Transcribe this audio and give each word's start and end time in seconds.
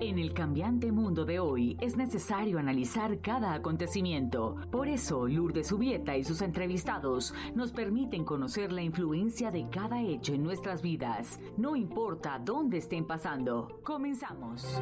En 0.00 0.20
el 0.20 0.32
cambiante 0.32 0.92
mundo 0.92 1.24
de 1.24 1.40
hoy 1.40 1.76
es 1.80 1.96
necesario 1.96 2.60
analizar 2.60 3.20
cada 3.20 3.52
acontecimiento. 3.52 4.54
Por 4.70 4.86
eso, 4.86 5.26
Lourdes 5.26 5.66
Subieta 5.66 6.16
y 6.16 6.22
sus 6.22 6.40
entrevistados 6.40 7.34
nos 7.56 7.72
permiten 7.72 8.24
conocer 8.24 8.70
la 8.70 8.82
influencia 8.82 9.50
de 9.50 9.68
cada 9.68 10.00
hecho 10.00 10.34
en 10.34 10.44
nuestras 10.44 10.82
vidas, 10.82 11.40
no 11.56 11.74
importa 11.74 12.38
dónde 12.38 12.78
estén 12.78 13.08
pasando. 13.08 13.80
Comenzamos. 13.82 14.80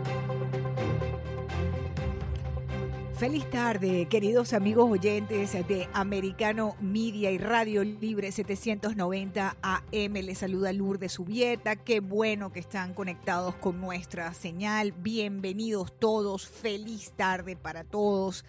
Feliz 3.18 3.48
tarde, 3.48 4.08
queridos 4.10 4.52
amigos 4.52 4.90
oyentes 4.90 5.52
de 5.66 5.88
Americano 5.94 6.76
Media 6.80 7.30
y 7.30 7.38
Radio 7.38 7.82
Libre 7.82 8.30
790 8.30 9.56
AM. 9.62 10.12
Les 10.12 10.36
saluda 10.36 10.70
Lourdes 10.74 11.12
Subieta. 11.12 11.76
Qué 11.76 12.00
bueno 12.00 12.52
que 12.52 12.60
están 12.60 12.92
conectados 12.92 13.54
con 13.54 13.80
nuestra 13.80 14.34
señal. 14.34 14.92
Bienvenidos 14.92 15.98
todos. 15.98 16.46
Feliz 16.46 17.12
tarde 17.12 17.56
para 17.56 17.84
todos. 17.84 18.44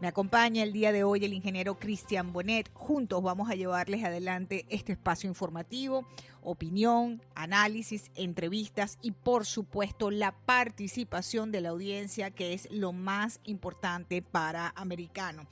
Me 0.00 0.06
acompaña 0.06 0.62
el 0.62 0.72
día 0.72 0.92
de 0.92 1.02
hoy 1.02 1.24
el 1.24 1.32
ingeniero 1.32 1.76
Cristian 1.76 2.32
Bonet. 2.32 2.70
Juntos 2.72 3.20
vamos 3.20 3.50
a 3.50 3.56
llevarles 3.56 4.04
adelante 4.04 4.64
este 4.68 4.92
espacio 4.92 5.28
informativo, 5.28 6.06
opinión, 6.40 7.20
análisis, 7.34 8.12
entrevistas 8.14 8.96
y 9.02 9.10
por 9.10 9.44
supuesto 9.44 10.12
la 10.12 10.30
participación 10.30 11.50
de 11.50 11.62
la 11.62 11.70
audiencia 11.70 12.30
que 12.30 12.52
es 12.52 12.68
lo 12.70 12.92
más 12.92 13.40
importante 13.42 14.22
para 14.22 14.72
Americano. 14.76 15.48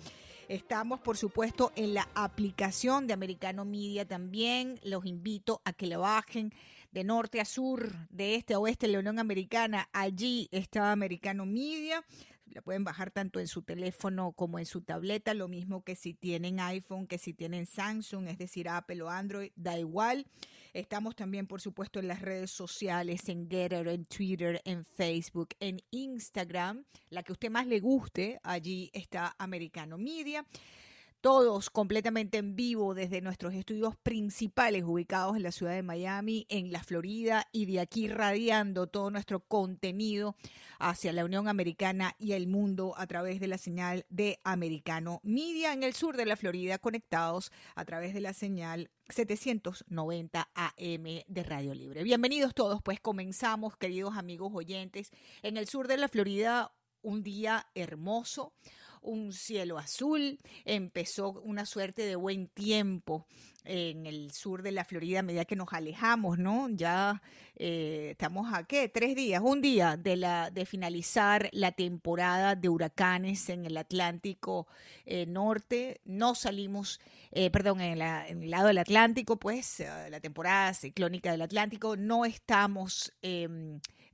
Estamos, 0.48 1.00
por 1.00 1.16
supuesto, 1.16 1.72
en 1.74 1.94
la 1.94 2.08
aplicación 2.14 3.08
de 3.08 3.14
Americano 3.14 3.64
Media 3.64 4.06
también. 4.06 4.78
Los 4.84 5.06
invito 5.06 5.60
a 5.64 5.72
que 5.72 5.88
la 5.88 5.98
bajen 5.98 6.54
de 6.92 7.02
norte 7.02 7.40
a 7.40 7.44
sur, 7.44 7.92
de 8.10 8.36
este 8.36 8.54
a 8.54 8.60
oeste 8.60 8.86
la 8.86 9.00
Unión 9.00 9.18
Americana. 9.18 9.88
Allí 9.92 10.48
está 10.52 10.92
Americano 10.92 11.46
Media 11.46 12.04
la 12.52 12.62
pueden 12.62 12.84
bajar 12.84 13.10
tanto 13.10 13.40
en 13.40 13.48
su 13.48 13.62
teléfono 13.62 14.32
como 14.32 14.58
en 14.58 14.66
su 14.66 14.80
tableta, 14.80 15.34
lo 15.34 15.48
mismo 15.48 15.84
que 15.84 15.96
si 15.96 16.14
tienen 16.14 16.60
iPhone, 16.60 17.06
que 17.06 17.18
si 17.18 17.34
tienen 17.34 17.66
Samsung, 17.66 18.28
es 18.28 18.38
decir, 18.38 18.68
Apple 18.68 19.02
o 19.02 19.08
Android, 19.08 19.52
da 19.56 19.78
igual. 19.78 20.26
Estamos 20.72 21.16
también, 21.16 21.46
por 21.46 21.60
supuesto, 21.60 22.00
en 22.00 22.08
las 22.08 22.20
redes 22.20 22.50
sociales, 22.50 23.28
en 23.28 23.48
Getter, 23.48 23.88
en 23.88 24.04
Twitter, 24.04 24.60
en 24.64 24.84
Facebook, 24.84 25.50
en 25.60 25.80
Instagram, 25.90 26.84
la 27.10 27.22
que 27.22 27.32
usted 27.32 27.50
más 27.50 27.66
le 27.66 27.80
guste, 27.80 28.38
allí 28.42 28.90
está 28.92 29.34
Americano 29.38 29.98
Media 29.98 30.44
todos 31.26 31.70
completamente 31.70 32.38
en 32.38 32.54
vivo 32.54 32.94
desde 32.94 33.20
nuestros 33.20 33.52
estudios 33.52 33.96
principales 33.96 34.84
ubicados 34.84 35.34
en 35.34 35.42
la 35.42 35.50
ciudad 35.50 35.72
de 35.72 35.82
Miami, 35.82 36.46
en 36.48 36.70
la 36.70 36.84
Florida 36.84 37.48
y 37.50 37.66
de 37.66 37.80
aquí 37.80 38.06
radiando 38.06 38.86
todo 38.86 39.10
nuestro 39.10 39.40
contenido 39.40 40.36
hacia 40.78 41.12
la 41.12 41.24
Unión 41.24 41.48
Americana 41.48 42.14
y 42.20 42.34
el 42.34 42.46
mundo 42.46 42.94
a 42.96 43.08
través 43.08 43.40
de 43.40 43.48
la 43.48 43.58
señal 43.58 44.06
de 44.08 44.38
Americano 44.44 45.18
Media 45.24 45.72
en 45.72 45.82
el 45.82 45.94
sur 45.94 46.16
de 46.16 46.26
la 46.26 46.36
Florida 46.36 46.78
conectados 46.78 47.50
a 47.74 47.84
través 47.84 48.14
de 48.14 48.20
la 48.20 48.32
señal 48.32 48.88
790 49.08 50.48
AM 50.54 51.04
de 51.26 51.42
Radio 51.42 51.74
Libre. 51.74 52.04
Bienvenidos 52.04 52.54
todos, 52.54 52.80
pues 52.84 53.00
comenzamos, 53.00 53.76
queridos 53.76 54.16
amigos 54.16 54.52
oyentes, 54.54 55.10
en 55.42 55.56
el 55.56 55.66
sur 55.66 55.88
de 55.88 55.96
la 55.96 56.06
Florida 56.06 56.70
un 57.02 57.24
día 57.24 57.66
hermoso 57.74 58.52
un 59.06 59.32
cielo 59.32 59.78
azul, 59.78 60.38
empezó 60.64 61.40
una 61.40 61.64
suerte 61.64 62.02
de 62.02 62.16
buen 62.16 62.48
tiempo 62.48 63.26
en 63.66 64.06
el 64.06 64.30
sur 64.32 64.62
de 64.62 64.72
la 64.72 64.84
Florida 64.84 65.20
a 65.20 65.22
medida 65.22 65.44
que 65.44 65.56
nos 65.56 65.72
alejamos, 65.72 66.38
¿no? 66.38 66.68
Ya 66.70 67.20
eh, 67.56 68.08
estamos 68.12 68.52
a 68.52 68.64
qué, 68.64 68.88
tres 68.88 69.16
días, 69.16 69.42
un 69.44 69.60
día 69.60 69.96
de, 69.96 70.16
la, 70.16 70.50
de 70.50 70.66
finalizar 70.66 71.48
la 71.52 71.72
temporada 71.72 72.54
de 72.54 72.68
huracanes 72.68 73.48
en 73.48 73.66
el 73.66 73.76
Atlántico 73.76 74.66
eh, 75.04 75.26
Norte. 75.26 76.00
No 76.04 76.34
salimos, 76.34 77.00
eh, 77.32 77.50
perdón, 77.50 77.80
en, 77.80 78.00
el 78.00 78.50
lado 78.50 78.68
del 78.68 78.78
Atlántico, 78.78 79.36
pues 79.36 79.82
la 80.10 80.20
temporada 80.20 80.72
ciclónica 80.74 81.32
del 81.32 81.42
Atlántico, 81.42 81.96
no 81.96 82.24
estamos, 82.24 83.12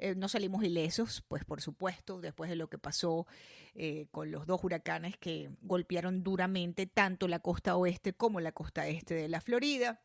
em, 0.02 0.18
no 0.18 0.28
salimos 0.28 0.64
ilesos, 0.64 1.24
pues 1.28 1.44
por 1.44 1.60
supuesto, 1.60 2.20
después 2.20 2.50
de 2.50 2.56
lo 2.56 2.68
que 2.68 2.78
pasó 2.78 3.26
eh, 3.74 4.08
con 4.10 4.30
los 4.30 4.46
dos 4.46 4.62
huracanes 4.64 5.16
que 5.16 5.50
golpearon 5.62 6.22
duramente 6.22 6.86
tanto 6.86 7.28
la 7.28 7.38
costa 7.38 7.76
oeste 7.76 8.12
como 8.12 8.40
la 8.40 8.52
costa 8.52 8.86
este 8.88 9.14
de 9.14 9.28
la 9.28 9.40
Florida. 9.40 10.02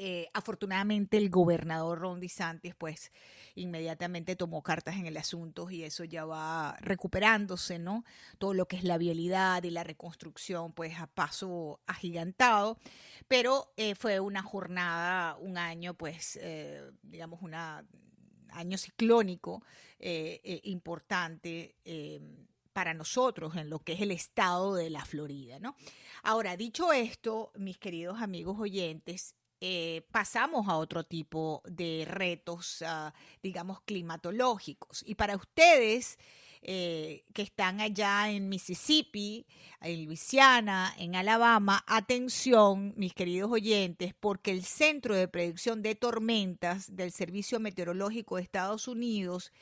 Eh, 0.00 0.28
afortunadamente 0.32 1.16
el 1.16 1.28
gobernador 1.28 1.98
Ron 1.98 2.20
DeSantis 2.20 2.76
pues 2.76 3.10
inmediatamente 3.56 4.36
tomó 4.36 4.62
cartas 4.62 4.94
en 4.94 5.06
el 5.06 5.16
asunto 5.16 5.68
y 5.70 5.82
eso 5.82 6.04
ya 6.04 6.24
va 6.24 6.76
recuperándose, 6.80 7.80
¿no? 7.80 8.04
Todo 8.38 8.54
lo 8.54 8.68
que 8.68 8.76
es 8.76 8.84
la 8.84 8.96
vialidad 8.96 9.64
y 9.64 9.70
la 9.70 9.82
reconstrucción 9.82 10.72
pues 10.72 11.00
a 11.00 11.08
paso 11.08 11.80
agigantado, 11.86 12.78
pero 13.26 13.72
eh, 13.76 13.96
fue 13.96 14.20
una 14.20 14.42
jornada, 14.42 15.36
un 15.38 15.58
año 15.58 15.94
pues 15.94 16.38
digamos 17.02 17.42
un 17.42 17.54
año 18.52 18.78
ciclónico 18.78 19.62
importante 20.64 21.74
para 22.72 22.94
nosotros 22.94 23.56
en 23.56 23.70
lo 23.70 23.80
que 23.80 23.94
es 23.94 24.00
el 24.00 24.12
estado 24.12 24.76
de 24.76 24.88
la 24.88 25.04
Florida, 25.04 25.58
¿no? 25.58 25.74
Ahora, 26.22 26.56
dicho 26.56 26.92
esto, 26.92 27.50
mis 27.56 27.76
queridos 27.76 28.22
amigos 28.22 28.58
oyentes, 28.60 29.34
eh, 29.60 30.06
pasamos 30.12 30.68
a 30.68 30.76
otro 30.76 31.02
tipo 31.02 31.62
de 31.64 32.06
retos, 32.08 32.82
ah, 32.86 33.12
digamos, 33.42 33.80
climatológicos. 33.80 35.02
Y 35.04 35.16
para 35.16 35.34
ustedes 35.34 36.18
eh, 36.62 37.24
que 37.32 37.42
están 37.42 37.80
allá 37.80 38.30
en 38.30 38.48
Mississippi, 38.48 39.46
en 39.80 40.04
Luisiana, 40.06 40.94
en 40.98 41.14
Alabama, 41.14 41.84
atención, 41.86 42.94
mis 42.96 43.14
queridos 43.14 43.50
oyentes, 43.50 44.14
porque 44.18 44.50
el 44.50 44.64
Centro 44.64 45.14
de 45.14 45.28
Predicción 45.28 45.82
de 45.82 45.94
Tormentas 45.94 46.94
del 46.96 47.12
Servicio 47.12 47.60
Meteorológico 47.60 48.36
de 48.36 48.42
Estados 48.42 48.88
Unidos 48.88 49.52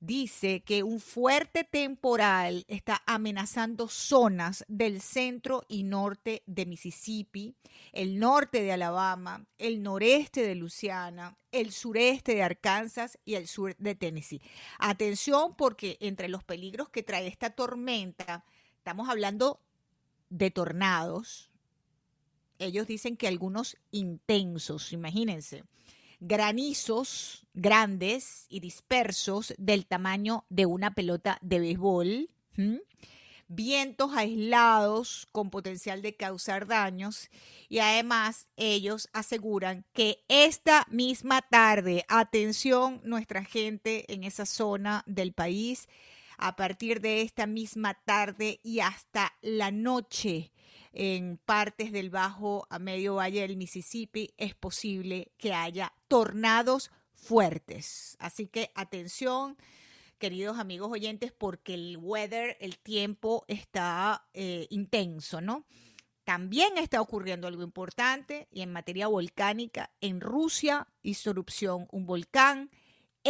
dice 0.00 0.62
que 0.62 0.82
un 0.82 1.00
fuerte 1.00 1.64
temporal 1.64 2.64
está 2.68 3.02
amenazando 3.06 3.88
zonas 3.88 4.64
del 4.68 5.00
centro 5.00 5.64
y 5.68 5.82
norte 5.82 6.42
de 6.46 6.66
Mississippi, 6.66 7.54
el 7.92 8.18
norte 8.18 8.62
de 8.62 8.72
Alabama, 8.72 9.46
el 9.58 9.82
noreste 9.82 10.42
de 10.42 10.54
Luisiana, 10.54 11.36
el 11.50 11.72
sureste 11.72 12.34
de 12.34 12.42
Arkansas 12.42 13.18
y 13.24 13.34
el 13.34 13.48
sur 13.48 13.74
de 13.76 13.94
Tennessee. 13.94 14.42
Atención 14.78 15.56
porque 15.56 15.96
entre 16.00 16.28
los 16.28 16.44
peligros 16.44 16.88
que 16.88 17.02
trae 17.02 17.26
esta 17.26 17.50
tormenta, 17.50 18.44
estamos 18.76 19.08
hablando 19.08 19.60
de 20.30 20.50
tornados. 20.50 21.50
Ellos 22.58 22.86
dicen 22.86 23.16
que 23.16 23.28
algunos 23.28 23.76
intensos, 23.90 24.92
imagínense 24.92 25.64
granizos 26.20 27.46
grandes 27.54 28.46
y 28.48 28.60
dispersos 28.60 29.54
del 29.58 29.86
tamaño 29.86 30.44
de 30.48 30.66
una 30.66 30.94
pelota 30.94 31.38
de 31.42 31.60
béisbol, 31.60 32.30
vientos 33.48 34.12
aislados 34.14 35.26
con 35.32 35.50
potencial 35.50 36.02
de 36.02 36.14
causar 36.14 36.66
daños 36.66 37.30
y 37.68 37.78
además 37.78 38.46
ellos 38.56 39.08
aseguran 39.12 39.84
que 39.92 40.24
esta 40.28 40.86
misma 40.90 41.42
tarde, 41.42 42.04
atención 42.08 43.00
nuestra 43.04 43.42
gente 43.44 44.12
en 44.12 44.24
esa 44.24 44.46
zona 44.46 45.02
del 45.06 45.32
país, 45.32 45.88
a 46.36 46.54
partir 46.54 47.00
de 47.00 47.22
esta 47.22 47.46
misma 47.46 47.94
tarde 47.94 48.60
y 48.62 48.80
hasta 48.80 49.32
la 49.40 49.70
noche, 49.72 50.52
en 50.98 51.38
partes 51.38 51.92
del 51.92 52.10
bajo 52.10 52.66
a 52.70 52.80
medio 52.80 53.14
valle 53.14 53.42
del 53.42 53.56
Mississippi 53.56 54.34
es 54.36 54.56
posible 54.56 55.30
que 55.38 55.54
haya 55.54 55.94
tornados 56.08 56.90
fuertes. 57.14 58.16
Así 58.18 58.48
que 58.48 58.72
atención, 58.74 59.56
queridos 60.18 60.58
amigos 60.58 60.90
oyentes, 60.90 61.30
porque 61.30 61.74
el 61.74 61.98
weather, 61.98 62.56
el 62.60 62.78
tiempo 62.78 63.44
está 63.46 64.26
eh, 64.34 64.66
intenso, 64.70 65.40
¿no? 65.40 65.64
También 66.24 66.76
está 66.76 67.00
ocurriendo 67.00 67.46
algo 67.46 67.62
importante 67.62 68.48
y 68.50 68.62
en 68.62 68.72
materia 68.72 69.06
volcánica, 69.06 69.92
en 70.00 70.20
Rusia 70.20 70.88
hizo 71.02 71.30
erupción 71.30 71.86
un 71.92 72.06
volcán, 72.06 72.70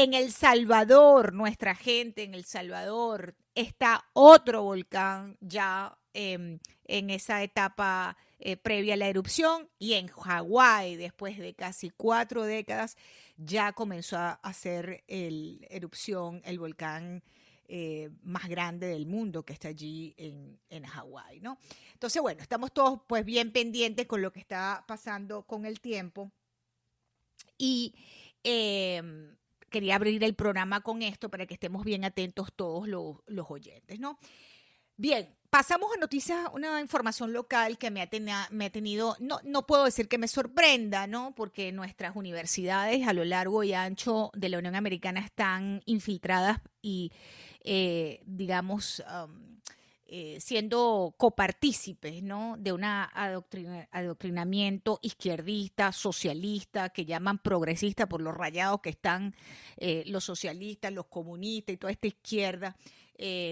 En 0.00 0.14
El 0.14 0.30
Salvador, 0.30 1.32
nuestra 1.32 1.74
gente 1.74 2.22
en 2.22 2.32
El 2.32 2.44
Salvador, 2.44 3.34
está 3.56 4.04
otro 4.12 4.62
volcán 4.62 5.36
ya 5.40 5.98
em, 6.12 6.60
en 6.84 7.10
esa 7.10 7.42
etapa 7.42 8.16
eh, 8.38 8.56
previa 8.56 8.94
a 8.94 8.96
la 8.96 9.08
erupción 9.08 9.68
y 9.76 9.94
en 9.94 10.06
Hawái, 10.06 10.94
después 10.94 11.36
de 11.36 11.52
casi 11.56 11.90
cuatro 11.90 12.44
décadas, 12.44 12.96
ya 13.38 13.72
comenzó 13.72 14.18
a 14.18 14.34
hacer 14.34 15.02
el 15.08 15.66
erupción 15.68 16.42
el 16.44 16.60
volcán 16.60 17.24
eh, 17.66 18.10
más 18.22 18.48
grande 18.48 18.86
del 18.86 19.04
mundo 19.04 19.44
que 19.44 19.52
está 19.52 19.66
allí 19.66 20.14
en, 20.16 20.60
en 20.70 20.84
Hawái, 20.84 21.40
¿no? 21.40 21.58
Entonces, 21.94 22.22
bueno, 22.22 22.40
estamos 22.40 22.72
todos 22.72 23.00
pues 23.08 23.24
bien 23.24 23.50
pendientes 23.50 24.06
con 24.06 24.22
lo 24.22 24.32
que 24.32 24.38
está 24.38 24.84
pasando 24.86 25.42
con 25.42 25.66
el 25.66 25.80
tiempo 25.80 26.30
y 27.58 27.96
em, 28.44 29.37
quería 29.70 29.96
abrir 29.96 30.22
el 30.24 30.34
programa 30.34 30.80
con 30.80 31.02
esto 31.02 31.28
para 31.28 31.46
que 31.46 31.54
estemos 31.54 31.84
bien 31.84 32.04
atentos 32.04 32.52
todos 32.54 32.88
los, 32.88 33.16
los 33.26 33.50
oyentes, 33.50 34.00
¿no? 34.00 34.18
Bien, 34.96 35.32
pasamos 35.48 35.90
a 35.94 36.00
noticias, 36.00 36.48
una 36.52 36.80
información 36.80 37.32
local 37.32 37.78
que 37.78 37.90
me 37.90 38.02
ha, 38.02 38.08
tenido, 38.08 39.16
no, 39.20 39.38
no 39.44 39.66
puedo 39.66 39.84
decir 39.84 40.08
que 40.08 40.18
me 40.18 40.26
sorprenda, 40.26 41.06
¿no? 41.06 41.34
Porque 41.36 41.70
nuestras 41.70 42.16
universidades 42.16 43.06
a 43.06 43.12
lo 43.12 43.24
largo 43.24 43.62
y 43.62 43.74
ancho 43.74 44.30
de 44.34 44.48
la 44.48 44.58
Unión 44.58 44.74
Americana 44.74 45.20
están 45.20 45.82
infiltradas 45.86 46.60
y 46.82 47.12
eh, 47.62 48.22
digamos, 48.26 49.02
eh, 50.10 50.38
siendo 50.40 51.14
copartícipes 51.18 52.22
¿no? 52.22 52.56
de 52.58 52.72
un 52.72 52.82
adoctrinamiento 52.82 54.98
izquierdista, 55.02 55.92
socialista, 55.92 56.88
que 56.88 57.04
llaman 57.04 57.36
progresista 57.38 58.08
por 58.08 58.22
los 58.22 58.34
rayados 58.34 58.80
que 58.80 58.88
están 58.88 59.36
eh, 59.76 60.04
los 60.06 60.24
socialistas, 60.24 60.92
los 60.92 61.04
comunistas 61.06 61.74
y 61.74 61.76
toda 61.76 61.92
esta 61.92 62.06
izquierda. 62.06 62.74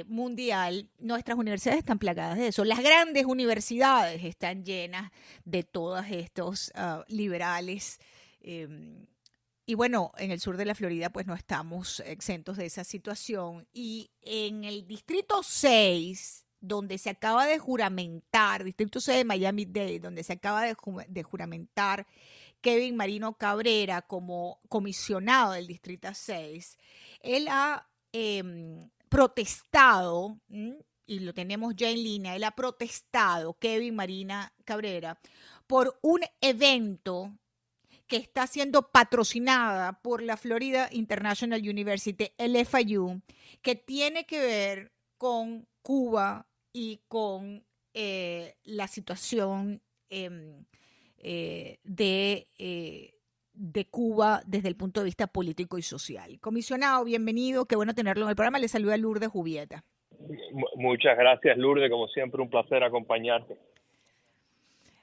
mundial, 0.06 0.88
nuestras 0.98 1.36
universidades 1.36 1.80
están 1.80 1.98
plagadas 1.98 2.38
de 2.38 2.48
eso. 2.48 2.64
Las 2.64 2.82
grandes 2.82 3.26
universidades 3.26 4.24
están 4.24 4.64
llenas 4.64 5.10
de 5.44 5.62
todos 5.62 6.06
estos 6.08 6.72
ah, 6.74 7.04
liberales 7.08 7.98
em, 8.40 9.04
y 9.68 9.74
bueno, 9.74 10.12
en 10.16 10.30
el 10.30 10.40
sur 10.40 10.56
de 10.56 10.64
la 10.64 10.76
Florida 10.76 11.10
pues 11.10 11.26
no 11.26 11.34
estamos 11.34 12.00
exentos 12.00 12.56
de 12.56 12.66
esa 12.66 12.84
situación. 12.84 13.66
Y 13.72 14.12
en 14.22 14.62
el 14.62 14.86
distrito 14.86 15.42
6, 15.42 16.45
donde 16.66 16.98
se 16.98 17.10
acaba 17.10 17.46
de 17.46 17.58
juramentar, 17.58 18.64
distrito 18.64 19.00
6 19.00 19.18
de 19.18 19.24
Miami-Dade, 19.24 20.00
donde 20.00 20.22
se 20.22 20.34
acaba 20.34 20.64
de, 20.64 21.22
juramentar 21.22 22.06
Kevin 22.60 22.96
Marino 22.96 23.34
Cabrera 23.34 24.02
como 24.02 24.60
comisionado 24.68 25.52
del 25.52 25.66
distrito 25.66 26.08
6, 26.12 26.78
él 27.20 27.48
ha 27.50 27.88
em, 28.12 28.90
protestado, 29.08 30.40
y 31.06 31.20
lo 31.20 31.32
tenemos 31.32 31.74
ya 31.76 31.90
en 31.90 32.02
línea, 32.02 32.34
él 32.34 32.44
ha 32.44 32.50
protestado, 32.50 33.54
Kevin 33.54 33.94
Marina 33.94 34.52
Cabrera, 34.64 35.18
por 35.66 35.98
un 36.02 36.20
evento 36.40 37.32
que 38.06 38.16
está 38.16 38.46
siendo 38.46 38.90
patrocinada 38.90 40.00
por 40.00 40.22
la 40.22 40.36
Florida 40.36 40.88
International 40.92 41.60
University, 41.60 42.32
el 42.38 42.64
FIU, 42.64 43.20
que 43.62 43.74
tiene 43.74 44.26
que 44.26 44.40
ver 44.40 44.92
con 45.18 45.66
Cuba 45.82 46.46
y 46.76 47.00
con 47.08 47.64
eh, 47.94 48.52
la 48.64 48.87
situación 48.87 49.81
em, 50.11 50.62
eh, 51.17 51.78
de, 51.84 52.49
eh, 52.58 53.14
de 53.55 53.87
Cuba 53.87 54.43
desde 54.46 54.69
el 54.69 54.76
punto 54.76 55.00
de 55.00 55.06
vista 55.06 55.26
político 55.26 55.78
y 55.78 55.82
social. 55.82 56.38
Comisionado, 56.38 57.02
bienvenido, 57.06 57.64
qué 57.64 57.76
bueno 57.76 57.94
tenerlo 57.94 58.25
en 58.25 58.28
el 58.28 58.37
programa. 58.37 58.58
Le 58.58 58.69
saluda 58.69 58.99
Lourdes 58.99 59.31
Jubieta. 59.31 59.84
Muchas 60.76 61.17
gracias, 61.17 61.56
Lourdes. 61.56 61.90
Como 61.90 62.08
siempre, 62.08 62.43
un 62.43 62.50
placer 62.50 62.84
acompañarte. 62.84 63.56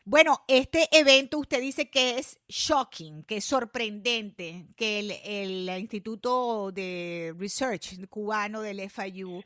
Bueno, 0.05 0.41
este 0.47 0.89
evento 0.91 1.39
usted 1.39 1.59
dice 1.59 1.89
que 1.89 2.19
es 2.19 2.39
shocking, 2.47 3.23
que 3.23 3.37
es 3.37 3.45
sorprendente, 3.45 4.65
que 4.75 4.99
el, 4.99 5.69
Instituto 5.79 6.71
de 6.71 7.33
Research 7.35 8.05
cubano 8.09 8.61
del 8.61 8.87
FIU 8.91 9.41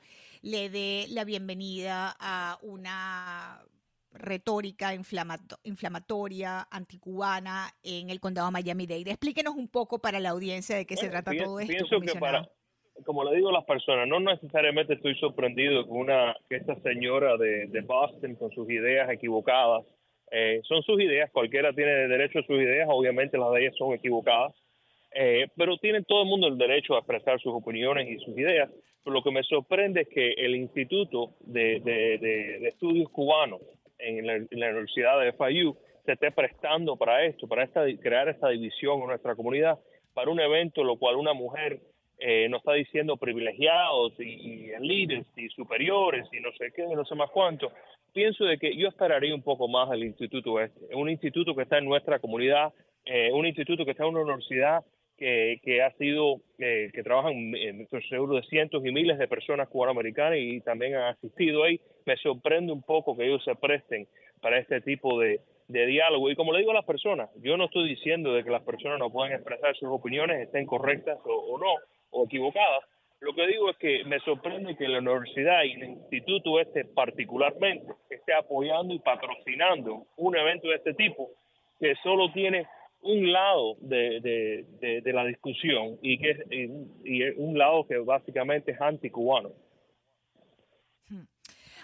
le 0.47 0.69
dé 0.69 1.05
la 1.09 1.25
bienvenida 1.25 2.15
a 2.19 2.57
una 2.61 3.59
retórica 4.11 4.93
inflamatoria, 4.93 6.67
anticubana 6.71 7.69
en 7.83 8.09
el 8.09 8.19
condado 8.19 8.49
Miami-Dade. 8.51 9.11
Explíquenos 9.11 9.55
un 9.55 9.67
poco 9.67 9.99
para 9.99 10.19
la 10.19 10.29
audiencia 10.29 10.77
de 10.77 10.85
qué 10.85 10.95
se 10.95 11.09
trata 11.09 11.31
todo 11.35 11.59
esto. 11.59 11.73
Pienso 11.73 11.99
que 11.99 12.17
para, 12.19 12.49
como 13.05 13.23
le 13.25 13.35
digo 13.35 13.49
a 13.49 13.53
las 13.53 13.65
personas, 13.65 14.07
no 14.07 14.19
necesariamente 14.19 14.93
estoy 14.93 15.15
sorprendido 15.19 15.85
con 15.85 15.97
una 15.97 16.35
que 16.49 16.55
esta 16.55 16.79
señora 16.81 17.37
de 17.37 17.81
Boston 17.85 18.35
con 18.35 18.49
sus 18.51 18.69
ideas 18.69 19.09
equivocadas 19.09 19.85
eh, 20.31 20.61
son 20.63 20.83
sus 20.83 20.99
ideas, 21.01 21.31
cualquiera 21.31 21.71
tiene 21.73 22.07
derecho 22.07 22.39
a 22.39 22.43
sus 22.43 22.57
ideas, 22.57 22.87
obviamente 22.91 23.37
las 23.37 23.51
de 23.51 23.61
ellas 23.61 23.75
son 23.77 23.93
equivocadas, 23.93 24.53
eh, 25.13 25.47
pero 25.55 25.77
tiene 25.77 26.03
todo 26.03 26.23
el 26.23 26.27
mundo 26.27 26.47
el 26.47 26.57
derecho 26.57 26.95
a 26.95 26.99
expresar 26.99 27.39
sus 27.39 27.53
opiniones 27.53 28.09
y 28.09 28.17
sus 28.23 28.37
ideas. 28.37 28.69
Lo 29.11 29.23
que 29.23 29.31
me 29.31 29.43
sorprende 29.43 30.01
es 30.01 30.09
que 30.09 30.33
el 30.33 30.55
Instituto 30.55 31.31
de, 31.41 32.67
Estudios 32.67 33.09
Cubanos 33.09 33.61
en 33.99 34.27
la, 34.27 34.67
Universidad 34.69 35.19
de 35.21 35.33
FIU 35.33 35.75
se 36.05 36.13
esté 36.13 36.31
prestando 36.31 36.97
para 36.97 37.25
esto, 37.25 37.47
para 37.47 37.63
esta, 37.63 37.85
crear 38.01 38.29
esta 38.29 38.49
división 38.49 39.01
en 39.01 39.07
nuestra 39.07 39.35
comunidad, 39.35 39.79
para 40.13 40.29
un 40.29 40.39
evento 40.39 40.81
en 40.81 40.87
lo 40.87 40.97
cual 40.97 41.15
una 41.15 41.33
mujer 41.33 41.79
eh, 42.19 42.49
nos 42.49 42.59
está 42.59 42.73
diciendo 42.73 43.17
privilegiados 43.17 44.13
y, 44.19 44.23
y 44.23 44.71
líderes 44.79 45.25
y 45.35 45.47
superiores 45.49 46.27
y 46.31 46.39
no 46.39 46.51
sé 46.57 46.71
qué, 46.75 46.83
no 46.87 47.05
sé 47.05 47.15
más 47.15 47.29
cuánto, 47.31 47.71
pienso 48.13 48.45
de 48.45 48.57
que 48.57 48.75
yo 48.75 48.87
esperaría 48.87 49.35
un 49.35 49.43
poco 49.43 49.67
más 49.67 49.89
al 49.91 50.03
instituto 50.03 50.59
este, 50.59 50.95
un 50.95 51.09
instituto 51.09 51.55
que 51.55 51.61
está 51.61 51.77
en 51.77 51.85
nuestra 51.85 52.19
comunidad, 52.19 52.73
eh, 53.05 53.31
un 53.31 53.45
instituto 53.45 53.85
que 53.85 53.91
está 53.91 54.03
en 54.03 54.09
una 54.09 54.21
universidad 54.21 54.83
que, 55.17 55.81
ha 55.83 55.91
sido, 55.97 56.41
eh, 56.59 56.89
que 56.93 57.03
trabajan, 57.03 57.51
seguro, 58.09 58.35
de 58.35 58.43
cientos 58.43 58.85
y 58.85 58.91
miles 58.91 59.17
de 59.17 59.27
personas 59.27 59.67
cubanoamericanas 59.67 60.37
y 60.39 60.61
también 60.61 60.95
han 60.95 61.15
asistido 61.15 61.63
ahí. 61.63 61.79
Me 62.05 62.15
sorprende 62.17 62.71
un 62.71 62.83
poco 62.83 63.17
que 63.17 63.25
ellos 63.25 63.43
se 63.43 63.55
presten 63.55 64.07
para 64.41 64.59
este 64.59 64.81
tipo 64.81 65.19
de, 65.19 65.41
de 65.67 65.85
diálogo. 65.85 66.29
Y 66.29 66.35
como 66.35 66.53
le 66.53 66.59
digo 66.59 66.71
a 66.71 66.75
las 66.75 66.85
personas, 66.85 67.29
yo 67.41 67.57
no 67.57 67.65
estoy 67.65 67.89
diciendo 67.89 68.33
de 68.33 68.43
que 68.43 68.51
las 68.51 68.63
personas 68.63 68.99
no 68.99 69.11
puedan 69.11 69.33
expresar 69.33 69.75
sus 69.75 69.89
opiniones, 69.89 70.39
estén 70.39 70.65
correctas 70.65 71.17
o, 71.25 71.33
o 71.33 71.57
no, 71.57 71.73
o 72.11 72.25
equivocadas, 72.25 72.83
lo 73.19 73.33
que 73.33 73.47
digo 73.47 73.69
es 73.71 73.77
que 73.77 74.03
me 74.05 74.19
sorprende 74.19 74.75
que 74.75 74.87
la 74.87 74.99
universidad 74.99 75.63
y 75.63 75.71
el 75.71 75.83
instituto 75.85 76.59
este 76.59 76.85
particularmente 76.85 77.93
esté 78.11 78.33
apoyando 78.33 78.93
y 78.93 78.99
patrocinando 78.99 80.05
un 80.17 80.37
evento 80.37 80.67
de 80.67 80.75
este 80.75 80.93
tipo 80.93 81.31
que 81.79 81.95
solo 82.03 82.31
tiene 82.31 82.67
un 83.07 83.31
lado 83.31 83.75
de, 83.79 84.19
de, 84.81 85.01
de, 85.01 85.13
la 85.13 85.25
discusión 85.25 85.97
y 86.01 86.17
que 86.19 86.77
y 87.03 87.23
un 87.39 87.57
lado 87.57 87.87
que 87.87 87.97
básicamente 87.97 88.71
es 88.71 88.81
anticubano. 88.81 89.51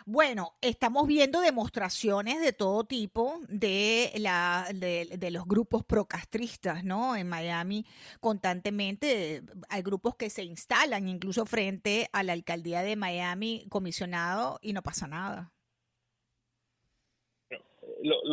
Bueno, 0.06 0.53
estamos 0.60 1.08
viendo 1.08 1.39
demostraciones 1.39 2.42
de 2.42 2.51
todo 2.51 2.84
tipo 2.84 3.39
de, 3.48 4.12
la, 4.18 4.68
de, 4.74 5.32
los 5.32 5.46
grupos 5.46 5.86
procastristas, 5.86 6.84
¿no? 6.84 7.15
En 7.15 7.30
Miami 7.30 7.86
constantemente 8.20 9.44
hay 9.70 9.82
grupos 9.82 10.15
que 10.18 10.30
se 10.30 10.44
instalan 10.44 11.08
incluso 11.08 11.46
frente 11.46 12.10
a 12.12 12.24
la 12.24 12.34
alcaldía 12.34 12.84
de 12.84 12.98
Miami 12.98 13.65
comisionado 13.70 14.60
y 14.62 14.74
no 14.74 14.82
pasa 14.84 15.08
nada. 15.08 15.53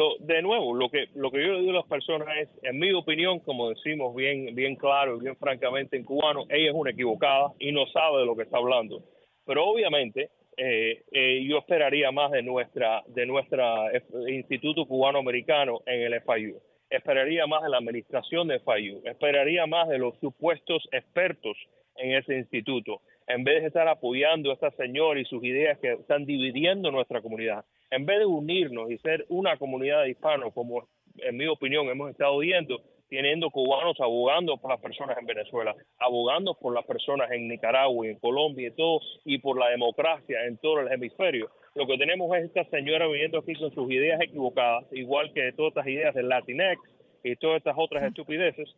Lo, 0.00 0.16
de 0.18 0.40
nuevo, 0.40 0.74
lo 0.74 0.88
que 0.88 1.08
lo 1.14 1.30
que 1.30 1.44
yo 1.44 1.52
le 1.52 1.60
digo 1.60 1.72
a 1.72 1.82
las 1.82 1.86
personas 1.86 2.28
es, 2.38 2.48
en 2.62 2.78
mi 2.78 2.90
opinión, 2.90 3.38
como 3.40 3.68
decimos 3.68 4.14
bien 4.14 4.54
bien 4.54 4.74
claro 4.74 5.18
y 5.18 5.20
bien 5.20 5.36
francamente 5.36 5.94
en 5.98 6.04
cubano, 6.04 6.46
ella 6.48 6.70
es 6.70 6.74
una 6.74 6.92
equivocada 6.92 7.52
y 7.58 7.70
no 7.70 7.86
sabe 7.88 8.20
de 8.20 8.24
lo 8.24 8.34
que 8.34 8.44
está 8.44 8.56
hablando. 8.56 9.02
Pero 9.44 9.66
obviamente 9.66 10.30
eh, 10.56 11.02
eh, 11.12 11.44
yo 11.46 11.58
esperaría 11.58 12.10
más 12.12 12.30
de 12.30 12.42
nuestra 12.42 13.02
de 13.08 13.26
nuestra 13.26 13.90
Instituto 14.26 14.86
Cubano 14.86 15.18
Americano 15.18 15.82
en 15.84 16.00
el 16.00 16.18
FIU. 16.22 16.58
Esperaría 16.88 17.46
más 17.46 17.62
de 17.62 17.68
la 17.68 17.76
administración 17.76 18.48
de 18.48 18.58
FIU. 18.60 19.02
Esperaría 19.04 19.66
más 19.66 19.86
de 19.90 19.98
los 19.98 20.18
supuestos 20.18 20.88
expertos 20.92 21.58
en 21.96 22.14
ese 22.14 22.38
instituto. 22.38 23.02
En 23.32 23.44
vez 23.44 23.62
de 23.62 23.68
estar 23.68 23.86
apoyando 23.86 24.50
a 24.50 24.54
esta 24.54 24.72
señora 24.72 25.20
y 25.20 25.24
sus 25.24 25.44
ideas 25.44 25.78
que 25.78 25.92
están 25.92 26.26
dividiendo 26.26 26.90
nuestra 26.90 27.22
comunidad, 27.22 27.64
en 27.88 28.04
vez 28.04 28.18
de 28.18 28.26
unirnos 28.26 28.90
y 28.90 28.98
ser 28.98 29.24
una 29.28 29.56
comunidad 29.56 30.02
de 30.02 30.10
hispanos, 30.10 30.52
como 30.52 30.88
en 31.16 31.36
mi 31.36 31.46
opinión 31.46 31.86
hemos 31.88 32.10
estado 32.10 32.36
viendo, 32.38 32.82
teniendo 33.08 33.50
cubanos 33.50 34.00
abogando 34.00 34.56
por 34.56 34.72
las 34.72 34.80
personas 34.80 35.16
en 35.16 35.26
Venezuela, 35.26 35.76
abogando 36.00 36.54
por 36.54 36.74
las 36.74 36.84
personas 36.84 37.30
en 37.30 37.46
Nicaragua 37.46 38.04
y 38.04 38.10
en 38.10 38.18
Colombia 38.18 38.66
y 38.66 38.74
todo, 38.74 38.98
y 39.24 39.38
por 39.38 39.56
la 39.60 39.68
democracia 39.68 40.44
en 40.46 40.58
todo 40.58 40.80
el 40.80 40.92
hemisferio. 40.92 41.50
Lo 41.76 41.86
que 41.86 41.98
tenemos 41.98 42.36
es 42.36 42.46
esta 42.46 42.64
señora 42.64 43.06
viniendo 43.06 43.38
aquí 43.38 43.54
con 43.54 43.72
sus 43.72 43.88
ideas 43.92 44.20
equivocadas, 44.20 44.86
igual 44.90 45.32
que 45.32 45.52
todas 45.52 45.70
estas 45.70 45.86
ideas 45.86 46.16
del 46.16 46.28
Latinx 46.28 46.80
y 47.22 47.36
todas 47.36 47.58
estas 47.58 47.76
otras 47.78 48.02
estupideces, 48.02 48.68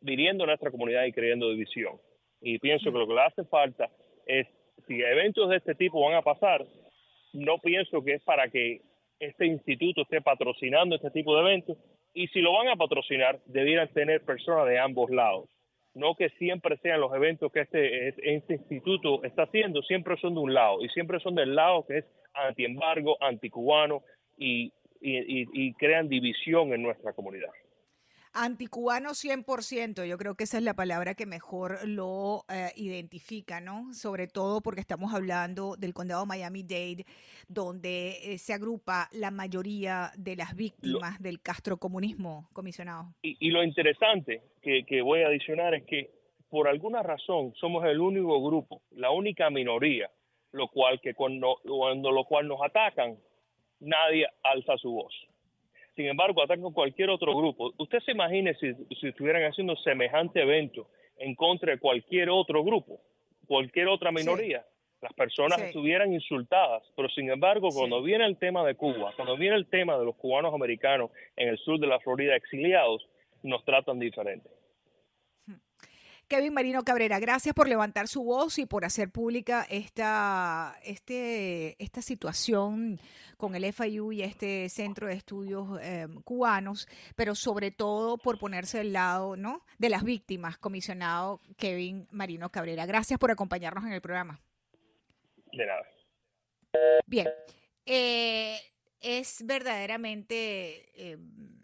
viniendo 0.00 0.44
a 0.44 0.46
nuestra 0.46 0.70
comunidad 0.70 1.04
y 1.04 1.12
creando 1.12 1.50
división. 1.50 1.98
Y 2.40 2.58
pienso 2.58 2.92
que 2.92 2.98
lo 2.98 3.06
que 3.06 3.14
le 3.14 3.20
hace 3.20 3.44
falta 3.44 3.88
es, 4.26 4.46
si 4.86 5.00
eventos 5.00 5.48
de 5.50 5.56
este 5.56 5.74
tipo 5.74 6.00
van 6.04 6.14
a 6.14 6.22
pasar, 6.22 6.64
no 7.32 7.58
pienso 7.58 8.02
que 8.02 8.14
es 8.14 8.22
para 8.22 8.48
que 8.48 8.80
este 9.18 9.46
instituto 9.46 10.02
esté 10.02 10.20
patrocinando 10.20 10.96
este 10.96 11.10
tipo 11.10 11.34
de 11.34 11.42
eventos, 11.42 11.76
y 12.14 12.28
si 12.28 12.40
lo 12.40 12.52
van 12.52 12.68
a 12.68 12.76
patrocinar, 12.76 13.40
debieran 13.46 13.88
tener 13.92 14.24
personas 14.24 14.66
de 14.66 14.78
ambos 14.78 15.10
lados. 15.10 15.48
No 15.94 16.14
que 16.14 16.28
siempre 16.30 16.76
sean 16.78 17.00
los 17.00 17.12
eventos 17.14 17.50
que 17.52 17.60
este, 17.60 18.08
este 18.08 18.54
instituto 18.54 19.24
está 19.24 19.42
haciendo, 19.42 19.82
siempre 19.82 20.16
son 20.18 20.34
de 20.34 20.40
un 20.40 20.54
lado, 20.54 20.84
y 20.84 20.88
siempre 20.90 21.18
son 21.20 21.34
del 21.34 21.54
lado 21.54 21.84
que 21.86 21.98
es 21.98 22.04
anti-embargo, 22.34 23.16
anticubano, 23.20 24.02
y, 24.36 24.72
y, 25.00 25.46
y 25.52 25.74
crean 25.74 26.08
división 26.08 26.72
en 26.72 26.82
nuestra 26.82 27.12
comunidad. 27.12 27.50
Anticubano 28.40 29.10
100%, 29.10 30.06
yo 30.06 30.16
creo 30.16 30.36
que 30.36 30.44
esa 30.44 30.58
es 30.58 30.62
la 30.62 30.74
palabra 30.74 31.14
que 31.14 31.26
mejor 31.26 31.80
lo 31.88 32.44
eh, 32.48 32.70
identifica, 32.76 33.60
¿no? 33.60 33.92
Sobre 33.92 34.28
todo 34.28 34.60
porque 34.60 34.80
estamos 34.80 35.12
hablando 35.12 35.74
del 35.76 35.92
condado 35.92 36.24
Miami-Dade, 36.24 37.04
donde 37.48 38.10
eh, 38.22 38.38
se 38.38 38.52
agrupa 38.52 39.08
la 39.10 39.32
mayoría 39.32 40.12
de 40.16 40.36
las 40.36 40.54
víctimas 40.54 41.20
del 41.20 41.40
castrocomunismo, 41.40 42.48
comisionado. 42.52 43.12
Y, 43.22 43.50
lo 43.50 43.64
interesante 43.64 44.42
que, 44.62 44.84
que 44.86 45.02
voy 45.02 45.22
a 45.22 45.26
adicionar 45.26 45.74
es 45.74 45.84
que 45.84 46.10
por 46.48 46.68
alguna 46.68 47.02
razón 47.02 47.52
somos 47.56 47.84
el 47.86 47.98
único 47.98 48.40
grupo, 48.40 48.82
la 48.92 49.10
única 49.10 49.50
minoría, 49.50 50.10
lo 50.52 50.68
cual 50.68 51.00
que 51.00 51.12
cuando, 51.14 51.56
cuando 51.64 52.12
lo 52.12 52.24
cual 52.24 52.46
nos 52.46 52.60
atacan, 52.62 53.18
nadie 53.80 54.28
alza 54.44 54.76
su 54.76 54.92
voz 54.92 55.12
sin 55.98 56.06
embargo, 56.06 56.40
atacan 56.40 56.72
cualquier 56.72 57.10
otro 57.10 57.36
grupo. 57.36 57.72
Usted 57.76 57.98
se 58.06 58.12
imagine 58.12 58.54
si, 58.54 58.72
estuvieran 59.08 59.42
haciendo 59.42 59.74
semejante 59.78 60.40
evento 60.40 60.86
en 61.16 61.34
contra 61.34 61.72
de 61.72 61.80
cualquier 61.80 62.30
otro 62.30 62.62
grupo, 62.62 63.00
cualquier 63.48 63.88
otra 63.88 64.12
minoría. 64.12 64.64
Las 65.02 65.12
personas 65.14 65.60
estuvieran 65.60 66.12
insultadas, 66.12 66.84
pero 66.94 67.08
sin 67.08 67.28
embargo, 67.30 67.70
cuando 67.70 68.00
viene 68.00 68.26
el 68.26 68.36
tema 68.36 68.64
de 68.64 68.76
Cuba, 68.76 69.12
cuando 69.16 69.36
viene 69.36 69.56
el 69.56 69.66
tema 69.66 69.98
de 69.98 70.04
los 70.04 70.14
cubanos 70.14 70.54
americanos 70.54 71.10
en 71.34 71.48
el 71.48 71.58
sur 71.58 71.80
de 71.80 71.88
la 71.88 71.98
Florida 71.98 72.36
exiliados, 72.36 73.04
nos 73.42 73.64
tratan 73.64 73.98
diferente. 73.98 74.48
Kevin 76.28 76.52
Marino 76.52 76.84
Cabrera, 76.84 77.18
gracias 77.20 77.54
por 77.54 77.68
levantar 77.68 78.06
su 78.06 78.22
voz 78.22 78.58
y 78.58 78.66
por 78.66 78.84
hacer 78.84 79.10
pública 79.10 79.66
esta, 79.70 80.78
este, 80.84 81.82
esta 81.82 82.02
situación 82.02 83.00
con 83.38 83.54
el 83.54 83.72
FIU 83.72 84.12
y 84.12 84.22
este 84.22 84.68
Centro 84.68 85.06
de 85.06 85.14
Estudios 85.14 85.80
em, 85.80 86.20
Cubanos, 86.20 86.86
pero 87.16 87.34
sobre 87.34 87.70
todo 87.70 88.18
por 88.18 88.38
ponerse 88.38 88.80
al 88.80 88.92
lado 88.92 89.36
¿no? 89.36 89.64
de 89.78 89.88
las 89.88 90.04
víctimas, 90.04 90.58
comisionado 90.58 91.40
Kevin 91.56 92.06
Marino 92.10 92.50
Cabrera. 92.50 92.84
Gracias 92.84 93.18
por 93.18 93.30
acompañarnos 93.30 93.84
en 93.86 93.92
el 93.92 94.02
programa. 94.02 94.38
De 95.50 95.64
nada. 95.64 95.86
Bien, 97.06 97.28
eh, 97.86 98.60
es 99.00 99.46
verdaderamente... 99.46 101.10
Em, 101.10 101.57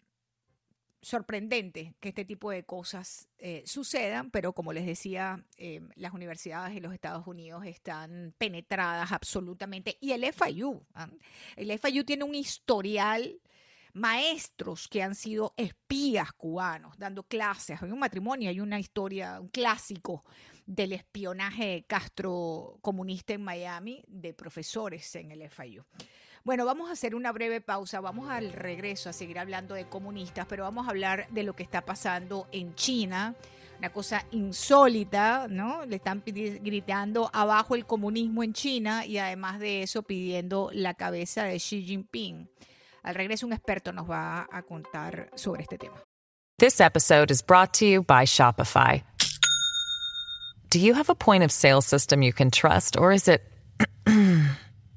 sorprendente 1.04 1.94
que 2.00 2.08
este 2.08 2.24
tipo 2.24 2.50
de 2.50 2.64
cosas 2.64 3.28
eh, 3.38 3.62
sucedan, 3.66 4.30
pero 4.30 4.52
como 4.52 4.72
les 4.72 4.86
decía, 4.86 5.44
eh, 5.56 5.80
las 5.94 6.12
universidades 6.12 6.74
de 6.74 6.80
los 6.80 6.92
Estados 6.92 7.26
Unidos 7.26 7.64
están 7.66 8.34
penetradas 8.38 9.12
absolutamente. 9.12 9.96
Y 10.00 10.12
el 10.12 10.24
FIU, 10.32 10.82
¿ah? 10.94 11.08
el 11.56 11.78
FIU 11.78 12.04
tiene 12.04 12.24
un 12.24 12.34
historial, 12.34 13.40
maestros 13.94 14.88
que 14.88 15.02
han 15.02 15.14
sido 15.14 15.54
espías 15.56 16.32
cubanos 16.32 16.98
dando 16.98 17.22
clases. 17.22 17.80
Hay 17.80 17.90
un 17.90 17.98
matrimonio, 18.00 18.50
hay 18.50 18.60
una 18.60 18.78
historia, 18.78 19.40
un 19.40 19.48
clásico 19.48 20.24
del 20.66 20.92
espionaje 20.92 21.84
Castro 21.86 22.78
comunista 22.80 23.34
en 23.34 23.42
Miami 23.42 24.02
de 24.08 24.34
profesores 24.34 25.14
en 25.14 25.30
el 25.30 25.48
FIU. 25.48 25.84
Bueno, 26.44 26.66
vamos 26.66 26.90
a 26.90 26.92
hacer 26.92 27.14
una 27.14 27.32
breve 27.32 27.62
pausa, 27.62 28.00
vamos 28.00 28.28
al 28.28 28.52
regreso 28.52 29.08
a 29.08 29.14
seguir 29.14 29.38
hablando 29.38 29.74
de 29.74 29.88
comunistas, 29.88 30.46
pero 30.46 30.64
vamos 30.64 30.86
a 30.86 30.90
hablar 30.90 31.26
de 31.30 31.42
lo 31.42 31.56
que 31.56 31.62
está 31.62 31.80
pasando 31.80 32.48
en 32.52 32.74
China 32.74 33.34
una 33.78 33.90
cosa 33.90 34.24
insólita, 34.30 35.46
¿no? 35.48 35.84
Le 35.84 35.96
están 35.96 36.22
gritando 36.24 37.30
abajo 37.32 37.74
el 37.74 37.86
comunismo 37.86 38.42
en 38.42 38.52
China 38.52 39.04
y 39.04 39.18
además 39.18 39.58
de 39.58 39.82
eso 39.82 40.02
pidiendo 40.02 40.70
la 40.72 40.94
cabeza 40.94 41.44
de 41.44 41.58
Xi 41.58 41.82
Jinping. 41.82 42.48
Al 43.02 43.14
regreso 43.14 43.46
un 43.46 43.52
experto 43.52 43.92
nos 43.92 44.08
va 44.08 44.48
a 44.50 44.62
contar 44.62 45.30
sobre 45.34 45.62
este 45.62 45.78
tema. 45.78 46.02
This 46.58 46.80
episode 46.80 47.32
is 47.32 47.42
brought 47.42 47.72
to 47.78 47.84
you 47.84 48.02
by 48.02 48.24
Shopify. 48.24 49.02
Do 50.70 50.78
you 50.78 50.94
have 50.94 51.10
a 51.10 51.14
point 51.14 51.44
of 51.44 51.50
sale 51.50 51.82
system 51.82 52.22
you 52.22 52.32
can 52.32 52.50
trust 52.50 52.96
or 52.96 53.12
is 53.12 53.28
it 53.28 53.42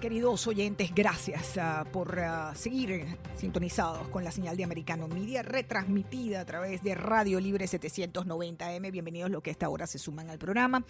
queridos 0.00 0.46
oyentes, 0.48 0.92
gracias 0.92 1.56
uh, 1.56 1.88
por 1.90 2.18
uh, 2.18 2.54
seguir 2.56 3.06
sintonizados 3.36 4.08
con 4.08 4.24
la 4.24 4.32
señal 4.32 4.56
de 4.56 4.64
Americano 4.64 5.06
Media, 5.06 5.42
retransmitida 5.42 6.40
a 6.40 6.44
través 6.44 6.82
de 6.82 6.94
Radio 6.96 7.38
Libre 7.38 7.66
790M. 7.66 8.90
Bienvenidos 8.90 9.30
los 9.30 9.42
que 9.42 9.50
a 9.50 9.52
esta 9.52 9.68
hora 9.68 9.86
se 9.86 9.98
suman 9.98 10.28
al 10.30 10.38
programa. 10.38 10.84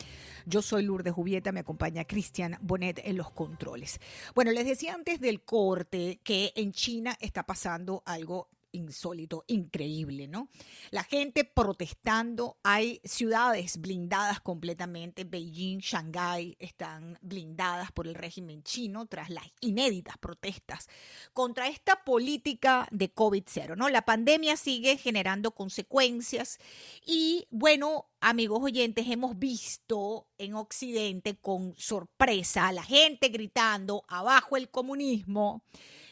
Yo 0.46 0.62
soy 0.62 0.82
Lourdes 0.82 1.12
Jubieta, 1.12 1.52
me 1.52 1.60
acompaña 1.60 2.04
Cristian 2.04 2.56
Bonet 2.62 3.00
en 3.04 3.18
los 3.18 3.30
controles. 3.30 4.00
Bueno, 4.34 4.50
les 4.52 4.66
decía 4.66 4.94
antes 4.94 5.20
del 5.20 5.42
corte 5.42 6.20
que 6.22 6.52
en 6.56 6.72
China 6.72 7.16
está 7.20 7.44
pasando 7.44 8.02
algo 8.06 8.48
insólito, 8.72 9.44
increíble, 9.46 10.28
¿no? 10.28 10.48
La 10.90 11.04
gente 11.04 11.44
protestando, 11.44 12.58
hay 12.62 13.00
ciudades 13.04 13.78
blindadas 13.78 14.40
completamente, 14.40 15.24
Beijing, 15.24 15.78
Shanghái 15.78 16.56
están 16.58 17.18
blindadas 17.20 17.92
por 17.92 18.06
el 18.06 18.14
régimen 18.14 18.62
chino 18.62 19.06
tras 19.06 19.30
las 19.30 19.44
inéditas 19.60 20.18
protestas 20.18 20.88
contra 21.32 21.68
esta 21.68 22.04
política 22.04 22.88
de 22.90 23.12
COVID-0, 23.12 23.76
¿no? 23.76 23.88
La 23.88 24.02
pandemia 24.02 24.56
sigue 24.56 24.96
generando 24.96 25.52
consecuencias 25.52 26.58
y 27.04 27.46
bueno, 27.50 28.06
amigos 28.20 28.60
oyentes, 28.62 29.06
hemos 29.08 29.38
visto 29.38 30.26
en 30.38 30.54
Occidente 30.54 31.36
con 31.36 31.74
sorpresa 31.76 32.68
a 32.68 32.72
la 32.72 32.82
gente 32.82 33.28
gritando 33.28 34.04
abajo 34.08 34.56
el 34.56 34.70
comunismo. 34.70 35.62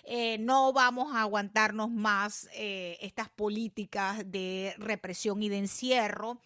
Eh, 0.09 0.39
no 0.39 0.73
vamos 0.73 1.13
a 1.13 1.23
aguantarnos 1.23 1.91
más 1.91 2.49
eh, 2.55 2.97
estas 3.01 3.29
políticas 3.29 4.23
de 4.25 4.73
represión 4.79 5.43
y 5.43 5.49
de 5.49 5.59
encierro. 5.59 6.41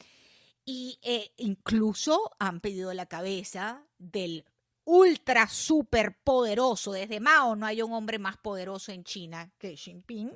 Y 0.64 0.98
eh, 1.02 1.32
incluso 1.36 2.32
han 2.38 2.60
pedido 2.60 2.94
la 2.94 3.04
cabeza 3.04 3.84
del 3.98 4.46
ultra 4.84 5.46
super 5.46 6.16
poderoso. 6.24 6.92
Desde 6.92 7.20
Mao 7.20 7.54
no 7.54 7.66
hay 7.66 7.82
un 7.82 7.92
hombre 7.92 8.18
más 8.18 8.38
poderoso 8.38 8.92
en 8.92 9.04
China 9.04 9.52
que 9.58 9.74
Xi 9.74 9.90
Jinping 9.90 10.32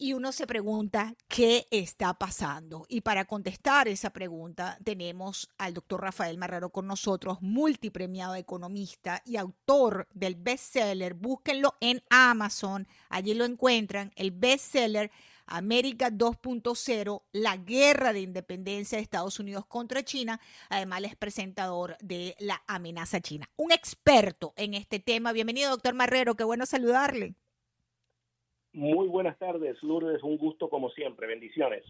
y 0.00 0.14
uno 0.14 0.32
se 0.32 0.46
pregunta 0.46 1.14
qué 1.28 1.66
está 1.70 2.14
pasando. 2.14 2.86
Y 2.88 3.02
para 3.02 3.26
contestar 3.26 3.86
esa 3.86 4.10
pregunta 4.10 4.78
tenemos 4.82 5.50
al 5.58 5.74
doctor 5.74 6.00
Rafael 6.00 6.38
Marrero 6.38 6.70
con 6.70 6.86
nosotros, 6.86 7.42
multipremiado 7.42 8.34
economista 8.34 9.22
y 9.26 9.36
autor 9.36 10.08
del 10.14 10.36
bestseller. 10.36 11.12
Búsquenlo 11.12 11.74
en 11.80 12.02
Amazon, 12.08 12.88
allí 13.10 13.34
lo 13.34 13.44
encuentran, 13.44 14.10
el 14.16 14.30
bestseller 14.30 15.10
América 15.46 16.10
2.0, 16.10 17.22
la 17.32 17.58
guerra 17.58 18.14
de 18.14 18.20
independencia 18.20 18.96
de 18.96 19.02
Estados 19.02 19.38
Unidos 19.38 19.66
contra 19.66 20.02
China. 20.02 20.40
Además, 20.70 21.02
es 21.04 21.16
presentador 21.16 21.98
de 22.00 22.36
la 22.38 22.62
amenaza 22.66 23.20
china. 23.20 23.50
Un 23.56 23.70
experto 23.72 24.54
en 24.56 24.72
este 24.72 24.98
tema. 24.98 25.32
Bienvenido, 25.32 25.70
doctor 25.70 25.92
Marrero, 25.92 26.36
qué 26.36 26.44
bueno 26.44 26.64
saludarle. 26.64 27.34
Muy 28.80 29.08
buenas 29.08 29.38
tardes, 29.38 29.76
Lourdes. 29.82 30.22
Un 30.22 30.38
gusto 30.38 30.70
como 30.70 30.88
siempre. 30.88 31.26
Bendiciones. 31.26 31.84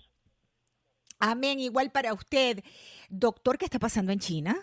Amén. 1.21 1.61
Igual 1.61 1.93
para 1.93 2.13
usted. 2.13 2.65
Doctor, 3.09 3.59
¿qué 3.59 3.67
está 3.67 3.79
pasando 3.79 4.11
en 4.11 4.19
China? 4.19 4.57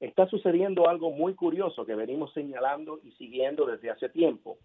Está 0.00 0.28
sucediendo 0.28 0.86
algo 0.86 1.12
muy 1.12 1.34
curioso 1.34 1.86
que 1.86 1.94
venimos 1.94 2.30
señalando 2.34 3.00
y 3.02 3.12
siguiendo 3.12 3.64
desde 3.64 3.88
hace 3.88 4.10
tiempo. 4.10 4.58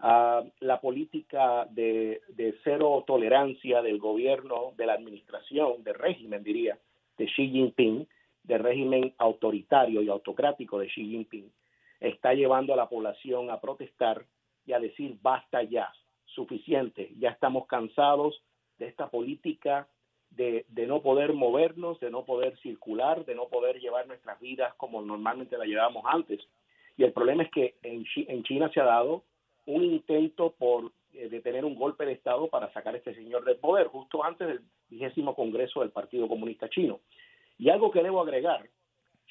Ah, 0.00 0.42
la 0.58 0.80
política 0.80 1.68
de, 1.70 2.20
cero 2.64 3.04
tolerancia 3.06 3.80
del 3.80 4.00
gobierno, 4.00 4.72
de 4.76 4.86
la 4.86 4.94
administración, 4.94 5.84
del 5.84 5.94
régimen, 5.94 6.42
diría, 6.42 6.76
de 7.16 7.26
Xi 7.26 7.48
Jinping, 7.48 8.08
del 8.42 8.60
régimen 8.60 9.14
autoritario 9.18 10.02
y 10.02 10.08
autocrático 10.08 10.80
de 10.80 10.88
Xi 10.88 11.10
Jinping, 11.10 11.48
está 12.00 12.34
llevando 12.34 12.74
a 12.74 12.76
la 12.76 12.88
población 12.88 13.50
a 13.50 13.60
protestar 13.60 14.26
y 14.66 14.72
a 14.72 14.80
decir 14.80 15.16
basta 15.20 15.62
ya, 15.62 15.92
suficiente, 16.26 17.12
ya 17.18 17.30
estamos 17.30 17.66
cansados 17.66 18.42
de 18.78 18.86
esta 18.86 19.10
política 19.10 19.88
de, 20.30 20.64
no 20.86 21.02
poder 21.02 21.34
movernos, 21.34 22.00
de 22.00 22.10
no 22.10 22.24
poder 22.24 22.56
circular, 22.58 23.24
de 23.24 23.34
no 23.34 23.48
poder 23.48 23.80
llevar 23.80 24.06
nuestras 24.06 24.40
vidas 24.40 24.74
como 24.76 25.02
normalmente 25.02 25.58
la 25.58 25.66
llevábamos 25.66 26.04
antes. 26.06 26.40
Y 26.96 27.04
el 27.04 27.12
problema 27.12 27.42
es 27.42 27.50
que 27.50 27.76
en, 27.82 28.04
en 28.16 28.42
China 28.44 28.70
se 28.72 28.80
ha 28.80 28.84
dado 28.84 29.24
un 29.66 29.84
intento 29.84 30.54
por 30.58 30.92
eh, 31.14 31.28
de 31.28 31.40
tener 31.40 31.64
un 31.64 31.74
golpe 31.74 32.06
de 32.06 32.12
Estado 32.12 32.48
para 32.48 32.72
sacar 32.72 32.94
a 32.94 32.98
este 32.98 33.14
señor 33.14 33.44
del 33.44 33.56
poder, 33.56 33.88
justo 33.88 34.24
antes 34.24 34.48
del 34.48 34.60
vigésimo 34.88 35.34
Congreso 35.34 35.80
del 35.80 35.90
Partido 35.90 36.26
Comunista 36.26 36.70
Chino. 36.70 37.00
Y 37.58 37.68
algo 37.68 37.90
que 37.90 38.02
debo 38.02 38.22
agregar, 38.22 38.66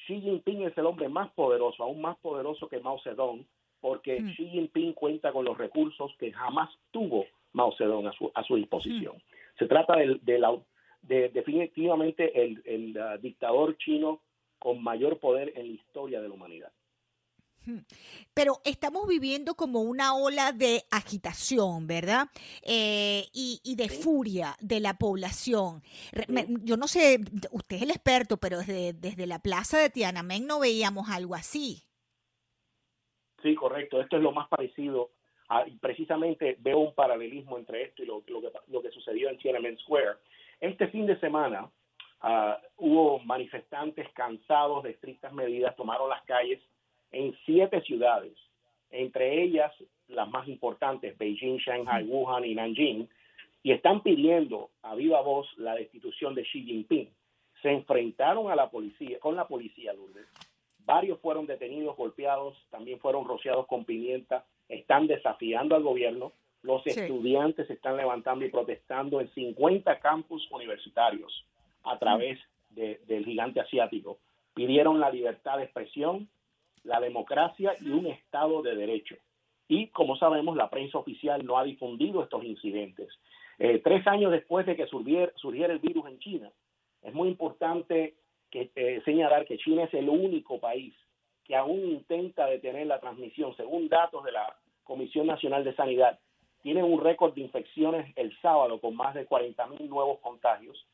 Xi 0.06 0.20
Jinping 0.20 0.62
es 0.62 0.78
el 0.78 0.86
hombre 0.86 1.08
más 1.08 1.30
poderoso, 1.32 1.82
aún 1.82 2.00
más 2.00 2.16
poderoso 2.18 2.68
que 2.68 2.78
Mao 2.78 3.00
Zedong, 3.00 3.44
porque 3.82 4.20
mm. 4.20 4.34
Xi 4.36 4.48
Jinping 4.48 4.94
cuenta 4.94 5.32
con 5.32 5.44
los 5.44 5.58
recursos 5.58 6.12
que 6.18 6.32
jamás 6.32 6.70
tuvo 6.92 7.26
Mao 7.52 7.74
Zedong 7.76 8.06
a 8.06 8.12
su, 8.12 8.30
a 8.34 8.42
su 8.44 8.56
disposición. 8.56 9.16
Mm. 9.16 9.58
Se 9.58 9.66
trata 9.66 9.96
del, 9.96 10.20
de, 10.22 11.28
definitivamente 11.28 12.42
el, 12.42 12.62
el 12.64 12.96
uh, 12.96 13.20
dictador 13.20 13.76
chino 13.76 14.22
con 14.58 14.82
mayor 14.82 15.18
poder 15.18 15.52
en 15.56 15.66
la 15.66 15.72
historia 15.72 16.22
de 16.22 16.28
la 16.28 16.34
humanidad. 16.34 16.72
Pero 18.34 18.60
estamos 18.64 19.06
viviendo 19.06 19.54
como 19.54 19.82
una 19.82 20.14
ola 20.14 20.52
de 20.52 20.84
agitación, 20.90 21.86
¿verdad? 21.86 22.28
Eh, 22.62 23.26
y, 23.32 23.74
de 23.76 23.88
furia 23.88 24.56
de 24.60 24.80
la 24.80 24.98
población. 24.98 25.82
yo 26.62 26.76
no 26.76 26.88
sé, 26.88 27.20
usted 27.52 27.76
es 27.76 27.82
el 27.82 27.90
experto, 27.90 28.36
pero 28.38 28.58
desde, 28.58 28.92
desde 28.94 29.26
la 29.26 29.38
plaza 29.38 29.78
de 29.78 29.90
Tiananmen 29.90 30.46
no 30.46 30.58
veíamos 30.58 31.08
algo 31.08 31.36
así. 31.36 31.84
Sí, 33.42 33.54
correcto. 33.54 34.00
Esto 34.00 34.16
es 34.16 34.22
lo 34.22 34.32
más 34.32 34.48
parecido. 34.48 35.10
y 35.66 35.72
precisamente 35.72 36.56
veo 36.60 36.78
un 36.78 36.94
paralelismo 36.94 37.58
entre 37.58 37.82
esto 37.82 38.02
y 38.02 38.06
lo, 38.06 38.22
que, 38.24 38.32
lo 38.68 38.82
que 38.82 38.90
sucedió 38.90 39.28
en 39.28 39.38
Tiananmen 39.38 39.76
Square. 39.78 40.16
Este 40.60 40.88
fin 40.88 41.06
de 41.06 41.18
semana 41.18 41.68
ah, 42.20 42.58
hubo 42.76 43.18
manifestantes 43.18 44.08
cansados 44.14 44.84
de 44.84 44.90
estrictas 44.90 45.32
medidas, 45.32 45.76
tomaron 45.76 46.08
las 46.08 46.22
calles 46.22 46.60
en 47.10 47.36
siete 47.44 47.82
ciudades, 47.82 48.32
entre 48.90 49.42
ellas 49.42 49.72
las 50.08 50.28
más 50.30 50.46
importantes, 50.48 51.16
Beijing, 51.18 51.58
Shanghai, 51.58 52.04
Wuhan 52.04 52.44
y 52.44 52.54
Nanjing, 52.54 53.08
y 53.62 53.72
están 53.72 54.02
pidiendo 54.02 54.70
a 54.82 54.94
viva 54.94 55.20
voz 55.20 55.46
la 55.56 55.74
destitución 55.74 56.34
de 56.34 56.42
Xi 56.42 56.62
Jinping. 56.64 57.08
Se 57.62 57.70
enfrentaron 57.70 58.50
a 58.50 58.56
la 58.56 58.70
policía, 58.70 59.18
con 59.20 59.36
la 59.36 59.46
policía, 59.46 59.92
Lourdes. 59.92 60.26
Varios 60.84 61.20
fueron 61.20 61.46
detenidos, 61.46 61.96
golpeados, 61.96 62.56
también 62.70 62.98
fueron 62.98 63.26
rociados 63.26 63.66
con 63.66 63.84
pimienta, 63.84 64.44
están 64.68 65.06
desafiando 65.06 65.76
al 65.76 65.82
gobierno. 65.82 66.32
Los 66.62 66.86
estudiantes 66.86 67.66
se 67.66 67.74
están 67.74 67.96
levantando 67.96 68.44
y 68.44 68.50
protestando 68.50 69.20
en 69.20 69.28
50 69.32 69.98
campus 70.00 70.48
universitarios 70.50 71.44
a 71.84 71.98
través 71.98 72.38
del 72.70 73.24
gigante 73.24 73.60
asiático. 73.60 74.18
Pidieron 74.54 75.00
la 75.00 75.10
libertad 75.10 75.58
de 75.58 75.64
expresión, 75.64 76.28
la 76.84 77.00
democracia 77.00 77.74
y 77.80 77.90
un 77.90 78.06
Estado 78.06 78.62
de 78.62 78.74
Derecho. 78.74 79.16
Y 79.68 79.88
como 79.88 80.16
sabemos, 80.16 80.56
la 80.56 80.70
prensa 80.70 80.98
oficial 80.98 81.44
no 81.44 81.58
ha 81.58 81.64
difundido 81.64 82.22
estos 82.22 82.44
incidentes. 82.44 83.08
Eh, 83.58 83.80
tres 83.82 84.06
años 84.06 84.32
después 84.32 84.66
de 84.66 84.76
que 84.76 84.86
surgiera, 84.86 85.32
surgiera, 85.36 85.72
el 85.72 85.78
virus 85.78 86.06
en 86.06 86.18
China, 86.18 86.50
es 87.02 87.14
muy 87.14 87.28
importante 87.28 88.14
que, 88.52 88.70
eh, 88.76 89.02
señalar 89.04 89.44
que 89.44 89.58
China 89.58 89.84
es 89.84 89.94
el 89.94 90.08
único 90.08 90.60
país 90.60 90.94
que 91.44 91.56
aún 91.56 91.80
intenta 91.80 92.46
detener 92.46 92.86
la 92.86 93.00
transmisión. 93.00 93.56
Según 93.56 93.88
datos 93.88 94.22
de 94.22 94.30
la 94.30 94.56
Comisión 94.84 95.26
Nacional 95.26 95.64
de 95.64 95.74
Sanidad, 95.74 96.20
tiene 96.62 96.84
un 96.84 97.00
récord 97.00 97.34
de 97.34 97.40
infecciones 97.40 98.12
el 98.14 98.32
sábado 98.40 98.80
con 98.80 98.94
más 98.94 99.14
de 99.14 99.26
40 99.26 99.66
mil 99.66 99.88
nuevos 99.88 100.20
contagios. 100.20 100.86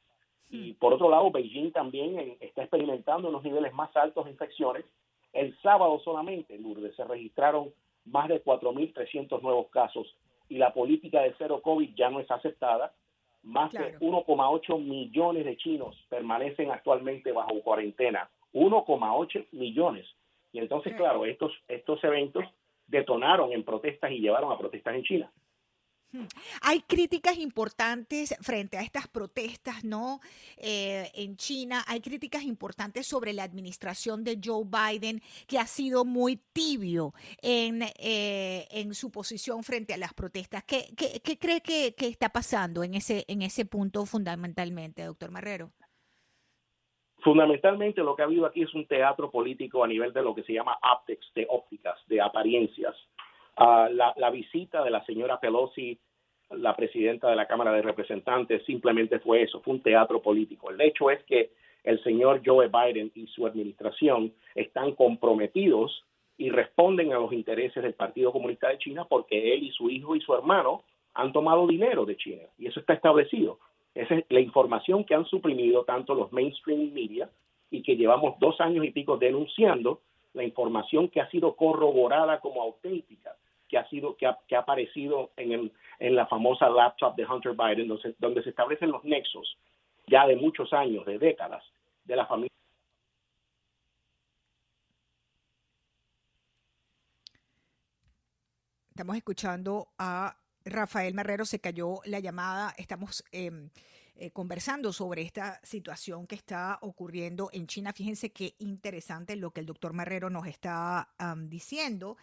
Y 0.48 0.72
por 0.74 0.94
otro 0.94 1.11
lado, 1.11 1.30
Beijing 1.30 1.72
también 1.72 2.38
está 2.40 2.62
experimentando 2.62 3.28
unos 3.28 3.42
niveles 3.42 3.74
más 3.74 3.94
altos 3.94 4.24
de 4.24 4.30
infecciones 4.30 4.87
el 5.33 5.56
sábado 5.61 6.00
solamente, 6.04 6.54
en 6.54 6.62
Lourdes, 6.62 6.96
se 6.96 7.04
registraron 7.04 7.72
más 8.04 8.28
de 8.28 8.42
4.300 8.42 9.42
nuevos 9.42 9.68
casos 9.68 10.14
y 10.48 10.56
la 10.56 10.72
política 10.72 11.20
de 11.20 11.35
cero 11.37 11.61
COVID 11.62 11.94
ya 11.94 12.09
no 12.11 12.20
es 12.20 12.30
aceptada. 12.30 12.92
Más 13.48 13.72
de 13.72 13.98
1,8 13.98 14.78
millones 14.78 15.46
de 15.46 15.56
chinos 15.56 15.96
permanecen 16.11 16.70
actualmente 16.70 17.32
bajo 17.32 17.62
cuarentena. 17.62 18.28
1,8 18.52 19.46
millones. 19.52 20.06
Y 20.52 20.58
entonces, 20.58 20.94
claro, 20.96 21.24
estos, 21.24 21.52
estos 21.66 22.04
eventos 22.04 22.44
detonaron 22.87 23.52
en 23.52 23.64
protestas 23.64 24.11
y 24.12 24.18
llevaron 24.18 24.52
a 24.52 24.58
protestas 24.58 24.94
en 24.96 25.02
China. 25.02 25.32
Hay 26.62 26.81
críticas 26.81 27.38
importantes 27.38 28.35
frente 28.40 28.79
a 28.79 28.83
estas 28.83 29.09
protestas, 29.09 29.85
¿no? 29.85 30.21
Eh, 30.57 31.11
en 31.14 31.37
China 31.37 31.85
hay 31.87 32.01
críticas 32.01 32.44
importantes 32.44 33.07
sobre 33.07 33.33
la 33.35 33.42
administración 33.42 34.25
de 34.25 34.38
Joe 34.42 34.64
Biden, 34.64 35.21
que 35.47 35.59
ha 35.59 35.66
sido 35.66 36.05
muy 36.05 36.40
tibio 36.53 37.12
en, 37.42 37.83
eh, 37.99 38.66
en 38.71 38.94
su 38.94 39.11
posición 39.11 39.62
frente 39.62 39.92
a 39.92 39.99
las 39.99 40.14
protestas. 40.14 40.64
¿Qué, 40.64 40.87
cree 41.38 41.61
que, 41.61 41.94
que, 41.94 42.07
está 42.07 42.31
pasando 42.31 42.83
en 42.83 42.94
ese, 42.94 43.25
en 43.29 43.42
ese 43.42 43.66
punto 43.66 44.07
fundamentalmente, 44.07 45.05
doctor 45.05 45.31
Marrero? 45.31 45.73
Fundamentalmente 47.23 48.01
lo 48.01 48.16
que 48.16 48.23
ha 48.23 48.27
habido 48.27 48.47
aquí 48.47 48.62
es 48.62 48.73
un 48.75 48.87
teatro 48.87 49.31
político 49.31 49.85
a 49.85 49.88
nivel 49.88 50.12
de 50.12 50.23
lo 50.23 50.35
que 50.35 50.44
se 50.44 50.55
llama 50.55 50.79
optics, 50.94 51.27
de 51.35 51.47
ópticas, 51.51 51.99
de 52.07 52.21
apariencias 52.21 52.94
la, 53.59 54.31
visita 54.31 54.85
de 54.85 54.90
la 54.90 55.05
señora 55.05 55.40
Pelosi, 55.40 55.99
la 56.51 56.75
presidenta 56.77 57.29
de 57.29 57.37
la 57.37 57.47
Cámara 57.47 57.73
de 57.73 57.83
Representantes, 57.83 58.64
simplemente 58.64 59.18
fue 59.18 59.42
eso, 59.42 59.61
fue 59.61 59.75
un 59.75 59.83
teatro 59.83 60.23
político. 60.23 60.71
El 60.71 60.81
hecho 60.81 61.11
es 61.11 61.23
que 61.25 61.51
el 61.85 62.03
señor 62.03 62.42
Joe 62.44 62.68
Biden 62.68 63.11
y 63.14 63.27
su 63.27 63.47
administración 63.47 64.33
están 64.55 64.92
comprometidos 64.94 66.05
y 66.37 66.51
responden 66.51 67.12
a 67.12 67.18
los 67.18 67.33
intereses 67.33 67.83
del 67.83 67.94
Partido 67.94 68.33
Comunista 68.33 68.68
de 68.68 68.79
China 68.79 69.05
porque 69.09 69.55
él 69.55 69.64
y 69.64 69.71
su 69.73 69.90
hijo 69.90 70.14
y 70.14 70.21
su 70.21 70.35
hermano 70.35 70.85
han 71.14 71.33
tomado 71.33 71.66
dinero 71.66 72.05
de 72.05 72.16
China 72.16 72.44
y 72.59 72.66
eso 72.66 72.81
está 72.81 72.94
establecido. 72.94 73.59
Esa 73.94 74.14
es 74.16 74.25
la 74.29 74.40
información 74.40 75.05
que 75.05 75.14
han 75.14 75.25
suprimido 75.25 75.85
tanto 75.85 76.14
los 76.14 76.33
mainstream 76.33 76.92
media 76.92 77.29
y 77.71 77.83
que 77.83 77.97
llevamos 77.97 78.38
dos 78.38 78.61
años 78.61 78.85
y 78.85 78.92
pico 78.92 79.16
denunciando 79.16 80.01
la 80.35 80.44
información 80.44 81.09
que 81.09 81.21
ha 81.21 81.29
sido 81.31 81.57
corroborada 81.57 82.38
como 82.40 82.62
auténtica 82.62 83.35
que 83.68 83.78
ha 83.78 83.88
sido 83.88 84.16
que 84.16 84.26
ha, 84.26 84.38
que 84.46 84.57
ha 84.57 84.61
aparecido 84.61 85.31
en, 85.37 85.52
el, 85.52 85.72
en 85.98 86.16
la 86.16 86.26
famosa 86.26 86.68
laptop 86.68 87.14
de 87.16 87.26
Hunter 87.26 87.52
Biden, 87.52 87.88
donde, 87.88 88.14
donde 88.18 88.42
se 88.42 88.50
establecen 88.50 88.90
los 88.90 89.04
nexos 89.04 89.57
ya 90.07 90.26
de 90.26 90.37
muchos 90.37 90.72
años, 90.72 91.04
de 91.07 91.18
décadas, 91.18 91.62
de 92.04 92.16
la 92.16 92.26
familia. 92.26 92.48
Estamos 98.90 99.16
escuchando 99.16 99.88
a 99.96 100.37
Rafael 100.64 101.14
Marrero, 101.14 101.44
se 101.44 101.61
cayó 101.61 102.00
la 102.04 102.18
llamada, 102.18 102.74
estamos 102.76 103.24
em, 103.31 103.70
eh, 104.16 104.33
conversando 104.33 104.92
sobre 104.92 105.22
esta 105.22 105.61
situación 105.62 106.26
que 106.26 106.35
está 106.35 106.78
ocurriendo 106.83 107.48
en 107.52 107.68
China. 107.68 107.92
Fíjense 107.92 108.33
qué 108.33 108.54
interesante 108.59 109.37
lo 109.37 109.52
que 109.52 109.61
el 109.61 109.66
doctor 109.66 109.92
Marrero 109.92 110.31
nos 110.31 110.48
está 110.48 111.11
diciendo. 111.46 112.16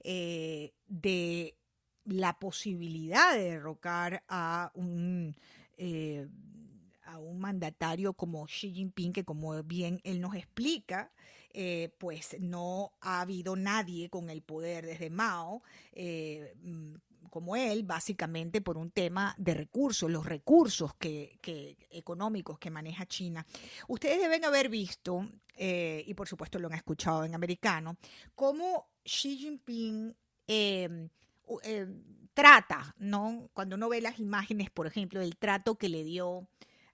Eh, 0.00 0.74
de 0.86 1.56
la 2.04 2.38
posibilidad 2.38 3.34
de 3.34 3.50
derrocar 3.50 4.24
a 4.28 4.70
un, 4.74 5.36
eh, 5.76 6.26
a 7.02 7.18
un 7.18 7.38
mandatario 7.40 8.14
como 8.14 8.46
Xi 8.46 8.72
Jinping, 8.72 9.12
que 9.12 9.24
como 9.24 9.62
bien 9.62 10.00
él 10.04 10.20
nos 10.20 10.34
explica, 10.34 11.12
eh, 11.52 11.90
pues 11.98 12.36
no 12.40 12.92
ha 13.00 13.20
habido 13.20 13.56
nadie 13.56 14.08
con 14.08 14.30
el 14.30 14.42
poder 14.42 14.86
desde 14.86 15.10
Mao 15.10 15.62
mm, 15.94 16.94
como 17.28 17.56
él, 17.56 17.82
básicamente 17.82 18.60
por 18.60 18.78
un 18.78 18.90
tema 18.90 19.34
de 19.38 19.54
recursos, 19.54 20.10
los 20.10 20.26
recursos 20.26 20.94
que, 20.94 21.38
económicos 21.90 22.58
que 22.58 22.70
maneja 22.70 23.06
China. 23.06 23.46
Ustedes 23.86 24.20
deben 24.20 24.44
haber 24.44 24.68
visto, 24.68 25.28
y 25.56 26.14
por 26.14 26.28
supuesto 26.28 26.58
lo 26.58 26.68
han 26.68 26.74
escuchado 26.74 27.24
en 27.24 27.34
americano, 27.34 27.96
cómo 28.34 28.88
Xi 29.04 29.36
Jinping 29.36 30.14
em, 30.46 31.08
em, 31.62 32.02
trata, 32.34 32.94
¿no? 32.98 33.50
Cuando 33.52 33.76
uno 33.76 33.88
ve 33.88 34.00
las 34.00 34.18
imágenes, 34.18 34.70
por 34.70 34.86
ejemplo, 34.86 35.20
del 35.20 35.36
trato 35.36 35.76
que 35.76 35.88
le 35.88 36.04
dio 36.04 36.48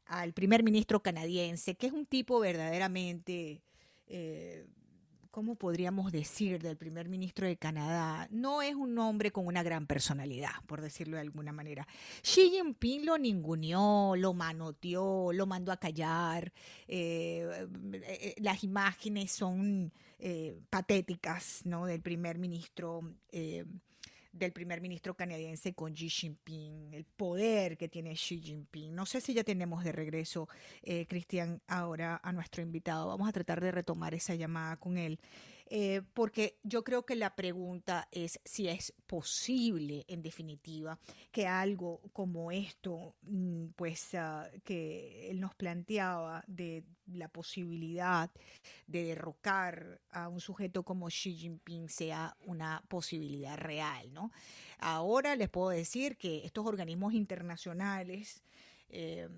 al 0.07 0.33
primer 0.33 0.63
ministro 0.63 1.03
canadiense, 1.03 1.77
que 1.77 1.87
es 1.87 1.93
un 1.93 2.07
tipo 2.07 2.41
verdaderamente 2.41 3.63
eh, 4.07 4.67
¿cómo 5.35 5.57
podríamos 5.57 6.13
decir 6.13 6.63
del 6.63 6.77
primer 6.77 7.09
ministro 7.09 7.45
de 7.45 7.57
Canadá? 7.57 8.29
No 8.31 8.63
es 8.63 8.77
un 8.77 8.97
hombre 9.01 9.33
con 9.33 9.49
una 9.49 9.65
gran 9.65 9.85
personalidad, 9.85 10.53
por 10.69 10.81
decirlo 10.81 11.17
de 11.17 11.23
alguna 11.23 11.51
manera. 11.51 11.89
Xi 12.23 12.51
Jinping 12.51 13.05
lo 13.05 13.19
ninguneó, 13.19 14.15
lo 14.15 14.33
manoteó, 14.33 15.33
lo 15.33 15.45
mandó 15.47 15.73
a 15.73 15.77
callar. 15.77 16.53
Eh, 16.87 17.67
eh, 17.95 18.35
las 18.39 18.63
imágenes 18.63 19.33
son 19.33 19.93
eh, 20.21 20.57
patéticas, 20.71 21.63
¿no? 21.65 21.87
Del 21.87 22.01
primer 22.01 22.39
ministro 22.39 23.01
del 24.35 24.53
primer 24.53 24.81
ministro 24.81 25.15
canadiense 25.15 25.75
con 25.75 25.95
Xi 25.95 26.09
Jinping, 26.09 26.93
el 26.93 27.05
poder 27.05 27.77
que 27.77 27.89
tiene 27.89 28.15
Xi 28.15 28.41
Jinping. 28.41 28.95
No 28.95 29.07
sé 29.07 29.21
si 29.21 29.33
ya 29.33 29.45
tenemos 29.45 29.85
de 29.85 29.93
regreso, 29.93 30.49
eh, 30.83 31.07
Cristian, 31.07 31.63
ahora 31.69 32.21
a 32.23 32.33
nuestro 32.33 32.63
invitado. 32.63 33.07
Vamos 33.07 33.29
a 33.29 33.33
tratar 33.33 33.61
de 33.61 33.71
retomar 33.71 34.15
esa 34.15 34.35
llamada 34.35 34.77
con 34.77 34.99
él. 34.99 35.21
Eh, 35.67 36.03
porque 36.13 36.59
yo 36.63 36.85
creo 36.85 37.07
que 37.07 37.17
la 37.17 37.35
pregunta 37.35 38.07
es 38.13 38.39
si 38.45 38.69
es 38.69 38.93
posible, 39.07 40.05
en 40.09 40.23
definitiva, 40.23 40.99
que 41.33 41.47
algo 41.47 42.01
como 42.13 42.51
esto, 42.51 43.15
mm, 43.23 43.69
pues 43.77 44.15
ah, 44.15 44.47
que 44.63 45.31
él 45.31 45.41
nos 45.41 45.55
planteaba 45.55 46.45
de 46.47 46.85
la 47.07 47.29
posibilidad 47.29 48.31
de 48.87 49.05
derrocar 49.05 50.01
a 50.11 50.29
un 50.29 50.41
sujeto 50.41 50.83
como 50.83 51.09
Xi 51.09 51.35
Jinping 51.35 51.89
sea 51.89 52.37
una 52.47 52.83
posibilidad 52.89 53.57
real, 53.57 54.13
¿no? 54.13 54.33
Ahora 54.79 55.35
les 55.35 55.49
puedo 55.49 55.71
decir 55.71 56.17
que 56.19 56.45
estos 56.45 56.67
organismos 56.67 57.15
internacionales 57.15 58.43
eh, 58.91 59.29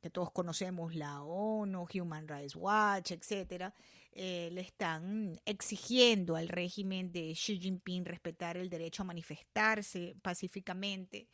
que 0.00 0.10
todos 0.10 0.30
conocemos, 0.30 0.94
la 0.94 1.22
ONU, 1.22 1.86
Human 1.94 2.26
Rights 2.26 2.56
Watch, 2.56 3.12
etcétera, 3.12 3.74
eh, 4.12 4.50
le 4.52 4.60
están 4.60 5.40
exigiendo 5.44 6.36
al 6.36 6.48
régimen 6.48 7.12
de 7.12 7.32
Xi 7.32 7.58
Jinping 7.58 8.04
respetar 8.04 8.56
el 8.56 8.68
derecho 8.68 9.02
a 9.02 9.06
manifestarse 9.06 10.16
pacíficamente 10.22 11.28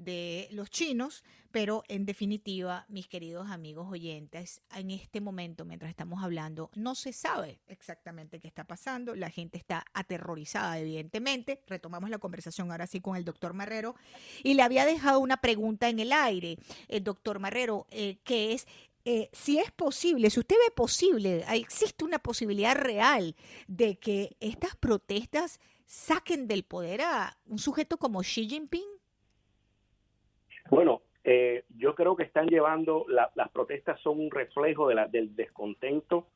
de 0.00 0.48
los 0.52 0.70
chinos, 0.70 1.22
pero 1.50 1.82
en 1.88 2.06
definitiva, 2.06 2.86
mis 2.88 3.06
queridos 3.06 3.50
amigos 3.50 3.86
oyentes, 3.90 4.62
en 4.74 4.90
este 4.90 5.20
momento, 5.20 5.66
mientras 5.66 5.90
estamos 5.90 6.24
hablando, 6.24 6.70
no 6.74 6.94
se 6.94 7.12
sabe 7.12 7.60
exactamente 7.66 8.40
qué 8.40 8.48
está 8.48 8.64
pasando, 8.64 9.14
la 9.14 9.28
gente 9.28 9.58
está 9.58 9.84
aterrorizada, 9.92 10.78
evidentemente. 10.78 11.62
Retomamos 11.66 12.08
la 12.08 12.18
conversación 12.18 12.70
ahora 12.70 12.86
sí 12.86 13.00
con 13.00 13.16
el 13.16 13.26
doctor 13.26 13.52
Marrero. 13.52 13.94
Y 14.42 14.54
le 14.54 14.62
había 14.62 14.86
dejado 14.86 15.20
una 15.20 15.36
pregunta 15.36 15.90
en 15.90 15.98
el 15.98 16.12
aire, 16.12 16.56
el 16.88 17.04
doctor 17.04 17.38
Marrero, 17.38 17.86
eh, 17.90 18.20
que 18.24 18.54
es 18.54 18.66
eh, 19.04 19.28
si 19.32 19.58
es 19.58 19.70
posible, 19.70 20.30
si 20.30 20.40
usted 20.40 20.56
ve 20.56 20.74
posible, 20.74 21.44
existe 21.54 22.04
una 22.04 22.18
posibilidad 22.18 22.76
real 22.76 23.34
de 23.66 23.96
que 23.98 24.36
estas 24.40 24.76
protestas 24.76 25.60
saquen 25.86 26.46
del 26.46 26.62
poder 26.62 27.00
a 27.00 27.36
un 27.46 27.58
sujeto 27.58 27.96
como 27.96 28.20
Xi 28.20 28.48
Jinping? 28.48 28.86
Bueno, 30.70 31.02
eh, 31.24 31.64
yo 31.76 31.94
creo 31.94 32.14
que 32.14 32.22
están 32.22 32.46
llevando, 32.46 33.06
las 33.08 33.48
protestas 33.50 34.00
son 34.00 34.20
un 34.20 34.30
reflejo 34.30 34.88
de 34.88 34.94
la, 34.94 35.08
del 35.08 35.34
descontento 35.34 36.28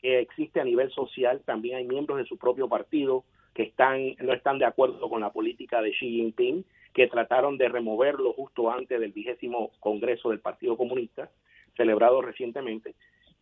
que 0.00 0.20
existe 0.20 0.60
a 0.60 0.64
nivel 0.64 0.90
social. 0.92 1.42
También 1.44 1.76
hay 1.76 1.84
miembros 1.84 2.18
de 2.18 2.26
su 2.26 2.36
propio 2.36 2.68
partido 2.68 3.24
que 3.54 3.64
están 3.64 4.14
no 4.20 4.32
están 4.32 4.58
de 4.58 4.66
acuerdo 4.66 5.08
con 5.08 5.20
la 5.20 5.32
política 5.32 5.80
de 5.82 5.90
Xi 5.90 6.08
Jinping, 6.08 6.64
que 6.92 7.08
trataron 7.08 7.58
de 7.58 7.68
removerlo 7.68 8.32
justo 8.34 8.70
antes 8.70 9.00
del 9.00 9.12
vigésimo 9.12 9.72
Congreso 9.80 10.30
del 10.30 10.40
Partido 10.40 10.76
Comunista, 10.76 11.30
celebrado 11.78 12.20
recientemente. 12.20 12.94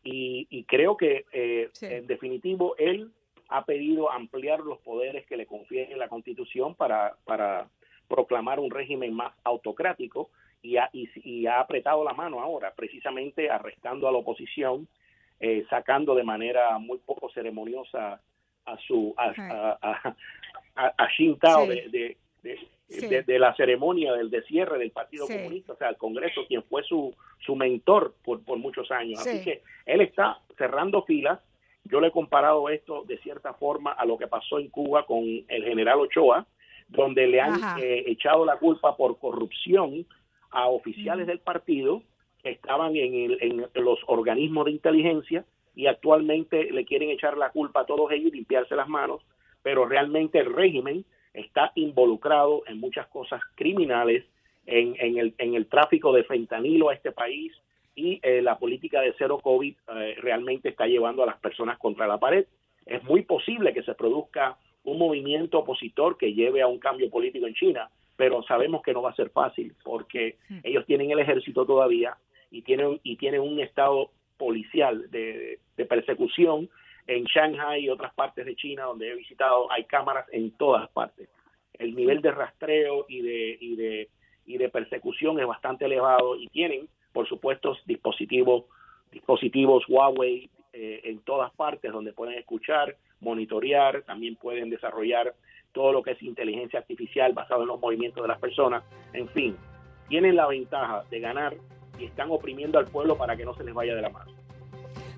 Y, 0.08 0.62
creo 0.68 0.96
que, 0.96 1.24
eh, 1.32 1.68
en 1.80 2.06
definitivo, 2.06 2.76
él 2.78 3.10
ha 3.48 3.64
pedido 3.64 4.12
ampliar 4.12 4.60
los 4.60 4.78
poderes 4.78 5.26
que 5.26 5.36
le 5.36 5.46
confiere 5.46 5.96
la 5.96 6.08
Constitución 6.08 6.76
para, 6.76 7.16
para 7.24 7.68
proclamar 8.06 8.60
un 8.60 8.70
régimen 8.70 9.12
más 9.12 9.34
autocrático 9.42 10.30
y 10.62 10.76
ha, 10.76 10.88
y, 10.92 11.46
ha 11.46 11.58
apretado 11.58 12.04
la 12.04 12.12
mano 12.12 12.40
ahora, 12.40 12.72
precisamente 12.72 13.50
arrestando 13.50 14.06
a 14.06 14.12
la 14.12 14.18
oposición, 14.18 14.86
eh, 15.40 15.66
sacando 15.68 16.14
de 16.14 16.22
manera 16.22 16.78
muy 16.78 16.98
poco 16.98 17.28
ceremoniosa 17.30 18.20
a 18.64 18.78
su 18.78 19.12
a, 19.16 19.32
a, 19.82 20.16
a, 20.76 21.66
de, 21.66 21.88
de, 21.88 22.16
de, 22.42 22.58
la 23.38 23.54
ceremonia 23.56 24.12
del 24.12 24.30
descierre 24.30 24.78
del 24.78 24.90
Partido 24.90 25.26
Comunista, 25.26 25.72
o 25.72 25.76
sea, 25.76 25.88
el 25.88 25.96
Congreso, 25.96 26.42
quien 26.46 26.62
fue 26.64 26.82
su, 26.84 27.14
su 27.44 27.56
mentor 27.56 28.14
por, 28.24 28.42
por 28.44 28.58
muchos 28.58 28.90
años. 28.90 29.20
Así 29.20 29.42
que 29.42 29.62
él 29.84 30.00
está 30.00 30.40
cerrando 30.56 31.02
filas. 31.02 31.40
Yo 31.84 32.00
le 32.00 32.08
he 32.08 32.12
comparado 32.12 32.68
esto 32.68 33.04
de 33.04 33.18
cierta 33.18 33.54
forma 33.54 33.92
a 33.92 34.04
lo 34.04 34.18
que 34.18 34.26
pasó 34.26 34.58
en 34.58 34.68
Cuba 34.68 35.06
con 35.06 35.22
el 35.24 35.64
general 35.64 36.00
Ochoa, 36.00 36.46
donde 36.88 37.26
le 37.26 37.40
han 37.40 37.80
eh, 37.80 38.04
echado 38.06 38.44
la 38.44 38.56
culpa 38.58 38.96
por 38.96 39.18
corrupción 39.18 40.06
a 40.50 40.68
oficiales 40.68 41.26
del 41.26 41.40
partido 41.40 42.02
que 42.42 42.50
estaban 42.50 42.94
en, 42.96 43.36
en, 43.40 43.66
los 43.74 43.98
organismos 44.06 44.66
de 44.66 44.72
inteligencia 44.72 45.44
y 45.74 45.86
actualmente 45.86 46.70
le 46.72 46.84
quieren 46.84 47.10
echar 47.10 47.36
la 47.36 47.50
culpa 47.50 47.80
a 47.80 47.86
todos 47.86 48.10
ellos 48.12 48.32
y 48.32 48.36
limpiarse 48.36 48.76
las 48.76 48.88
manos, 48.88 49.22
pero 49.62 49.84
realmente 49.84 50.38
el 50.38 50.52
régimen 50.54 51.04
está 51.36 51.72
involucrado 51.74 52.62
en 52.66 52.78
muchas 52.78 53.06
cosas 53.08 53.40
criminales, 53.54 54.24
en, 54.66 54.96
en, 54.98 55.18
el, 55.18 55.34
en 55.38 55.54
el 55.54 55.66
tráfico 55.66 56.12
de 56.12 56.24
fentanilo 56.24 56.88
a 56.88 56.94
este 56.94 57.12
país 57.12 57.52
y 57.94 58.20
eh, 58.22 58.42
la 58.42 58.58
política 58.58 59.00
de 59.00 59.14
cero 59.16 59.38
COVID 59.42 59.74
eh, 59.96 60.16
realmente 60.20 60.68
está 60.68 60.86
llevando 60.86 61.22
a 61.22 61.26
las 61.26 61.38
personas 61.38 61.78
contra 61.78 62.06
la 62.06 62.18
pared. 62.18 62.46
Es 62.84 63.02
muy 63.04 63.22
posible 63.22 63.72
que 63.72 63.82
se 63.82 63.94
produzca 63.94 64.56
un 64.84 64.98
movimiento 64.98 65.58
opositor 65.58 66.16
que 66.16 66.34
lleve 66.34 66.62
a 66.62 66.66
un 66.66 66.78
cambio 66.78 67.10
político 67.10 67.46
en 67.46 67.54
China, 67.54 67.90
pero 68.16 68.42
sabemos 68.42 68.82
que 68.82 68.92
no 68.92 69.02
va 69.02 69.10
a 69.10 69.16
ser 69.16 69.30
fácil 69.30 69.74
porque 69.82 70.36
hmm. 70.48 70.58
ellos 70.62 70.86
tienen 70.86 71.10
el 71.10 71.18
ejército 71.18 71.64
todavía 71.66 72.16
y 72.50 72.62
tienen 72.62 73.00
y 73.02 73.16
tienen 73.16 73.40
un 73.40 73.60
estado 73.60 74.10
policial 74.36 75.10
de, 75.10 75.58
persecución 75.88 76.68
en 77.06 77.24
Shanghai 77.24 77.84
y 77.84 77.88
otras 77.88 78.12
partes 78.14 78.44
de 78.46 78.56
China 78.56 78.84
donde 78.84 79.10
he 79.10 79.14
visitado 79.14 79.70
hay 79.70 79.84
cámaras 79.84 80.26
en 80.32 80.50
todas 80.52 80.88
partes 80.90 81.28
el 81.74 81.94
nivel 81.94 82.20
de 82.22 82.30
rastreo 82.30 83.06
y 83.08 83.22
de 83.22 83.58
y 83.60 83.76
de 83.76 84.08
y 84.46 84.58
de 84.58 84.68
persecución 84.68 85.38
es 85.40 85.46
bastante 85.46 85.84
elevado 85.84 86.36
y 86.36 86.48
tienen 86.48 86.88
por 87.12 87.28
supuesto 87.28 87.76
dispositivos 87.86 88.64
dispositivos 89.10 89.84
Huawei 89.88 90.50
eh, 90.72 91.00
en 91.04 91.20
todas 91.20 91.52
partes 91.54 91.90
donde 91.90 92.12
pueden 92.12 92.38
escuchar 92.38 92.96
monitorear, 93.20 94.02
también 94.02 94.36
pueden 94.36 94.68
desarrollar 94.70 95.34
todo 95.72 95.92
lo 95.92 96.02
que 96.02 96.12
es 96.12 96.22
inteligencia 96.22 96.80
artificial 96.80 97.32
basado 97.32 97.62
en 97.62 97.68
los 97.68 97.80
movimientos 97.80 98.22
de 98.22 98.28
las 98.28 98.38
personas, 98.38 98.84
en 99.12 99.28
fin, 99.28 99.56
tienen 100.08 100.36
la 100.36 100.46
ventaja 100.46 101.04
de 101.10 101.20
ganar 101.20 101.56
y 101.98 102.04
están 102.04 102.30
oprimiendo 102.30 102.78
al 102.78 102.86
pueblo 102.86 103.16
para 103.16 103.36
que 103.36 103.44
no 103.44 103.54
se 103.54 103.64
les 103.64 103.74
vaya 103.74 103.94
de 103.94 104.02
la 104.02 104.10
mano. 104.10 104.32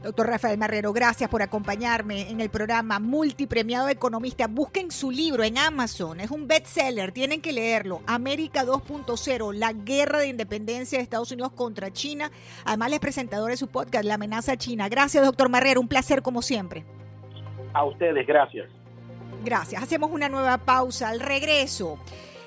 Doctor 0.03 0.29
Rafael 0.29 0.57
Marrero, 0.59 0.93
gracias 0.93 1.29
por 1.29 1.43
acompañarme 1.43 2.31
en 2.31 2.41
el 2.41 2.51
programa 2.51 3.01
Multipremiado 3.01 3.89
Economista. 3.89 4.47
Busquen 4.47 4.93
su 4.93 5.11
libro 5.11 5.43
en 5.43 5.59
Amazon, 5.59 6.21
es 6.21 6.31
un 6.31 6.47
bestseller, 6.47 7.11
tienen 7.11 7.41
que 7.41 7.53
leerlo. 7.53 8.01
América 8.07 8.65
2.0, 8.65 9.53
la 9.55 9.73
guerra 9.73 10.21
de 10.21 10.29
independencia 10.29 10.99
de 10.99 11.03
Estados 11.03 11.33
Unidos 11.33 11.51
contra 11.53 11.93
China. 11.93 12.31
Además, 12.65 12.93
es 12.93 13.01
presentador 13.01 13.51
de 13.51 13.57
su 13.57 13.67
podcast, 13.67 14.05
La 14.05 14.15
amenaza 14.15 14.57
china. 14.57 14.89
Gracias, 14.89 15.25
doctor 15.25 15.49
Marrero, 15.49 15.81
un 15.81 15.89
placer 15.89 16.23
como 16.23 16.43
siempre. 16.43 16.85
A 17.75 17.85
ustedes, 17.85 18.25
gracias. 18.25 18.69
Gracias. 19.45 19.83
Hacemos 19.83 20.11
una 20.13 20.29
nueva 20.29 20.59
pausa. 20.59 21.09
Al 21.09 21.19
regreso, 21.19 21.99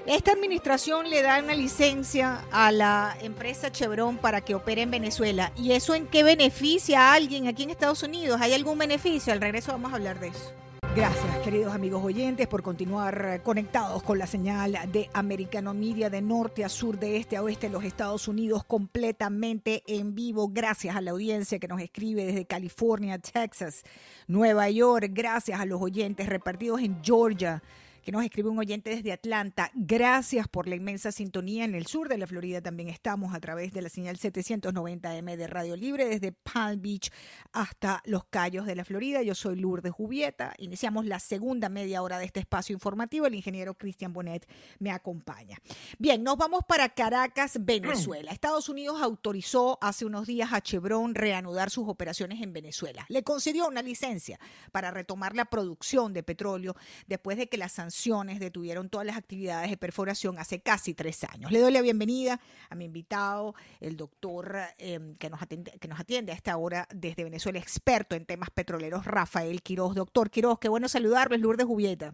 esta 0.06 0.32
administración 0.32 1.10
le 1.10 1.22
da 1.22 1.40
una 1.40 1.54
licencia 1.54 2.44
a 2.52 2.72
la 2.72 3.16
empresa 3.22 3.72
Chevron 3.72 4.18
para 4.18 4.42
que 4.42 4.56
opere 4.56 4.82
en 4.82 4.92
Venezuela. 4.92 5.52
¿Y 5.56 5.74
eso 5.74 5.94
en 5.94 6.08
qué 6.08 6.24
beneficia 6.24 7.00
a 7.00 7.14
alguien 7.14 7.48
aquí 7.48 7.64
en 7.64 7.70
Estados 7.70 8.02
Unidos? 8.04 8.42
¿Hay 8.42 8.54
algún 8.54 8.78
beneficio? 8.78 9.32
Al 9.32 9.42
regreso 9.42 9.72
vamos 9.72 9.92
a 9.92 9.96
hablar 9.96 10.20
de 10.20 10.30
eso. 10.30 10.54
Gracias, 10.94 11.38
queridos 11.38 11.74
amigos 11.74 12.04
oyentes, 12.04 12.48
por 12.48 12.64
continuar 12.64 13.42
conectados 13.44 14.04
con 14.04 14.20
la 14.20 14.28
señal 14.28 14.78
de 14.92 15.10
Americano 15.14 15.74
Media 15.74 16.10
de 16.10 16.22
norte 16.22 16.66
a 16.66 16.70
sur, 16.70 17.00
de 17.00 17.16
este 17.16 17.38
a 17.38 17.44
oeste 17.44 17.70
los 17.70 17.86
Estados 17.86 18.28
Unidos, 18.28 18.66
completamente 18.66 19.84
en 19.88 20.16
vivo. 20.16 20.50
Gracias 20.50 20.98
a 20.98 21.02
la 21.02 21.12
audiencia 21.12 21.60
que 21.60 21.70
nos 21.70 21.80
escribe 21.80 22.26
desde 22.26 22.46
California, 22.46 23.20
Texas, 23.20 23.84
Nueva 24.28 24.70
York. 24.70 25.12
Gracias 25.12 25.62
a 25.62 25.66
los 25.66 25.82
oyentes 25.82 26.28
repartidos 26.28 26.82
en 26.82 27.02
Georgia, 27.02 27.64
que 28.04 28.12
nos 28.12 28.24
escribe 28.24 28.50
un 28.50 28.58
oyente 28.58 28.90
desde 28.90 29.12
Atlanta. 29.12 29.70
Gracias 29.74 30.48
por 30.48 30.68
la 30.68 30.76
inmensa 30.76 31.12
sintonía. 31.12 31.66
En 31.66 31.76
el 31.76 31.86
sur 31.86 32.10
de 32.10 32.18
la 32.18 32.26
Florida 32.26 32.62
también 32.62 32.90
estamos 32.90 33.36
a 33.36 33.40
través 33.40 33.74
de 33.74 33.82
la 33.82 33.90
señal 33.90 34.18
790M 34.18 35.36
de 35.36 35.48
Radio 35.48 35.76
Libre 35.76 36.06
desde 36.06 36.32
Palm 36.32 36.82
Beach 36.82 37.12
hasta 37.52 38.02
Los 38.06 38.26
Cayos 38.26 38.66
de 38.66 38.76
la 38.76 38.86
Florida. 38.86 39.22
Yo 39.22 39.36
soy 39.36 39.56
Lourdes 39.56 39.94
Jubieta. 39.94 40.54
Iniciamos 40.58 41.06
la 41.06 41.20
segunda 41.20 41.70
media 41.70 42.02
hora 42.02 42.18
de 42.18 42.26
este 42.26 42.40
espacio 42.40 42.74
informativo. 42.74 43.28
El 43.28 43.36
ingeniero 43.36 43.76
Cristian 43.76 44.14
Bonet 44.14 44.48
me 44.80 44.92
acompaña. 44.92 45.60
Bien, 46.00 46.24
nos 46.24 46.38
vamos 46.38 46.62
para 46.68 46.90
Caracas, 46.90 47.60
Venezuela. 47.62 48.32
Estados 48.32 48.68
Unidos 48.68 49.00
autorizó 49.02 49.78
hace 49.80 50.06
unos 50.06 50.26
días 50.26 50.54
a 50.54 50.62
Chevron 50.62 51.14
reanudar 51.14 51.70
sus 51.70 51.88
operaciones 51.88 52.42
en 52.42 52.52
Venezuela. 52.52 53.06
Le 53.10 53.24
concedió 53.24 53.68
una 53.68 53.84
licencia 53.84 54.40
para 54.72 54.90
retomar 54.90 55.36
la 55.36 55.46
producción 55.46 56.14
de 56.14 56.24
petróleo 56.24 56.76
después 57.08 57.38
de 57.38 57.48
que 57.48 57.58
las 57.58 57.74
sanciones 57.74 57.91
detuvieron 58.40 58.90
todas 58.90 59.06
las 59.06 59.18
actividades 59.18 59.70
de 59.70 59.78
perforación 59.78 60.40
hace 60.40 60.62
casi 60.62 60.94
tres 60.94 61.24
años. 61.24 61.52
Le 61.52 61.60
doy 61.60 61.72
la 61.72 61.82
bienvenida 61.82 62.40
a 62.70 62.76
mi 62.76 62.86
invitado, 62.86 63.54
el 63.80 63.98
doctor 63.98 64.56
em, 64.78 65.16
que, 65.16 65.30
nos 65.30 65.42
atiende, 65.42 65.72
que 65.80 65.88
nos 65.88 66.00
atiende 66.00 66.32
a 66.32 66.36
esta 66.36 66.58
hora 66.58 66.88
desde 66.94 67.24
Venezuela, 67.24 67.60
experto 67.60 68.16
en 68.16 68.26
temas 68.26 68.50
petroleros, 68.50 69.06
Rafael 69.06 69.62
Quiroz. 69.62 69.96
Doctor 69.96 70.30
Quiroz, 70.30 70.60
qué 70.60 70.70
bueno 70.70 70.88
saludarlo, 70.88 71.36
es 71.36 71.42
Lourdes 71.42 71.66
Jubieta. 71.66 72.14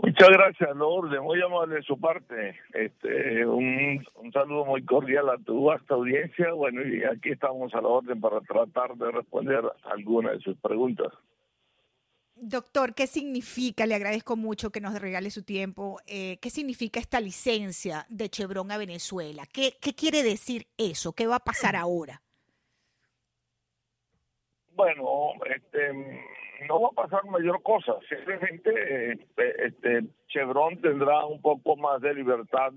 Muchas 0.00 0.28
gracias, 0.28 0.76
Lourdes, 0.76 1.20
muy 1.20 1.42
amable 1.42 1.76
de 1.76 1.82
su 1.82 1.98
parte. 1.98 2.54
Este, 2.72 3.44
un, 3.44 4.06
un, 4.14 4.32
saludo 4.32 4.64
muy 4.64 4.84
cordial 4.84 5.28
a 5.28 5.38
tu 5.38 5.64
vasta 5.64 5.94
audiencia. 5.94 6.52
Bueno, 6.52 6.86
y 6.86 7.02
aquí 7.02 7.30
estamos 7.30 7.74
a 7.74 7.80
la 7.80 7.88
orden 7.88 8.20
para 8.20 8.40
tratar 8.42 8.94
de 8.94 9.10
responder 9.10 9.64
algunas 9.82 10.34
de 10.34 10.40
sus 10.40 10.56
preguntas. 10.58 11.12
Doctor, 12.40 12.94
¿qué 12.94 13.06
significa? 13.06 13.86
Le 13.86 13.94
agradezco 13.94 14.36
mucho 14.36 14.70
que 14.70 14.80
nos 14.80 15.00
regale 15.00 15.30
su 15.30 15.42
tiempo. 15.42 15.98
Eh, 16.06 16.38
¿Qué 16.40 16.50
significa 16.50 17.00
esta 17.00 17.20
licencia 17.20 18.06
de 18.08 18.28
Chevron 18.28 18.70
a 18.70 18.78
Venezuela? 18.78 19.44
¿Qué, 19.52 19.72
¿Qué 19.80 19.94
quiere 19.94 20.22
decir 20.22 20.66
eso? 20.76 21.12
¿Qué 21.12 21.26
va 21.26 21.36
a 21.36 21.40
pasar 21.40 21.76
ahora? 21.76 22.22
Bueno, 24.74 25.32
este, 25.46 25.92
no 26.68 26.80
va 26.80 26.88
a 26.88 27.08
pasar 27.08 27.24
mayor 27.24 27.62
cosa. 27.62 27.94
Simplemente 28.08 29.12
este, 29.12 29.66
este, 29.66 30.04
Chevron 30.28 30.80
tendrá 30.80 31.26
un 31.26 31.42
poco 31.42 31.76
más 31.76 32.00
de 32.00 32.14
libertad, 32.14 32.72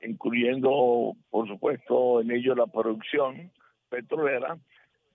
incluyendo, 0.00 1.14
por 1.30 1.46
supuesto, 1.48 2.22
en 2.22 2.30
ello 2.30 2.54
la 2.54 2.66
producción 2.66 3.52
petrolera 3.90 4.56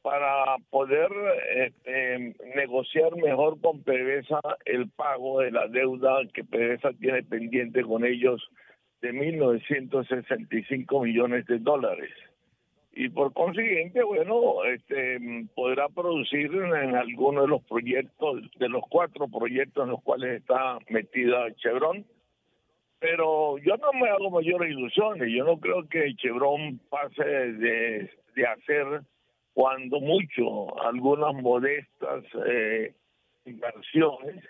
para 0.02 0.58
poder 0.70 1.10
este, 1.56 2.36
negociar 2.56 3.16
mejor 3.16 3.60
con 3.62 3.84
PDVSA 3.84 4.42
el 4.66 4.90
pago 4.90 5.42
de 5.42 5.52
la 5.52 5.68
deuda 5.68 6.22
que 6.34 6.44
PDVSA 6.44 6.94
tiene 6.94 7.24
pendiente 7.24 7.84
con 7.84 8.06
ellos 8.06 8.42
de 9.02 9.14
1.965 9.14 11.04
millones 11.04 11.46
de 11.46 11.60
dólares. 11.60 12.12
Y 12.94 13.10
por 13.10 13.32
consiguiente, 13.34 14.04
bueno, 14.04 14.66
este, 14.66 15.18
podrá 15.56 15.88
producir 15.90 16.54
en 16.54 16.96
alguno 16.96 17.44
de 17.44 17.48
los 17.48 17.64
proyectos, 17.64 18.42
de 18.60 18.70
los 18.70 18.84
cuatro 18.90 19.28
proyectos 19.30 19.86
en 19.86 19.92
los 19.92 20.04
cuales 20.04 20.42
está 20.42 20.78
metida 20.90 21.54
Chevron. 21.56 22.06
Pero 23.00 23.58
yo 23.60 23.78
no 23.78 23.94
me 23.94 24.10
hago 24.10 24.30
mayores 24.30 24.72
ilusiones. 24.72 25.32
Yo 25.34 25.46
no 25.46 25.58
creo 25.58 25.88
que 25.88 26.14
Chevron 26.16 26.80
pase 26.90 27.24
de, 27.24 28.12
de 28.36 28.46
hacer 28.46 29.02
cuando 29.54 30.00
mucho 30.00 30.82
algunas 30.82 31.34
modestas 31.36 32.24
eh, 32.48 32.94
inversiones 33.46 34.44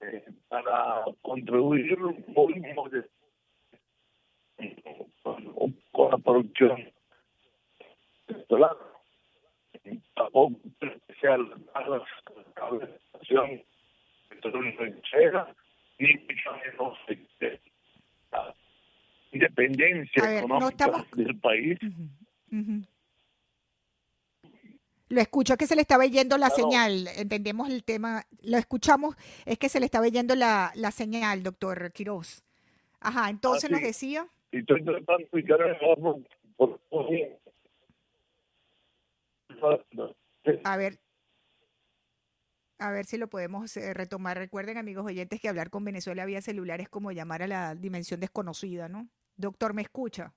eh, 0.00 0.24
para 0.48 1.04
contribuir 1.22 1.98
muy 2.28 2.62
con 5.92 6.10
la 6.10 6.18
producción 6.18 6.92
venezolana. 8.28 8.76
Tampoco 10.14 10.56
especial 10.80 11.54
a 11.74 11.88
la 11.88 12.02
estabilización 12.46 13.62
petrolera 14.28 15.54
ni 15.98 16.12
mucho 16.14 16.50
menos 16.64 16.98
este, 17.08 17.60
la 18.32 18.54
independencia 19.32 20.22
ver, 20.22 20.38
económica 20.38 20.86
no 20.86 20.96
estamos... 20.98 21.10
del 21.12 21.38
país. 21.40 21.78
Uh 21.82 21.86
-huh. 21.86 22.08
Uh 22.52 22.64
-huh. 22.64 22.86
Lo 25.08 25.20
escucho, 25.20 25.56
que 25.56 25.66
se 25.66 25.76
le 25.76 25.82
estaba 25.82 26.04
yendo 26.06 26.36
la 26.36 26.48
Claro. 26.48 26.62
señal. 26.64 27.08
Entendemos 27.16 27.68
el 27.68 27.84
tema. 27.84 28.26
Lo 28.42 28.58
escuchamos, 28.58 29.14
es 29.44 29.58
que 29.58 29.68
se 29.68 29.78
le 29.78 29.86
estaba 29.86 30.08
yendo 30.08 30.34
la, 30.34 30.72
la 30.74 30.90
señal, 30.90 31.42
doctor 31.42 31.92
Quiroz. 31.92 32.42
Ajá, 33.00 33.30
entonces 33.30 33.68
sí. 33.68 33.72
nos 33.72 33.82
decía. 33.82 34.26
y 34.50 34.58
estoy 34.58 34.82
tratando 34.82 35.18
de 35.18 35.22
explicar 35.22 35.58
mejor 35.60 36.24
por, 36.56 36.78
por 36.88 37.06
A 40.64 40.76
ver. 40.76 40.98
A 42.78 42.90
ver 42.90 43.06
si 43.06 43.16
lo 43.16 43.28
podemos 43.28 43.74
eh, 43.76 43.94
retomar. 43.94 44.36
Recuerden, 44.36 44.76
amigos 44.76 45.06
oyentes, 45.06 45.40
que 45.40 45.48
hablar 45.48 45.70
con 45.70 45.84
Venezuela 45.84 46.26
vía 46.26 46.42
celular 46.42 46.80
es 46.80 46.88
como 46.88 47.10
llamar 47.10 47.42
a 47.42 47.46
la 47.46 47.74
dimensión 47.74 48.20
desconocida, 48.20 48.88
¿no? 48.88 49.08
Doctor, 49.36 49.72
¿me 49.72 49.82
escucha? 49.82 50.34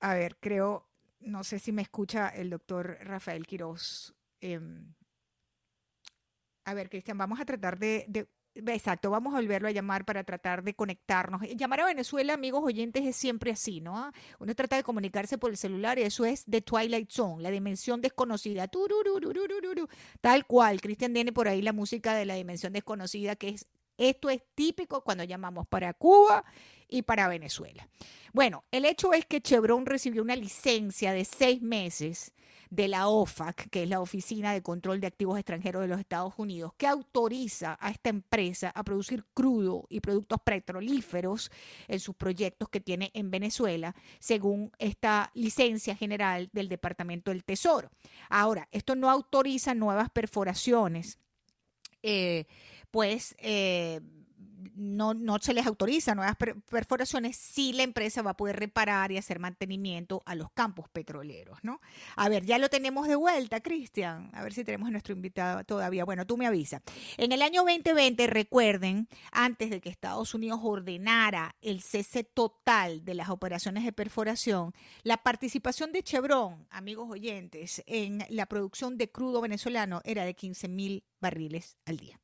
A 0.00 0.14
ver, 0.14 0.36
creo, 0.36 0.86
no 1.20 1.44
sé 1.44 1.58
si 1.58 1.72
me 1.72 1.82
escucha 1.82 2.28
el 2.28 2.50
doctor 2.50 2.98
Rafael 3.00 3.46
Quiroz. 3.46 4.14
Eh, 4.40 4.60
a 6.64 6.74
ver, 6.74 6.88
Cristian, 6.90 7.16
vamos 7.16 7.40
a 7.40 7.44
tratar 7.44 7.78
de, 7.78 8.04
de, 8.08 8.26
Exacto, 8.56 9.10
vamos 9.10 9.34
a 9.34 9.36
volverlo 9.36 9.68
a 9.68 9.70
llamar 9.70 10.06
para 10.06 10.24
tratar 10.24 10.62
de 10.62 10.74
conectarnos. 10.74 11.42
Llamar 11.56 11.80
a 11.80 11.86
Venezuela, 11.86 12.32
amigos 12.32 12.62
oyentes, 12.64 13.04
es 13.04 13.14
siempre 13.14 13.50
así, 13.50 13.80
¿no? 13.82 14.10
Uno 14.38 14.54
trata 14.54 14.76
de 14.76 14.82
comunicarse 14.82 15.36
por 15.36 15.50
el 15.50 15.58
celular 15.58 15.98
y 15.98 16.02
eso 16.02 16.24
es 16.24 16.44
The 16.46 16.62
Twilight 16.62 17.10
Zone, 17.10 17.42
la 17.42 17.50
dimensión 17.50 18.00
desconocida. 18.00 18.66
Tal 20.22 20.46
cual, 20.46 20.80
Cristian 20.80 21.12
tiene 21.12 21.32
por 21.32 21.48
ahí 21.48 21.60
la 21.60 21.74
música 21.74 22.14
de 22.14 22.24
la 22.24 22.34
dimensión 22.34 22.72
desconocida, 22.72 23.36
que 23.36 23.50
es 23.50 23.66
esto 23.98 24.30
es 24.30 24.42
típico 24.54 25.02
cuando 25.02 25.24
llamamos 25.24 25.66
para 25.66 25.94
Cuba 25.94 26.44
y 26.88 27.02
para 27.02 27.28
Venezuela. 27.28 27.88
Bueno, 28.32 28.64
el 28.70 28.84
hecho 28.84 29.12
es 29.12 29.26
que 29.26 29.40
Chevron 29.40 29.86
recibió 29.86 30.22
una 30.22 30.36
licencia 30.36 31.12
de 31.12 31.24
seis 31.24 31.62
meses 31.62 32.32
de 32.70 32.88
la 32.88 33.08
OFAC, 33.08 33.70
que 33.70 33.84
es 33.84 33.88
la 33.88 34.00
Oficina 34.00 34.52
de 34.52 34.62
Control 34.62 35.00
de 35.00 35.06
Activos 35.06 35.38
Extranjeros 35.38 35.82
de 35.82 35.88
los 35.88 36.00
Estados 36.00 36.34
Unidos, 36.36 36.72
que 36.76 36.86
autoriza 36.86 37.78
a 37.80 37.90
esta 37.90 38.10
empresa 38.10 38.70
a 38.74 38.82
producir 38.82 39.24
crudo 39.34 39.86
y 39.88 40.00
productos 40.00 40.40
petrolíferos 40.44 41.50
en 41.88 42.00
sus 42.00 42.14
proyectos 42.16 42.68
que 42.68 42.80
tiene 42.80 43.10
en 43.14 43.30
Venezuela, 43.30 43.94
según 44.18 44.72
esta 44.78 45.30
licencia 45.34 45.96
general 45.96 46.50
del 46.52 46.68
Departamento 46.68 47.30
del 47.30 47.44
Tesoro. 47.44 47.90
Ahora, 48.28 48.68
esto 48.70 48.94
no 48.94 49.10
autoriza 49.10 49.74
nuevas 49.74 50.10
perforaciones. 50.10 51.18
Eh, 52.02 52.46
pues 52.96 53.34
eh, 53.40 54.00
no, 54.74 55.38
se 55.42 55.52
les 55.52 55.66
autoriza 55.66 56.14
nuevas 56.14 56.34
perforaciones 56.70 57.36
si 57.36 57.74
la 57.74 57.82
empresa 57.82 58.22
va 58.22 58.30
a 58.30 58.36
poder 58.38 58.56
reparar 58.56 59.12
y 59.12 59.18
hacer 59.18 59.38
mantenimiento 59.38 60.22
a 60.24 60.34
los 60.34 60.50
campos 60.52 60.88
petroleros, 60.88 61.58
¿no? 61.62 61.82
A 62.16 62.30
ver, 62.30 62.46
ya 62.46 62.56
lo 62.56 62.70
tenemos 62.70 63.06
de 63.06 63.16
vuelta, 63.16 63.60
Cristian. 63.60 64.30
A 64.32 64.42
ver 64.42 64.54
si 64.54 64.64
tenemos 64.64 64.88
a 64.88 64.92
nuestro 64.92 65.12
invitado 65.12 65.62
todavía. 65.64 66.06
Bueno, 66.06 66.26
tú 66.26 66.38
me 66.38 66.46
avisas. 66.46 66.80
En 67.18 67.32
el 67.32 67.42
año 67.42 67.64
2020, 67.64 68.28
recuerden, 68.28 69.08
antes 69.30 69.68
de 69.68 69.82
que 69.82 69.90
Estados 69.90 70.32
Unidos 70.32 70.60
ordenara 70.62 71.54
el 71.60 71.82
cese 71.82 72.24
total 72.24 73.04
de 73.04 73.12
las 73.12 73.28
operaciones 73.28 73.84
de 73.84 73.92
perforación, 73.92 74.72
la 75.02 75.18
participación 75.18 75.92
de 75.92 76.02
Chevron, 76.02 76.66
amigos 76.70 77.10
oyentes, 77.10 77.82
en 77.84 78.24
la 78.30 78.46
producción 78.46 78.96
de 78.96 79.10
crudo 79.10 79.42
venezolano 79.42 80.00
era 80.04 80.24
de 80.24 80.32
15 80.32 80.68
mil 80.68 81.04
barriles 81.20 81.76
al 81.84 81.98
día. 81.98 82.18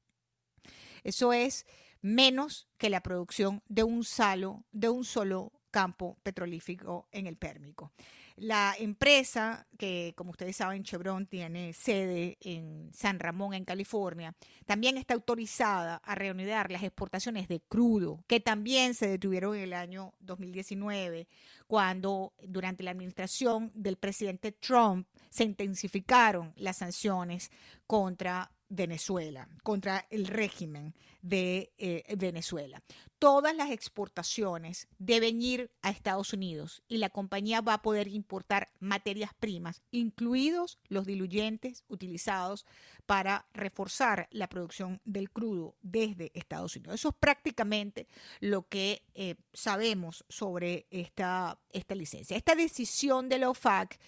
Eso 1.04 1.32
es 1.32 1.66
menos 2.00 2.68
que 2.78 2.90
la 2.90 3.02
producción 3.02 3.62
de 3.68 3.84
un, 3.84 4.04
salo, 4.04 4.64
de 4.72 4.88
un 4.88 5.04
solo 5.04 5.52
campo 5.70 6.18
petrolífico 6.22 7.08
en 7.12 7.26
el 7.26 7.36
Pérmico. 7.36 7.92
La 8.36 8.74
empresa, 8.78 9.66
que 9.78 10.14
como 10.16 10.30
ustedes 10.30 10.56
saben, 10.56 10.84
Chevron 10.84 11.26
tiene 11.26 11.72
sede 11.74 12.38
en 12.40 12.90
San 12.92 13.20
Ramón, 13.20 13.54
en 13.54 13.64
California, 13.64 14.34
también 14.64 14.96
está 14.96 15.14
autorizada 15.14 15.96
a 15.96 16.14
reanudar 16.14 16.70
las 16.70 16.82
exportaciones 16.82 17.46
de 17.48 17.60
crudo, 17.60 18.24
que 18.26 18.40
también 18.40 18.94
se 18.94 19.06
detuvieron 19.06 19.54
en 19.56 19.62
el 19.62 19.72
año 19.74 20.14
2019, 20.20 21.28
cuando 21.66 22.32
durante 22.42 22.82
la 22.82 22.90
administración 22.90 23.70
del 23.74 23.96
presidente 23.96 24.52
Trump 24.52 25.06
se 25.28 25.44
intensificaron 25.44 26.52
las 26.56 26.78
sanciones 26.78 27.50
contra 27.86 28.50
Venezuela, 28.74 29.46
contra 29.62 30.06
el 30.08 30.26
régimen 30.26 30.94
de 31.20 31.74
eh, 31.76 32.04
Venezuela. 32.16 32.82
Todas 33.18 33.54
las 33.54 33.70
exportaciones 33.70 34.88
deben 34.98 35.42
ir 35.42 35.70
a 35.82 35.90
Estados 35.90 36.32
Unidos 36.32 36.82
y 36.88 36.96
la 36.96 37.10
compañía 37.10 37.60
va 37.60 37.74
a 37.74 37.82
poder 37.82 38.08
importar 38.08 38.72
materias 38.80 39.32
primas, 39.38 39.82
incluidos 39.90 40.78
los 40.88 41.04
diluyentes 41.04 41.84
utilizados 41.88 42.64
para 43.04 43.46
reforzar 43.52 44.26
la 44.30 44.48
producción 44.48 45.02
del 45.04 45.30
crudo 45.30 45.76
desde 45.82 46.32
Estados 46.32 46.74
Unidos. 46.74 46.94
Eso 46.94 47.10
es 47.10 47.14
prácticamente 47.20 48.08
lo 48.40 48.66
que 48.68 49.02
eh, 49.14 49.34
sabemos 49.52 50.24
sobre 50.30 50.86
esta, 50.90 51.60
esta 51.68 51.94
licencia. 51.94 52.38
Esta 52.38 52.54
decisión 52.54 53.28
de 53.28 53.38
la 53.38 53.50
OFAC 53.50 54.00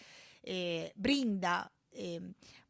eh, 0.42 0.90
brinda 0.96 1.70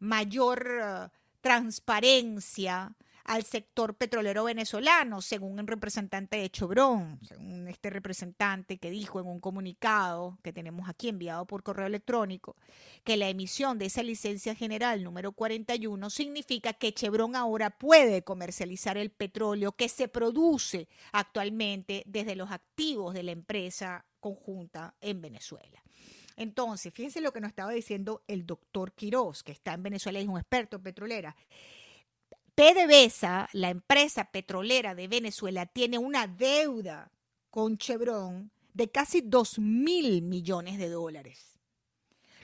mayor 0.01 1.11
transparencia 1.45 2.97
al 3.25 3.45
sector 3.45 3.95
petrolero 3.97 4.45
venezolano, 4.45 5.21
según 5.21 5.59
un 5.59 5.67
representante 5.67 6.39
de 6.39 6.49
Chevron, 6.49 7.21
según 7.23 7.69
este 7.69 7.91
representante 7.91 8.79
que 8.79 8.91
dijo 8.91 9.21
en 9.21 9.27
un 9.27 9.41
comunicado 9.41 10.39
que 10.43 10.55
tenemos 10.55 10.89
aquí 10.89 11.11
enviado 11.11 11.47
por 11.47 11.63
correo 11.63 11.87
electrónico, 11.87 12.57
que 13.05 13.19
la 13.19 13.29
emisión 13.29 13.79
de 13.79 13.87
esa 13.87 14.03
licencia 14.03 14.55
general 14.55 15.05
número 15.05 15.33
41 15.33 16.09
significa 16.09 16.73
que 16.73 16.95
Chevron 16.95 17.37
ahora 17.37 17.69
puede 17.69 18.23
comercializar 18.23 18.97
el 18.97 19.11
petróleo 19.11 19.73
que 19.73 19.91
se 19.91 20.09
produce 20.09 20.89
actualmente 21.13 22.05
desde 22.07 22.37
los 22.37 22.51
activos 22.51 23.13
de 23.13 23.23
la 23.23 23.33
empresa 23.33 24.07
conjunta 24.19 24.95
en 25.03 25.21
Venezuela. 25.21 25.83
Entonces, 26.37 26.93
fíjense 26.93 27.21
lo 27.21 27.33
que 27.33 27.41
nos 27.41 27.51
estaba 27.51 27.73
diciendo 27.73 28.23
el 28.27 28.47
doctor 28.47 28.93
Quiroz, 28.93 29.43
que 29.43 29.53
está 29.53 29.75
en 29.75 29.83
Venezuela 29.83 30.19
y 30.19 30.23
es 30.23 30.29
un 30.29 30.39
experto 30.39 30.83
petrolera. 30.83 31.37
PDVSA, 32.55 33.49
la 33.53 33.71
empresa 33.71 34.31
petrolera 34.31 34.95
de 34.95 35.09
Venezuela, 35.09 35.67
tiene 35.67 35.99
una 35.99 36.27
deuda 36.27 37.11
con 37.51 37.79
Chevron 37.79 38.51
de 38.73 38.91
casi 38.91 39.21
2 39.23 39.59
mil 39.59 40.23
millones 40.23 40.79
de 40.79 40.89
dólares. 40.89 41.55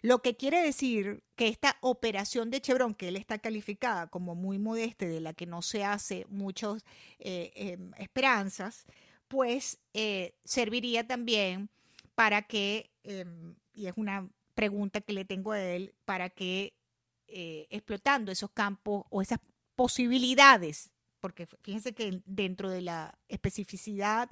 Lo 0.03 0.23
que 0.23 0.37
quiere 0.37 0.63
decir 0.63 1.23
que 1.37 1.49
esta 1.49 1.77
operación 1.81 2.51
de 2.51 2.61
Chevron, 2.61 2.95
que 2.95 3.09
él 3.09 3.17
está 3.17 3.39
calificada 3.39 4.07
como 4.07 4.35
muy 4.35 4.59
modesta, 4.59 5.07
de 5.07 5.21
la 5.21 5.35
que 5.35 5.47
no 5.47 5.63
se 5.63 5.85
hace 5.85 6.27
muchas 6.29 6.85
eh, 7.19 7.53
em, 7.55 7.93
esperanzas, 7.99 8.87
pues 9.29 9.79
eh, 9.93 10.35
serviría 10.45 11.07
también 11.07 11.69
para 12.21 12.43
que 12.43 12.91
em, 13.03 13.55
y 13.75 13.87
es 13.87 13.95
una 13.97 14.29
pregunta 14.55 15.01
que 15.01 15.15
le 15.15 15.25
tengo 15.25 15.53
a 15.53 15.63
él, 15.63 15.95
para 16.05 16.29
que 16.29 16.75
eh, 17.29 17.67
explotando 17.71 18.31
esos 18.31 18.51
campos 18.51 19.07
o 19.09 19.23
esas 19.23 19.39
posibilidades, 19.75 20.91
porque 21.21 21.49
fíjense 21.63 21.95
que 21.95 22.21
dentro 22.27 22.69
de 22.69 22.83
la 22.83 23.19
especificidad 23.29 24.29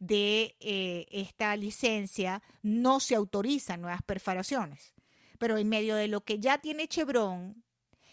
de 0.00 0.54
eh, 0.60 1.06
esta 1.10 1.56
licencia 1.56 2.42
no 2.62 3.00
se 3.00 3.14
autorizan 3.14 3.80
nuevas 3.80 4.02
perforaciones, 4.02 4.92
pero 5.38 5.56
en 5.56 5.66
medio 5.66 5.96
de 5.96 6.08
lo 6.08 6.20
que 6.20 6.40
ya 6.40 6.58
tiene 6.58 6.88
Chevron, 6.88 7.64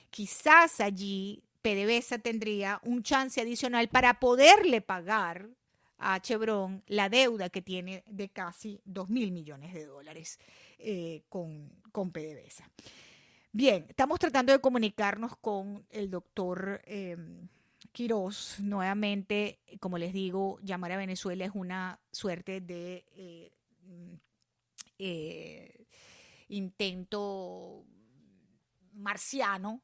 quizás 0.10 0.80
allí 0.80 1.44
PDVSA 1.64 2.20
tendría 2.20 2.80
un 2.82 3.04
chance 3.04 3.42
adicional 3.42 3.90
para 3.90 4.22
poderle 4.22 4.80
pagar 4.80 5.50
a 5.98 6.20
Chevron 6.22 6.84
la 6.88 7.10
deuda 7.10 7.50
que 7.50 7.62
tiene 7.62 8.04
de 8.08 8.30
casi 8.30 8.82
2 8.86 9.10
mil 9.10 9.32
millones 9.32 9.74
de 9.74 9.86
dólares. 9.86 10.40
Eh, 10.80 11.24
con, 11.28 11.72
con 11.92 12.12
PDVSA. 12.12 12.70
Bien, 13.52 13.88
estamos 13.90 14.20
tratando 14.20 14.52
de 14.52 14.62
comunicarnos 14.62 15.36
con 15.38 15.88
el 15.90 16.12
doctor 16.12 16.82
eh, 16.86 17.18
Quiroz. 17.92 18.60
Nuevamente, 18.60 19.60
como 19.80 19.98
les 19.98 20.14
digo, 20.14 20.60
llamar 20.62 20.92
a 20.92 20.98
Venezuela 20.98 21.46
es 21.46 21.52
una 21.56 22.00
suerte 22.12 22.62
de 22.62 23.52
eh, 25.00 25.88
intento 26.50 27.84
marciano, 28.94 29.82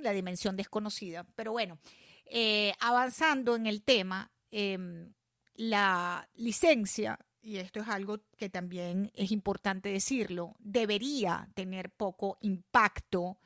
la 0.00 0.12
dimensión 0.12 0.56
desconocida. 0.56 1.26
Pero 1.34 1.52
bueno, 1.52 1.78
avanzando 2.80 3.54
en 3.54 3.66
el 3.66 3.82
tema, 3.82 4.32
em, 4.50 5.12
la 5.54 6.28
licencia 6.34 7.18
y 7.42 7.56
esto 7.56 7.80
es 7.80 7.88
algo 7.88 8.20
que 8.36 8.48
también 8.48 9.10
es 9.14 9.32
importante 9.32 9.88
decirlo, 9.88 10.54
debería 10.60 11.48
tener 11.54 11.90
poco 11.90 12.38
impacto 12.40 13.38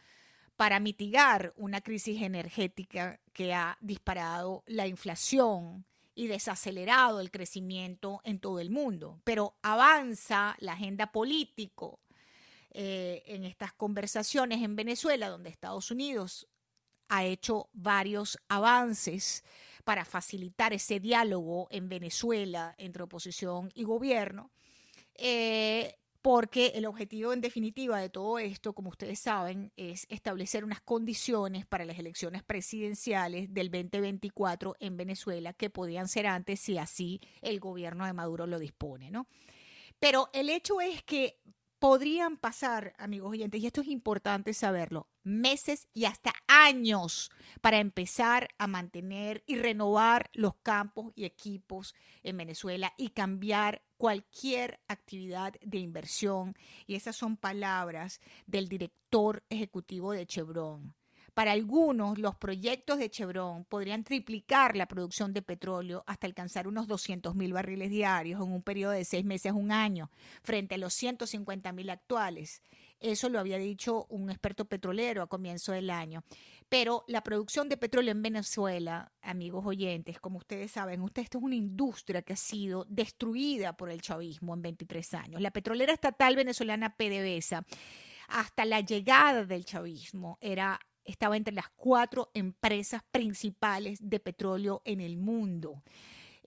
para 0.57 0.81
mitigar 0.81 1.55
una 1.57 1.81
crisis 1.81 2.21
energética 2.23 3.21
que 3.33 3.55
ha 3.55 3.79
disparado 3.81 4.63
la 4.67 4.87
inflación 4.87 5.87
y 6.15 6.29
desacelerado 6.29 7.21
el 7.21 7.31
crecimiento 7.31 8.21
en 8.25 8.39
todo 8.39 8.61
el 8.61 8.71
mundo. 8.71 9.21
Pero 9.25 9.57
avanza 9.63 10.57
la 10.61 10.73
agenda 10.73 11.11
político 11.13 12.01
eh, 12.71 13.23
en 13.27 13.45
estas 13.45 13.73
conversaciones 13.73 14.63
en 14.63 14.77
Venezuela, 14.77 15.29
donde 15.29 15.51
Estados 15.51 15.91
Unidos 15.91 16.49
ha 17.09 17.25
hecho 17.25 17.69
varios 17.73 18.39
avances 18.49 19.45
para 19.87 20.05
facilitar 20.05 20.73
ese 20.73 20.99
diálogo 20.99 21.69
en 21.71 21.89
Venezuela 21.89 22.75
entre 22.77 23.05
oposición 23.05 23.71
y 23.73 23.85
gobierno. 23.85 24.51
Eh, 25.15 25.95
porque 26.23 26.73
el 26.75 26.87
objetivo 26.87 27.33
en 27.33 27.41
definitiva 27.41 28.01
de 28.01 28.09
todo 28.09 28.41
esto, 28.41 28.73
como 28.73 28.91
ustedes 28.91 29.21
saben, 29.21 29.73
es 29.77 30.09
establecer 30.11 30.65
unas 30.65 30.81
condiciones 30.81 31.67
para 31.67 31.85
las 31.85 32.01
elecciones 32.01 32.43
presidenciales 32.43 33.55
del 33.55 33.71
2024 33.71 34.75
en 34.81 34.97
Venezuela 34.97 35.53
que 35.53 35.71
podían 35.71 36.09
ser 36.09 36.27
antes 36.27 36.59
si 36.59 36.79
así 36.79 37.21
el 37.41 37.61
gobierno 37.61 38.07
de 38.07 38.13
Maduro 38.13 38.49
lo 38.49 38.59
dispone, 38.59 39.13
¿no? 39.13 39.29
Pero 40.01 40.31
el 40.33 40.51
hecho 40.51 40.81
es 40.81 41.05
que 41.05 41.39
podrían 41.79 42.39
pasar, 42.39 42.93
amigos 42.99 43.31
oyentes, 43.31 43.61
y 43.61 43.69
esto 43.69 43.83
es 43.83 43.87
importante 43.87 44.53
saberlo, 44.53 45.07
meses 45.27 45.89
y 45.93 46.05
hasta 46.05 46.33
años 46.47 47.31
para 47.61 47.81
empezar 47.81 48.49
a 48.59 48.67
mantener 48.69 49.43
y 49.47 49.57
renovar 49.57 50.31
los 50.33 50.55
campos 50.63 51.13
y 51.17 51.25
equipos 51.25 51.95
en 52.23 52.37
Venezuela 52.37 52.95
y 52.97 53.11
cambiar 53.11 53.83
cualquier 53.97 54.79
actividad 54.87 55.55
de 55.61 55.79
inversión. 55.79 56.55
Y 56.87 56.95
esas 56.95 57.17
son 57.17 57.37
palabras 57.37 58.21
del 58.47 58.69
director 58.69 59.43
ejecutivo 59.51 60.13
de 60.13 60.27
Chevron. 60.27 60.95
Para 61.37 61.53
algunos, 61.53 62.19
los 62.19 62.35
proyectos 62.37 62.99
de 62.99 63.11
Chevron 63.11 63.67
podrían 63.67 64.05
triplicar 64.05 64.75
la 64.75 64.89
producción 64.89 65.35
de 65.35 65.43
petróleo 65.43 66.03
hasta 66.07 66.27
alcanzar 66.27 66.67
unos 66.67 66.87
200 66.87 67.35
mil 67.35 67.53
barriles 67.53 67.91
diarios 67.91 68.41
en 68.41 68.51
un 68.51 68.63
periodo 68.63 68.93
de 68.93 69.05
seis 69.05 69.23
meses 69.23 69.53
a 69.53 69.55
un 69.55 69.71
año, 69.71 70.11
frente 70.43 70.77
a 70.77 70.79
los 70.79 70.95
150 70.95 71.73
mil 71.73 71.91
actuales. 71.91 72.63
Eso 73.01 73.29
lo 73.29 73.39
había 73.39 73.59
dicho 73.59 74.07
un 74.09 74.31
experto 74.31 74.65
petrolero 74.65 75.23
a 75.23 75.27
comienzo 75.27 75.73
del 75.73 75.91
año. 75.91 76.25
Pero 76.69 77.05
la 77.07 77.23
producción 77.23 77.69
de 77.69 77.77
petróleo 77.77 78.13
en 78.13 78.23
Venezuela, 78.23 79.13
amigos 79.23 79.65
oyentes, 79.67 80.19
como 80.19 80.39
ustedes 80.39 80.73
saben, 80.73 81.01
usted, 81.03 81.23
esto 81.23 81.39
es 81.39 81.45
una 81.45 81.55
industria 81.55 82.23
que 82.23 82.33
ha 82.33 82.37
sido 82.37 82.87
destruida 82.89 83.77
por 83.77 83.91
el 83.91 84.01
chavismo 84.01 84.55
en 84.55 84.63
23 84.63 85.15
años. 85.15 85.41
La 85.41 85.53
petrolera 85.53 85.93
estatal 85.93 86.35
venezolana 86.35 86.97
PDVSA, 86.97 87.65
hasta 88.29 88.65
la 88.65 88.81
llegada 88.81 89.45
del 89.45 89.65
chavismo, 89.65 90.39
era 90.41 90.81
estaba 91.07 91.37
entre 91.37 91.55
las 91.55 91.69
cuatro 91.77 92.31
empresas 92.35 93.03
principales 93.11 93.99
de 94.03 94.19
petróleo 94.19 94.83
en 94.85 95.01
el 95.01 95.17
mundo. 95.17 95.83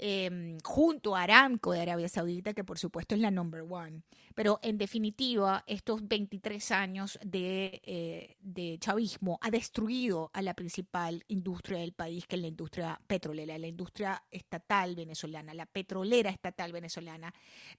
Em, 0.01 0.57
junto 0.63 1.13
a 1.13 1.23
Aramco 1.23 1.73
de 1.73 1.81
Arabia 1.81 2.07
Saudita, 2.07 2.53
que 2.53 2.63
por 2.63 2.79
supuesto 2.79 3.15
es 3.15 3.21
la 3.21 3.31
number 3.31 3.65
one. 3.69 4.01
Pero 4.33 4.57
en 4.63 4.77
definitiva, 4.77 5.65
estos 5.67 6.07
23 6.07 6.71
años 6.71 7.19
de, 7.21 7.81
eh, 7.83 8.38
de, 8.39 8.77
chavismo 8.79 9.38
ha 9.41 9.51
destruido 9.51 10.31
a 10.33 10.41
la 10.41 10.53
principal 10.53 11.25
industria 11.27 11.79
del 11.79 11.91
país, 11.91 12.25
que 12.25 12.38
es 12.38 12.41
la 12.41 12.47
industria 12.47 13.01
petrolera, 13.07 13.57
la 13.57 13.67
industria 13.67 14.23
estatal 14.31 14.95
venezolana, 14.95 15.53
la 15.53 15.65
petrolera 15.65 16.29
estatal 16.29 16.71
venezolana, 16.71 17.33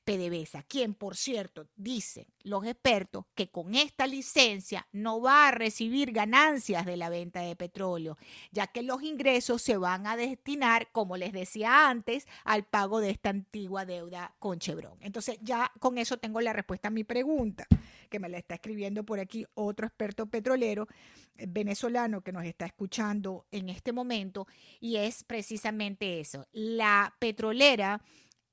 PDVSA, 0.05 0.65
quien 0.65 0.93
por 0.93 1.17
cierto 1.17 1.69
dicen 1.75 2.27
los 2.43 2.67
expertos 2.67 3.25
que 3.35 3.49
con 3.49 3.75
esta 3.75 4.07
licencia 4.07 4.87
no 4.93 5.23
va 5.23 5.49
a 5.49 5.53
recibir 5.53 6.13
ganancias 6.13 6.85
de 6.85 6.99
la 6.99 7.09
venta 7.09 7.41
de 7.41 7.57
petróleo, 7.57 8.19
ya 8.51 8.67
que 8.67 8.83
los 8.83 9.03
ingresos 9.03 9.63
se 9.63 9.79
van 9.79 10.07
a 10.07 10.19
destinar, 10.19 10.93
como 10.93 11.17
les 11.17 11.33
decía 11.33 11.89
antes, 11.89 12.10
al 12.45 12.65
pago 12.65 13.01
de 13.01 13.11
esta 13.11 13.31
antigua 13.31 13.85
deuda 13.85 14.35
con 14.39 14.59
Chevron. 14.59 14.99
Entonces 15.01 15.39
ya 15.43 15.71
con 15.79 15.99
eso 15.99 16.19
tengo 16.19 16.41
la 16.41 16.53
respuesta 16.53 16.89
a 16.89 16.91
mi 16.91 17.05
pregunta, 17.05 17.67
que 18.09 18.19
me 18.19 18.29
la 18.29 18.39
está 18.39 18.55
escribiendo 18.55 19.05
por 19.05 19.21
aquí 19.21 19.47
otro 19.55 19.87
experto 19.87 20.27
petrolero 20.27 20.89
eh, 21.37 21.47
venezolano 21.49 22.23
que 22.23 22.33
nos 22.33 22.45
está 22.45 22.67
escuchando 22.67 23.47
en 23.51 23.69
este 23.69 23.93
momento, 23.93 24.47
y 24.81 24.97
es 24.97 25.25
precisamente 25.25 26.21
eso. 26.21 26.47
La 26.53 27.15
petrolera 27.19 28.01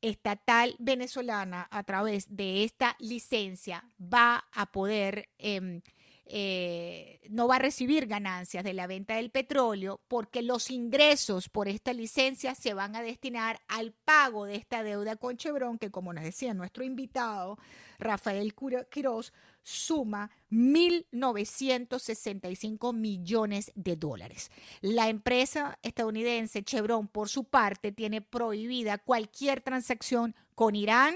estatal 0.01 0.75
venezolana 0.79 1.67
a 1.71 1.83
través 1.83 2.27
de 2.35 2.63
esta 2.63 2.95
licencia 2.99 3.83
va 4.01 4.45
a 4.53 4.71
poder 4.71 5.29
em, 5.37 5.81
eh, 6.29 7.21
no 7.29 7.47
va 7.47 7.55
a 7.55 7.59
recibir 7.59 8.07
ganancias 8.07 8.63
de 8.63 8.73
la 8.73 8.87
venta 8.87 9.15
del 9.15 9.31
petróleo 9.31 10.01
porque 10.07 10.41
los 10.41 10.71
ingresos 10.71 11.49
por 11.49 11.67
esta 11.67 11.93
licencia 11.93 12.55
se 12.55 12.73
van 12.73 12.95
a 12.95 13.01
destinar 13.01 13.59
al 13.67 13.91
pago 13.91 14.45
de 14.45 14.55
esta 14.55 14.83
deuda 14.83 15.15
con 15.15 15.37
Chevron, 15.37 15.77
que 15.77 15.91
como 15.91 16.13
nos 16.13 16.23
decía 16.23 16.53
nuestro 16.53 16.83
invitado, 16.83 17.57
Rafael 17.99 18.53
Quiroz, 18.89 19.33
suma 19.63 20.31
1.965 20.51 22.93
millones 22.93 23.71
de 23.75 23.97
dólares. 23.97 24.51
La 24.81 25.09
empresa 25.09 25.77
estadounidense 25.81 26.63
Chevron, 26.63 27.07
por 27.07 27.29
su 27.29 27.43
parte, 27.43 27.91
tiene 27.91 28.21
prohibida 28.21 28.97
cualquier 28.97 29.61
transacción 29.61 30.35
con 30.55 30.75
Irán, 30.75 31.15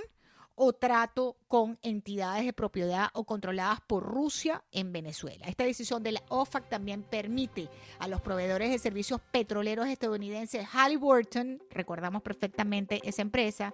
o 0.64 0.74
trato 0.74 1.38
con 1.48 1.80
entidades 1.82 2.46
de 2.46 2.54
propiedad 2.54 3.10
o 3.14 3.24
controladas 3.24 3.80
por 3.82 4.04
Rusia 4.04 4.64
en 4.72 4.94
Venezuela. 4.94 5.48
Esta 5.48 5.64
decisión 5.64 6.04
de 6.04 6.12
la 6.12 6.22
OFAC 6.30 6.70
también 6.70 7.02
permite 7.02 7.68
a 7.98 8.08
los 8.08 8.22
proveedores 8.22 8.70
de 8.70 8.78
servicios 8.78 9.20
petroleros 9.32 9.88
estadounidenses 9.88 10.68
Halliburton, 10.68 11.64
recordamos 11.72 12.22
perfectamente 12.22 13.02
esa 13.04 13.24
empresa, 13.24 13.74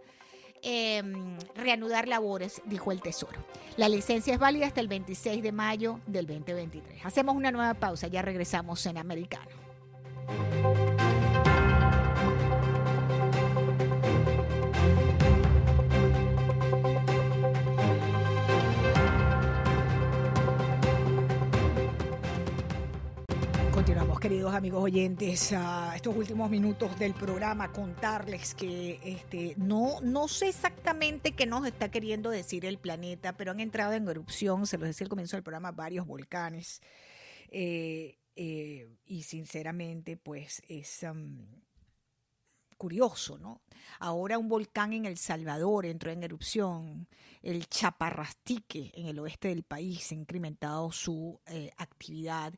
em, 0.62 1.38
reanudar 1.56 2.08
labores, 2.08 2.62
dijo 2.64 2.94
el 2.94 3.02
Tesoro. 3.02 3.44
La 3.76 3.90
licencia 3.90 4.34
es 4.34 4.40
válida 4.40 4.68
hasta 4.68 4.80
el 4.80 4.88
26 4.88 5.44
de 5.44 5.52
mayo 5.52 6.00
del 6.08 6.26
2023. 6.26 7.06
Hacemos 7.06 7.36
una 7.36 7.52
nueva 7.52 7.74
pausa, 7.74 8.08
ya 8.08 8.22
regresamos 8.22 8.86
en 8.86 8.98
Americano. 8.98 9.52
Queridos 24.28 24.54
amigos 24.54 24.84
oyentes, 24.84 25.54
a 25.54 25.96
estos 25.96 26.14
últimos 26.14 26.50
minutos 26.50 27.00
del 27.00 27.14
programa, 27.14 27.72
contarles 27.72 28.54
que 28.56 29.00
este, 29.02 29.54
no, 29.56 30.02
no 30.02 30.28
sé 30.28 30.50
exactamente 30.50 31.32
qué 31.32 31.46
nos 31.46 31.66
está 31.66 31.90
queriendo 31.90 32.30
decir 32.30 32.66
el 32.66 32.78
planeta, 32.78 33.38
pero 33.38 33.52
han 33.52 33.62
entrado 33.62 33.94
en 33.94 34.06
erupción, 34.06 34.68
se 34.68 34.78
los 34.78 34.90
decía 34.90 35.06
al 35.06 35.10
comienzo 35.10 35.38
del 35.38 35.44
programa, 35.44 35.72
varios 35.72 36.06
volcanes. 36.06 36.82
Eh, 37.48 38.18
eh, 38.36 38.98
y 39.06 39.24
sinceramente, 39.24 40.18
pues 40.18 40.62
es 40.68 41.06
curioso, 42.78 43.38
¿no? 43.38 43.62
Ahora 43.98 44.38
un 44.38 44.50
volcán 44.50 44.92
en 44.92 45.06
El 45.06 45.18
Salvador 45.18 45.86
entró 45.86 46.12
en 46.12 46.22
erupción, 46.22 47.08
el 47.42 47.70
Chaparrastique 47.70 48.92
en 48.94 49.08
el 49.08 49.20
oeste 49.20 49.48
del 49.48 49.64
país 49.64 50.12
ha 50.12 50.16
incrementado 50.16 50.92
su 50.92 51.40
eh, 51.46 51.72
actividad 51.78 52.54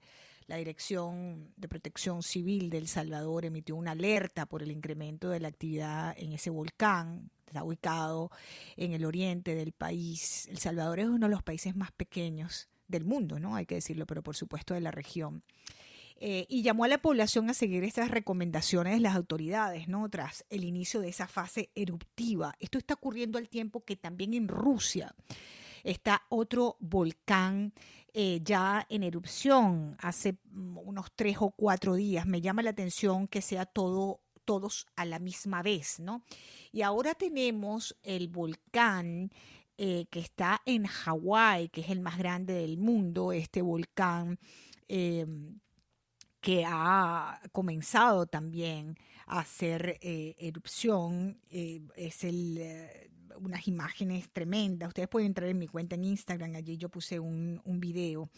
la 0.50 0.58
Dirección 0.58 1.54
de 1.58 1.68
Protección 1.68 2.24
Civil 2.24 2.72
de 2.72 2.80
El 2.80 2.88
Salvador 2.88 3.46
emitió 3.46 3.76
una 3.76 3.92
alerta 3.92 4.48
por 4.48 4.64
el 4.64 4.72
incremento 4.72 5.30
de 5.30 5.40
la 5.40 5.48
actividad 5.48 6.16
en 6.18 6.34
ese 6.34 6.50
volcán. 6.50 7.30
Está 7.46 7.64
ubicado 7.64 8.32
en 8.76 8.94
el 8.94 9.06
oriente 9.06 9.54
del 9.54 9.74
país. 9.74 10.48
El 10.48 10.58
Salvador 10.58 11.02
es 11.02 11.06
uno 11.06 11.28
de 11.28 11.32
los 11.32 11.44
países 11.44 11.76
más 11.76 11.92
pequeños 11.92 12.68
del 12.88 13.06
mundo, 13.06 13.40
¿no? 13.40 13.56
Hay 13.56 13.68
que 13.68 13.76
decirlo, 13.76 14.08
pero 14.08 14.24
por 14.24 14.36
supuesto 14.36 14.74
de 14.74 14.82
la 14.82 14.90
región. 14.90 15.44
Eh, 16.20 16.48
y 16.50 16.64
llamó 16.64 16.84
a 16.84 16.88
la 16.88 16.98
población 16.98 17.48
a 17.52 17.54
seguir 17.54 17.84
estas 17.84 18.10
recomendaciones 18.10 18.94
de 18.94 19.02
las 19.02 19.16
autoridades, 19.16 19.88
¿no? 19.88 20.10
Tras 20.10 20.46
el 20.50 20.64
inicio 20.64 21.00
de 21.00 21.10
esa 21.10 21.28
fase 21.28 21.70
eruptiva. 21.76 22.56
Esto 22.60 22.80
está 22.80 22.96
ocurriendo 22.96 23.38
al 23.38 23.50
tiempo 23.50 23.86
que 23.86 23.96
también 23.96 24.34
en 24.34 24.48
Rusia 24.48 25.14
está 25.84 26.24
otro 26.30 26.78
volcán 26.80 27.74
eh, 28.14 28.42
ya 28.44 28.88
en 28.90 29.04
erupción 29.04 29.96
hace 30.00 30.34
mm, 30.52 30.78
unos 30.80 31.12
tres 31.16 31.38
o 31.40 31.52
cuatro 31.52 31.96
días. 31.96 32.26
Me 32.26 32.42
llama 32.42 32.64
la 32.64 32.72
atención 32.72 33.28
que 33.28 33.42
sea 33.42 33.66
todo 33.66 34.22
todos 34.46 34.88
a 34.96 35.06
la 35.06 35.20
misma 35.20 35.62
vez, 35.62 36.00
¿no? 36.00 36.24
Y 36.72 36.82
ahora 36.82 37.14
tenemos 37.14 37.96
el 38.02 38.30
volcán 38.30 39.32
eh, 39.78 40.08
que 40.10 40.20
está 40.20 40.62
en 40.66 40.88
Hawái, 40.88 41.70
que 41.70 41.82
es 41.82 41.90
el 41.92 42.00
más 42.02 42.18
grande 42.18 42.54
del 42.54 42.80
mundo, 42.80 43.32
este 43.32 43.62
volcán 43.62 44.40
em, 44.88 45.60
que 46.42 46.66
ha 46.68 47.40
comenzado 47.52 48.26
también 48.26 48.98
a 49.28 49.42
hacer 49.42 50.00
eh, 50.02 50.36
erupción, 50.40 51.40
es 51.52 52.24
el 52.24 52.58
unas 53.42 53.68
imágenes 53.68 54.30
tremendas. 54.32 54.90
Ustedes 54.90 55.10
pueden 55.10 55.28
entrar 55.28 55.50
en 55.50 55.58
mi 55.58 55.68
cuenta 55.68 55.96
en 55.96 56.04
Instagram, 56.04 56.56
allí 56.56 56.78
yo 56.78 56.90
puse 56.90 57.20
un, 57.20 57.62
un 57.64 57.80
video 57.80 58.30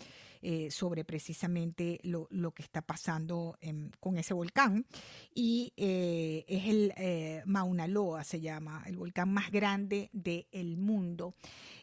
eh, 0.44 0.72
sobre 0.72 1.06
precisamente 1.06 2.00
lo, 2.02 2.28
lo, 2.32 2.50
que 2.52 2.64
está 2.64 2.82
pasando 2.82 3.60
con 4.00 4.18
ese 4.18 4.34
volcán. 4.34 4.88
Y 5.36 5.72
eh, 5.78 6.46
es 6.48 6.66
el 6.66 6.94
eh, 6.98 7.44
Mauna 7.46 7.86
Loa, 7.86 8.24
se 8.24 8.42
llama, 8.42 8.84
el 8.88 8.98
volcán 8.98 9.32
más 9.32 9.52
grande 9.52 10.10
del 10.14 10.78
mundo 10.78 11.36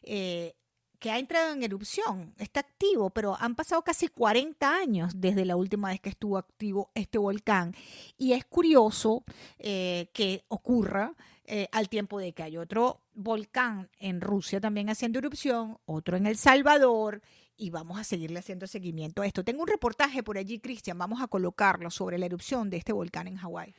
que 0.02 1.12
ha 1.12 1.18
entrado 1.20 1.52
en 1.52 1.62
erupción, 1.62 2.34
está 2.38 2.58
activo, 2.58 3.10
pero 3.10 3.36
han 3.38 3.54
pasado 3.54 3.82
casi 3.82 4.08
40 4.08 4.74
años 4.74 5.12
desde 5.14 5.44
la 5.44 5.54
última 5.54 5.90
vez 5.90 6.00
que 6.00 6.08
estuvo 6.08 6.36
activo 6.36 6.90
este 6.96 7.18
volcán. 7.18 7.72
Y 8.16 8.32
es 8.32 8.44
curioso 8.44 9.22
que 9.58 10.44
ocurra 10.48 11.14
eh, 11.50 11.66
al 11.72 11.88
tiempo 11.88 12.18
de 12.18 12.34
que 12.34 12.42
hay 12.42 12.58
otro 12.58 13.00
volcán 13.14 13.88
en 13.98 14.20
Rusia 14.20 14.60
también 14.60 14.90
haciendo 14.90 15.18
erupción, 15.18 15.78
otro 15.86 16.18
en 16.18 16.26
El 16.26 16.36
Salvador, 16.36 17.22
y 17.56 17.70
vamos 17.70 17.98
a 17.98 18.04
seguirle 18.04 18.38
haciendo 18.38 18.66
seguimiento 18.66 19.22
a 19.22 19.26
esto. 19.26 19.42
Tengo 19.44 19.62
un 19.62 19.68
reportaje 19.68 20.22
por 20.22 20.36
allí, 20.36 20.60
Cristian, 20.60 20.98
vamos 20.98 21.22
a 21.22 21.26
colocarlo 21.26 21.90
sobre 21.90 22.18
la 22.18 22.26
erupción 22.26 22.68
de 22.68 22.76
este 22.76 22.92
volcán 22.92 23.28
en 23.28 23.36
Hawái. 23.36 23.74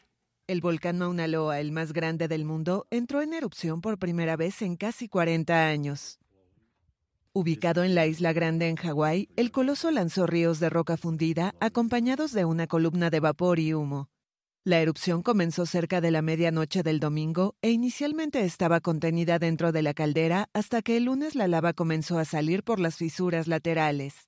El 0.47 0.61
volcán 0.61 0.97
Mauna 0.97 1.27
Loa, 1.27 1.59
el 1.59 1.71
más 1.71 1.93
grande 1.93 2.27
del 2.27 2.43
mundo, 2.43 2.87
entró 2.89 3.21
en 3.21 3.35
erupción 3.35 3.81
por 3.81 3.99
primera 3.99 4.35
vez 4.35 4.63
en 4.63 4.75
casi 4.75 5.07
40 5.07 5.67
años. 5.67 6.17
Ubicado 7.33 7.83
en 7.83 7.93
la 7.93 8.07
isla 8.07 8.33
grande 8.33 8.67
en 8.67 8.77
Hawái, 8.77 9.29
el 9.35 9.51
coloso 9.51 9.91
lanzó 9.91 10.25
ríos 10.25 10.59
de 10.59 10.71
roca 10.71 10.97
fundida 10.97 11.53
acompañados 11.59 12.31
de 12.31 12.45
una 12.45 12.65
columna 12.65 13.11
de 13.11 13.19
vapor 13.19 13.59
y 13.59 13.75
humo. 13.75 14.09
La 14.69 14.81
erupción 14.81 15.23
comenzó 15.23 15.65
cerca 15.65 15.99
de 15.99 16.11
la 16.11 16.21
medianoche 16.21 16.83
del 16.83 16.99
domingo 16.99 17.55
e 17.63 17.71
inicialmente 17.71 18.45
estaba 18.45 18.81
contenida 18.81 19.39
dentro 19.39 19.71
de 19.71 19.81
la 19.81 19.95
caldera 19.95 20.47
hasta 20.53 20.83
que 20.83 20.95
el 20.95 21.05
lunes 21.05 21.33
la 21.33 21.47
lava 21.47 21.73
comenzó 21.73 22.19
a 22.19 22.23
salir 22.23 22.63
por 22.63 22.79
las 22.79 22.97
fisuras 22.97 23.47
laterales. 23.47 24.27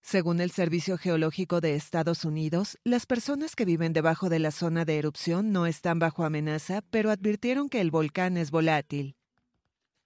Según 0.00 0.40
el 0.40 0.50
Servicio 0.50 0.96
Geológico 0.96 1.60
de 1.60 1.74
Estados 1.74 2.24
Unidos, 2.24 2.78
las 2.84 3.04
personas 3.04 3.54
que 3.54 3.66
viven 3.66 3.92
debajo 3.92 4.30
de 4.30 4.38
la 4.38 4.50
zona 4.50 4.86
de 4.86 4.96
erupción 4.96 5.52
no 5.52 5.66
están 5.66 5.98
bajo 5.98 6.24
amenaza, 6.24 6.80
pero 6.88 7.10
advirtieron 7.10 7.68
que 7.68 7.82
el 7.82 7.90
volcán 7.90 8.38
es 8.38 8.50
volátil. 8.50 9.14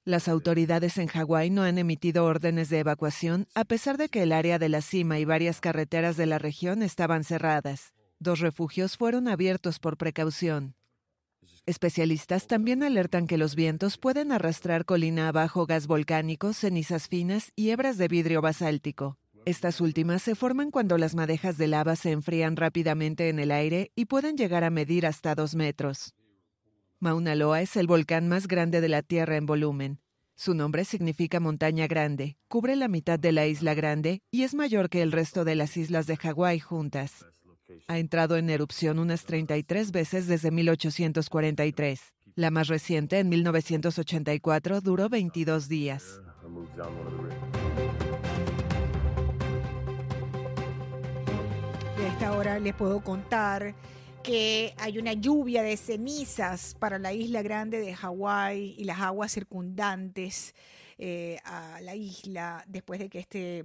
Las 0.02 0.26
autoridades 0.26 0.98
en 0.98 1.06
Hawái 1.06 1.50
no 1.50 1.62
han 1.62 1.78
emitido 1.78 2.24
órdenes 2.24 2.70
de 2.70 2.80
evacuación 2.80 3.46
a 3.54 3.64
pesar 3.64 3.98
de 3.98 4.08
que 4.08 4.24
el 4.24 4.32
área 4.32 4.58
de 4.58 4.68
la 4.68 4.82
cima 4.82 5.20
y 5.20 5.24
varias 5.24 5.60
carreteras 5.60 6.16
de 6.16 6.26
la 6.26 6.40
región 6.40 6.82
estaban 6.82 7.22
cerradas. 7.22 7.92
Dos 8.20 8.40
refugios 8.40 8.96
fueron 8.96 9.28
abiertos 9.28 9.78
por 9.78 9.96
precaución. 9.96 10.74
Especialistas 11.66 12.46
también 12.46 12.82
alertan 12.82 13.26
que 13.26 13.38
los 13.38 13.54
vientos 13.54 13.98
pueden 13.98 14.32
arrastrar 14.32 14.84
colina 14.84 15.28
abajo 15.28 15.66
gas 15.66 15.86
volcánico, 15.86 16.52
cenizas 16.52 17.08
finas 17.08 17.52
y 17.54 17.70
hebras 17.70 17.96
de 17.98 18.08
vidrio 18.08 18.40
basáltico. 18.40 19.18
Estas 19.44 19.80
últimas 19.80 20.22
se 20.22 20.34
forman 20.34 20.70
cuando 20.70 20.98
las 20.98 21.14
madejas 21.14 21.56
de 21.58 21.68
lava 21.68 21.94
se 21.94 22.10
enfrían 22.10 22.56
rápidamente 22.56 23.28
en 23.28 23.38
el 23.38 23.52
aire 23.52 23.92
y 23.94 24.06
pueden 24.06 24.36
llegar 24.36 24.64
a 24.64 24.70
medir 24.70 25.06
hasta 25.06 25.34
dos 25.34 25.54
metros. 25.54 26.14
Mauna 27.00 27.36
Loa 27.36 27.62
es 27.62 27.76
el 27.76 27.86
volcán 27.86 28.28
más 28.28 28.48
grande 28.48 28.80
de 28.80 28.88
la 28.88 29.02
Tierra 29.02 29.36
en 29.36 29.46
volumen. 29.46 30.00
Su 30.34 30.54
nombre 30.54 30.84
significa 30.84 31.38
montaña 31.38 31.86
grande, 31.86 32.36
cubre 32.48 32.76
la 32.76 32.88
mitad 32.88 33.18
de 33.18 33.32
la 33.32 33.46
isla 33.46 33.74
grande 33.74 34.22
y 34.30 34.42
es 34.42 34.54
mayor 34.54 34.88
que 34.88 35.02
el 35.02 35.12
resto 35.12 35.44
de 35.44 35.54
las 35.54 35.76
islas 35.76 36.06
de 36.06 36.16
Hawái 36.16 36.60
juntas. 36.60 37.24
Ha 37.86 37.98
entrado 37.98 38.36
en 38.36 38.50
erupción 38.50 38.98
unas 38.98 39.24
33 39.24 39.92
veces 39.92 40.26
desde 40.26 40.50
1843. 40.50 42.14
La 42.34 42.50
más 42.50 42.68
reciente, 42.68 43.18
en 43.18 43.28
1984, 43.28 44.80
duró 44.80 45.08
22 45.08 45.68
días. 45.68 46.20
Y 51.98 52.02
a 52.02 52.08
esta 52.08 52.32
hora 52.36 52.58
les 52.58 52.74
puedo 52.74 53.02
contar 53.02 53.74
que 54.22 54.74
hay 54.78 54.98
una 54.98 55.14
lluvia 55.14 55.62
de 55.62 55.76
cenizas 55.76 56.74
para 56.78 56.98
la 56.98 57.12
isla 57.12 57.42
grande 57.42 57.80
de 57.80 57.94
Hawái 57.94 58.74
y 58.78 58.84
las 58.84 59.00
aguas 59.00 59.32
circundantes 59.32 60.54
eh, 60.98 61.38
a 61.44 61.80
la 61.80 61.94
isla 61.94 62.64
después 62.66 63.00
de 63.00 63.08
que 63.08 63.20
este 63.20 63.64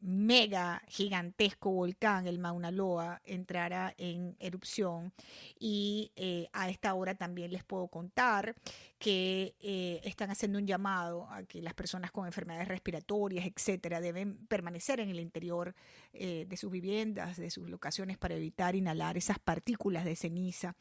mega 0.00 0.82
gigantesco 0.88 1.70
volcán, 1.70 2.26
el 2.26 2.38
Mauna 2.38 2.70
Loa, 2.70 3.20
entrara 3.24 3.94
en 3.98 4.36
erupción. 4.40 5.12
Y 5.58 6.10
eh, 6.16 6.48
a 6.52 6.70
esta 6.70 6.94
hora 6.94 7.14
también 7.14 7.52
les 7.52 7.64
puedo 7.64 7.88
contar 7.88 8.54
que 8.98 9.54
eh, 9.60 10.00
están 10.04 10.30
haciendo 10.30 10.58
un 10.58 10.66
llamado 10.66 11.26
a 11.30 11.42
que 11.42 11.62
las 11.62 11.74
personas 11.74 12.10
con 12.10 12.26
enfermedades 12.26 12.68
respiratorias, 12.68 13.46
etcétera, 13.46 14.00
deben 14.00 14.46
permanecer 14.46 15.00
en 15.00 15.10
el 15.10 15.20
interior 15.20 15.74
eh, 16.12 16.46
de 16.48 16.56
sus 16.56 16.70
viviendas, 16.70 17.36
de 17.36 17.50
sus 17.50 17.68
locaciones, 17.68 18.18
para 18.18 18.34
evitar 18.34 18.74
inhalar 18.74 19.16
esas 19.16 19.38
partículas 19.38 20.04
de 20.04 20.16
ceniza 20.16 20.76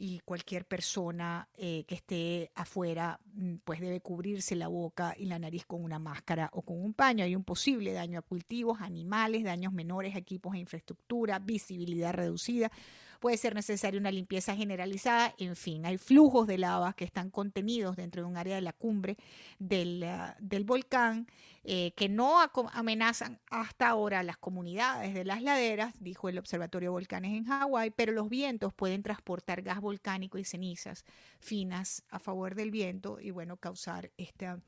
y 0.00 0.20
cualquier 0.20 0.64
persona 0.64 1.48
eh, 1.56 1.84
que 1.86 1.96
esté 1.96 2.52
afuera 2.54 3.18
mm, 3.34 3.56
pues 3.64 3.80
debe 3.80 4.00
cubrirse 4.00 4.54
la 4.54 4.68
boca 4.68 5.14
y 5.18 5.26
la 5.26 5.38
nariz 5.38 5.66
con 5.66 5.82
una 5.82 5.98
máscara 5.98 6.48
o 6.52 6.62
con 6.62 6.80
un 6.80 6.94
paño. 6.94 7.24
Hay 7.24 7.34
un 7.34 7.44
posible 7.44 7.92
daño 7.92 8.20
a 8.20 8.22
cultivos, 8.22 8.80
animales, 8.80 9.42
daños 9.42 9.72
menores 9.72 10.14
a 10.14 10.18
equipos 10.18 10.54
e 10.54 10.58
infraestructura, 10.58 11.38
visibilidad 11.40 12.14
reducida 12.14 12.70
puede 13.18 13.36
ser 13.36 13.54
necesaria 13.54 14.00
una 14.00 14.10
limpieza 14.10 14.54
generalizada, 14.54 15.34
en 15.38 15.56
fin, 15.56 15.84
hay 15.86 15.98
flujos 15.98 16.46
de 16.46 16.58
lava 16.58 16.92
que 16.92 17.04
están 17.04 17.30
contenidos 17.30 17.96
dentro 17.96 18.22
de 18.22 18.28
un 18.28 18.36
área 18.36 18.54
de 18.56 18.62
la 18.62 18.72
cumbre 18.72 19.16
del, 19.58 20.04
ah, 20.04 20.36
volcán 20.64 21.26
eh, 21.64 21.92
que 21.96 22.08
no 22.08 22.36
amenazan 22.72 23.40
hasta 23.50 23.88
ahora 23.88 24.22
las 24.22 24.38
comunidades 24.38 25.12
de 25.12 25.24
las 25.24 25.42
laderas, 25.42 25.94
dijo 26.00 26.28
el 26.28 26.38
Observatorio 26.38 26.88
de 26.88 26.92
Volcanes 26.92 27.36
en 27.36 27.44
Hawái, 27.44 27.90
pero 27.90 28.12
los 28.12 28.28
vientos 28.28 28.72
pueden 28.72 29.02
transportar 29.02 29.62
gas 29.62 29.80
volcánico 29.80 30.38
y 30.38 30.44
cenizas 30.44 31.04
finas 31.40 32.04
a 32.10 32.18
favor 32.18 32.54
del 32.54 32.70
viento 32.70 33.20
y 33.20 33.30
bueno, 33.30 33.56
causar 33.56 34.10
esta 34.16 34.60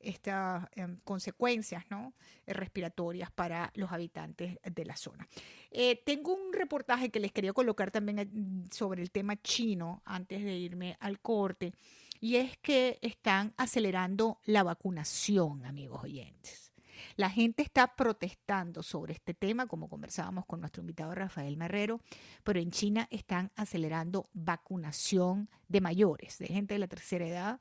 estas 0.00 0.68
em, 0.72 0.98
consecuencias 1.04 1.84
¿no? 1.90 2.14
respiratorias 2.46 3.30
para 3.30 3.70
los 3.74 3.92
habitantes 3.92 4.58
de 4.62 4.84
la 4.84 4.96
zona. 4.96 5.26
Eh, 5.70 6.02
tengo 6.04 6.34
un 6.34 6.52
reportaje 6.52 7.10
que 7.10 7.20
les 7.20 7.32
quería 7.32 7.52
colocar 7.52 7.90
también 7.90 8.18
eh, 8.18 8.28
sobre 8.70 9.02
el 9.02 9.10
tema 9.10 9.36
chino 9.36 10.02
antes 10.04 10.42
de 10.42 10.56
irme 10.56 10.96
al 11.00 11.20
corte, 11.20 11.72
y 12.20 12.36
es 12.36 12.56
que 12.58 12.98
están 13.02 13.52
acelerando 13.56 14.40
la 14.44 14.62
vacunación, 14.62 15.64
amigos 15.66 16.02
oyentes. 16.02 16.72
La 17.16 17.30
gente 17.30 17.62
está 17.62 17.94
protestando 17.94 18.82
sobre 18.82 19.14
este 19.14 19.34
tema, 19.34 19.66
como 19.66 19.88
conversábamos 19.88 20.46
con 20.46 20.60
nuestro 20.60 20.80
invitado 20.82 21.14
Rafael 21.14 21.56
Marrero, 21.56 22.00
pero 22.42 22.60
en 22.60 22.70
China 22.70 23.06
están 23.10 23.52
acelerando 23.54 24.28
vacunación 24.32 25.48
de 25.68 25.80
mayores, 25.80 26.38
de 26.38 26.46
gente 26.46 26.74
de 26.74 26.80
la 26.80 26.88
tercera 26.88 27.26
edad, 27.26 27.60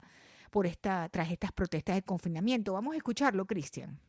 por 0.55 0.67
esta, 0.67 1.09
tras 1.09 1.31
estas 1.31 1.51
protestas 1.51 1.97
de 1.97 2.01
confinamiento. 2.01 2.71
Vamos 2.71 2.93
a 2.93 2.95
escucharlo, 2.97 3.43
Cristian. 3.45 3.99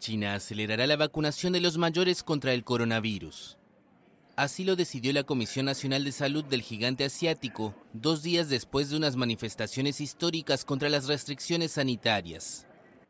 China 0.00 0.34
acelerará 0.34 0.88
la 0.88 0.96
vacunación 0.96 1.52
de 1.52 1.60
los 1.60 1.78
mayores 1.78 2.24
contra 2.24 2.52
el 2.52 2.64
coronavirus. 2.64 3.56
Así 4.34 4.64
lo 4.64 4.74
decidió 4.74 5.12
la 5.12 5.22
Comisión 5.22 5.66
Nacional 5.66 6.02
de 6.02 6.10
Salud 6.10 6.44
del 6.46 6.62
gigante 6.62 7.04
asiático, 7.04 7.76
dos 7.92 8.24
días 8.24 8.48
después 8.48 8.90
de 8.90 8.96
unas 8.96 9.14
manifestaciones 9.14 10.00
históricas 10.00 10.64
contra 10.64 10.88
las 10.88 11.06
restricciones 11.06 11.70
sanitarias. 11.70 12.66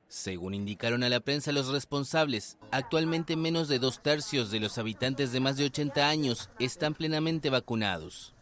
Según 0.09 0.53
indicaron 0.53 1.05
a 1.05 1.09
la 1.09 1.21
prensa 1.21 1.53
los 1.53 1.69
responsables, 1.69 2.59
actualmente 2.71 3.35
menos 3.35 3.67
de 3.69 3.79
dos 3.79 4.03
tercios 4.03 4.51
de 4.51 4.61
los 4.61 4.77
habitantes 4.77 5.33
de 5.33 5.41
más 5.41 5.57
de 5.57 5.65
80 5.65 6.07
años 6.07 6.51
están 6.59 6.93
plenamente 6.93 7.49
vacunados. 7.49 8.35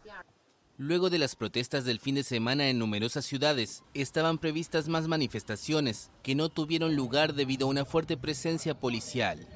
Luego 0.79 1.09
de 1.09 1.17
las 1.17 1.35
protestas 1.35 1.85
del 1.85 1.99
fin 1.99 2.13
de 2.13 2.23
semana 2.23 2.69
en 2.69 2.77
numerosas 2.77 3.25
ciudades, 3.25 3.83
estaban 3.95 4.37
previstas 4.37 4.87
más 4.87 5.07
manifestaciones 5.07 6.11
que 6.21 6.35
no 6.35 6.49
tuvieron 6.49 6.95
lugar 6.95 7.33
debido 7.33 7.65
a 7.65 7.69
una 7.71 7.83
fuerte 7.83 8.15
presencia 8.15 8.79
policial. 8.79 9.47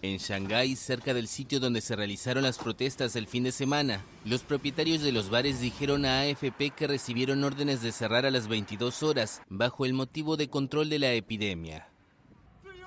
En 0.00 0.16
Shanghái, 0.16 0.74
cerca 0.76 1.12
del 1.12 1.28
sitio 1.28 1.60
donde 1.60 1.82
se 1.82 1.96
realizaron 1.96 2.44
las 2.44 2.56
protestas 2.56 3.14
el 3.14 3.26
fin 3.26 3.44
de 3.44 3.52
semana, 3.52 4.06
los 4.24 4.42
propietarios 4.42 5.02
de 5.02 5.12
los 5.12 5.28
bares 5.28 5.60
dijeron 5.60 6.06
a 6.06 6.20
AFP 6.20 6.70
que 6.74 6.86
recibieron 6.86 7.44
órdenes 7.44 7.82
de 7.82 7.92
cerrar 7.92 8.24
a 8.24 8.30
las 8.30 8.48
22 8.48 9.02
horas 9.02 9.42
bajo 9.50 9.84
el 9.84 9.92
motivo 9.92 10.38
de 10.38 10.48
control 10.48 10.88
de 10.88 10.98
la 10.98 11.12
epidemia. 11.12 11.88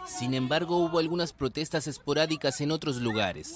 Sin 0.07 0.33
embargo, 0.33 0.77
hubo 0.77 0.97
algunas 0.97 1.31
protestas 1.31 1.85
esporádicas 1.85 2.59
en 2.61 2.71
otros 2.71 2.97
lugares. 3.01 3.53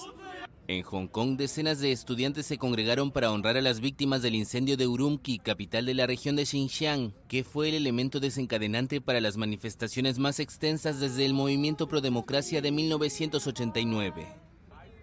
En 0.72 0.84
Hong 0.84 1.08
Kong, 1.08 1.36
decenas 1.36 1.80
de 1.80 1.92
estudiantes 1.92 2.46
se 2.46 2.58
congregaron 2.58 3.12
para 3.12 3.30
honrar 3.34 3.58
a 3.58 3.62
las 3.62 3.82
víctimas 3.82 4.22
del 4.22 4.36
incendio 4.36 4.78
de 4.78 4.88
Urumqi, 4.88 5.38
capital 5.40 5.86
de 5.86 5.94
la 5.94 6.08
región 6.08 6.38
de 6.38 6.46
Xinjiang, 6.46 7.14
que 7.28 7.44
fue 7.44 7.68
el 7.68 7.76
elemento 7.76 8.22
desencadenante 8.22 9.02
para 9.02 9.20
las 9.20 9.36
manifestaciones 9.36 10.18
más 10.18 10.40
extensas 10.40 11.02
desde 11.02 11.26
el 11.26 11.34
movimiento 11.34 11.90
pro 11.90 12.00
democracia 12.00 12.62
de 12.62 12.72
1989. 12.72 14.28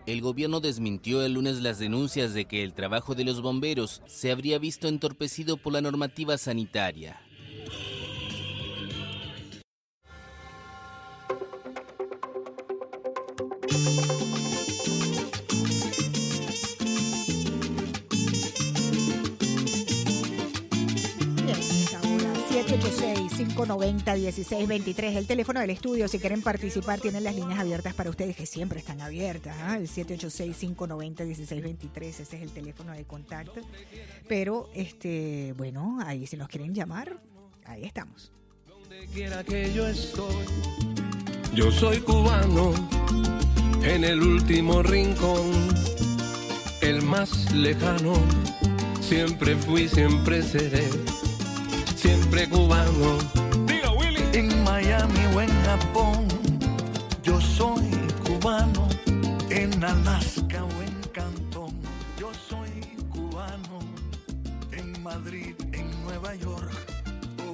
El 0.07 0.23
gobierno 0.23 0.61
desmintió 0.61 1.23
el 1.23 1.35
lunes 1.35 1.61
las 1.61 1.79
denuncias 1.79 2.33
de 2.33 2.47
que 2.47 2.65
el 2.65 2.73
trabajo 2.73 3.15
de 3.15 3.25
los 3.25 3.43
bomberos 3.43 4.01
se 4.07 4.31
habría 4.31 4.59
visto 4.59 4.89
entorpecido 4.89 5.59
por 5.59 5.75
la 5.75 5.83
normativa 5.83 6.39
sanitaria. 6.39 7.21
Noventa 23.69 24.15
1623 24.15 25.17
el 25.17 25.27
teléfono 25.27 25.61
del 25.61 25.71
estudio. 25.71 26.09
Si 26.09 26.19
quieren 26.19 26.43
participar, 26.43 27.01
tienen 27.01 27.23
las 27.23 27.35
líneas 27.35 27.61
abiertas 27.61 27.95
para 27.95 28.11
ustedes, 28.11 28.35
que 28.35 28.47
siempre 28.47 28.79
están 28.79 29.01
abiertas. 29.01 29.57
¿ah? 29.61 29.77
El 29.77 29.89
786-590-1623, 29.89 32.03
ese 32.03 32.23
es 32.23 32.33
el 32.35 32.51
teléfono 32.51 32.93
de 32.93 33.05
contacto. 33.05 33.61
Pero, 34.27 34.71
este 34.75 35.55
bueno, 35.57 35.99
ahí 36.05 36.27
si 36.27 36.37
nos 36.37 36.49
quieren 36.49 36.75
llamar, 36.75 37.21
ahí 37.67 37.85
estamos. 37.85 38.33
Donde 38.67 39.07
quiera 39.13 39.45
que 39.45 39.73
yo 39.73 39.87
estoy, 39.87 40.47
yo 41.55 41.71
soy 41.71 41.99
cubano, 41.99 42.73
en 43.83 44.05
el 44.05 44.23
último 44.23 44.83
rincón, 44.83 45.53
el 46.81 47.03
más 47.03 47.53
lejano. 47.53 48.15
Siempre 49.01 49.57
fui, 49.57 49.89
siempre 49.89 50.43
seré, 50.43 50.89
siempre 52.29 52.49
cubano 52.49 53.19
en 54.33 54.63
Miami 54.65 55.21
o 55.35 55.41
en 55.41 55.51
Japón. 55.65 56.29
Yo 57.23 57.41
soy 57.41 57.91
cubano 58.27 58.89
en 59.51 59.83
Alaska 59.83 60.65
o 60.65 60.83
en 60.83 60.95
Cantón. 61.13 61.73
Yo 62.19 62.31
soy 62.49 62.71
cubano 63.11 63.79
en 64.73 65.03
Madrid, 65.03 65.55
en 65.73 65.91
Nueva 66.05 66.35
York 66.35 66.71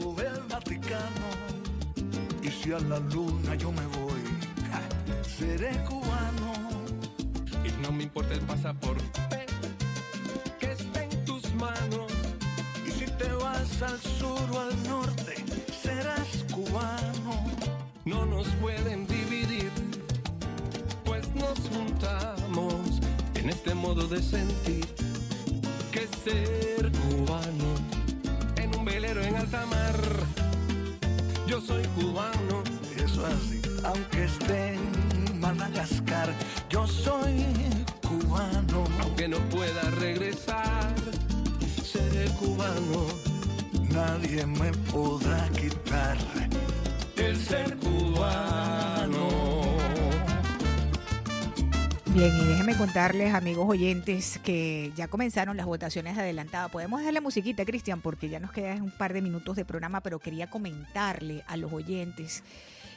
o 0.03 0.21
el 0.21 0.41
Vaticano. 0.49 1.29
Y 2.43 2.49
si 2.51 2.73
a 2.73 2.81
la 2.81 2.99
luna 2.99 3.55
yo 3.55 3.71
me 3.71 3.87
voy, 3.99 4.23
seré 5.39 5.71
cubano. 5.89 6.53
Y 7.65 7.71
no 7.83 7.93
me 7.93 8.03
importa 8.03 8.35
el 8.35 8.41
pasaporte 8.41 9.05
que 10.59 10.73
esté 10.73 11.05
en 11.05 11.25
tus 11.25 11.55
manos. 11.55 12.14
Te 13.25 13.33
vas 13.33 13.81
al 13.81 13.99
sur 14.19 14.51
o 14.53 14.61
al 14.61 14.83
norte, 14.87 15.35
serás 15.83 16.45
cubano. 16.53 17.35
No 18.05 18.27
nos 18.27 18.47
pueden 18.61 19.07
dividir, 19.07 19.71
pues 21.07 21.27
nos 21.35 21.59
juntamos 21.71 23.01
en 23.35 23.49
este 23.49 23.75
modo 23.75 24.07
de 24.09 24.23
sentir 24.23 24.85
que 25.91 26.07
ser 26.23 26.93
cubano 26.93 27.71
en 28.57 28.79
un 28.79 28.85
velero 28.85 29.23
en 29.23 29.37
alta 29.37 29.65
mar. 29.65 29.97
Yo 31.47 31.63
soy 31.63 31.83
cubano, 31.97 32.63
eso 32.95 33.25
así, 33.25 33.63
aunque 33.85 34.25
esté 34.25 34.75
en 34.75 35.41
Madagascar. 35.41 36.31
Yo 36.69 36.87
soy 36.87 37.47
cubano, 38.07 38.85
aunque 39.01 39.29
no 39.29 39.39
pueda 39.49 39.81
regresar, 39.93 40.95
seré 41.95 42.29
cubano 42.41 43.07
nadie 43.95 44.45
me 44.45 44.73
podrá 44.91 45.49
quitar 45.51 46.19
el 47.17 47.37
ser 47.37 47.77
cubano. 47.77 49.29
Bien, 52.07 52.33
y 52.41 52.45
déjenme 52.45 52.77
contarles, 52.77 53.35
amigos 53.35 53.69
oyentes, 53.69 54.41
que 54.43 54.93
ya 54.97 55.09
comenzaron 55.09 55.57
las 55.57 55.67
votaciones 55.67 56.19
adelantadas. 56.19 56.71
Podemos 56.71 57.01
dejar 57.01 57.15
la 57.15 57.21
musiquita, 57.21 57.65
Cristian, 57.65 58.01
porque 58.01 58.29
ya 58.29 58.41
nos 58.41 58.53
quedan 58.53 58.83
un 58.83 58.91
par 58.91 59.13
de 59.13 59.23
minutos 59.23 59.57
de 59.57 59.65
programa, 59.65 60.01
pero 60.01 60.19
quería 60.19 60.49
comentarle 60.49 61.45
a 61.47 61.57
los 61.57 61.73
oyentes 61.73 62.43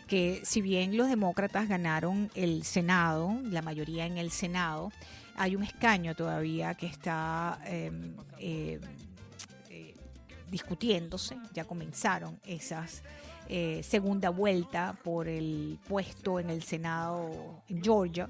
que 0.08 0.42
si 0.44 0.62
bien 0.62 0.98
los 0.98 1.10
demócratas 1.10 1.68
ganaron 1.68 2.32
el 2.34 2.64
Senado, 2.64 3.38
la 3.44 3.62
mayoría 3.62 4.06
en 4.06 4.18
el 4.18 4.32
Senado, 4.32 4.92
hay 5.38 5.56
un 5.56 5.64
escaño 5.64 6.16
todavía 6.16 6.74
que 6.76 6.88
está 6.88 7.60
em, 7.66 8.16
eh, 8.40 8.80
discutiéndose, 10.50 11.38
ya 11.54 11.66
comenzaron 11.66 12.40
esas 12.46 13.04
eh, 13.50 13.82
segunda 13.82 14.30
vuelta 14.30 15.00
por 15.04 15.30
el 15.30 15.80
puesto 15.88 16.40
en 16.40 16.50
el 16.50 16.64
Senado 16.64 17.64
en 17.70 17.82
Georgia. 17.82 18.30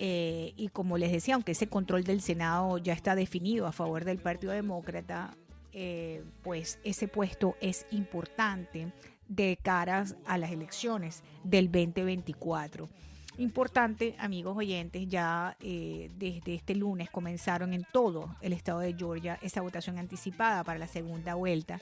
Eh, 0.00 0.52
y 0.56 0.68
como 0.68 0.98
les 0.98 1.10
decía, 1.10 1.34
aunque 1.34 1.52
ese 1.52 1.68
control 1.68 2.04
del 2.04 2.20
Senado 2.20 2.78
ya 2.78 2.92
está 2.92 3.14
definido 3.14 3.66
a 3.66 3.72
favor 3.72 4.04
del 4.04 4.18
Partido 4.18 4.52
Demócrata, 4.52 5.34
eh, 5.72 6.22
pues 6.42 6.78
ese 6.84 7.08
puesto 7.08 7.56
es 7.60 7.86
importante 7.90 8.92
de 9.28 9.58
caras 9.62 10.14
a 10.26 10.36
las 10.38 10.52
elecciones 10.52 11.22
del 11.42 11.72
2024. 11.72 12.88
Importante, 13.38 14.14
amigos 14.18 14.56
oyentes, 14.56 15.08
ya 15.08 15.56
eh, 15.60 16.10
desde 16.16 16.54
este 16.54 16.74
lunes 16.74 17.08
comenzaron 17.08 17.72
en 17.72 17.86
todo 17.92 18.36
el 18.40 18.52
estado 18.52 18.80
de 18.80 18.94
Georgia 18.94 19.38
esa 19.42 19.60
votación 19.60 19.98
anticipada 19.98 20.64
para 20.64 20.78
la 20.78 20.88
segunda 20.88 21.34
vuelta 21.34 21.80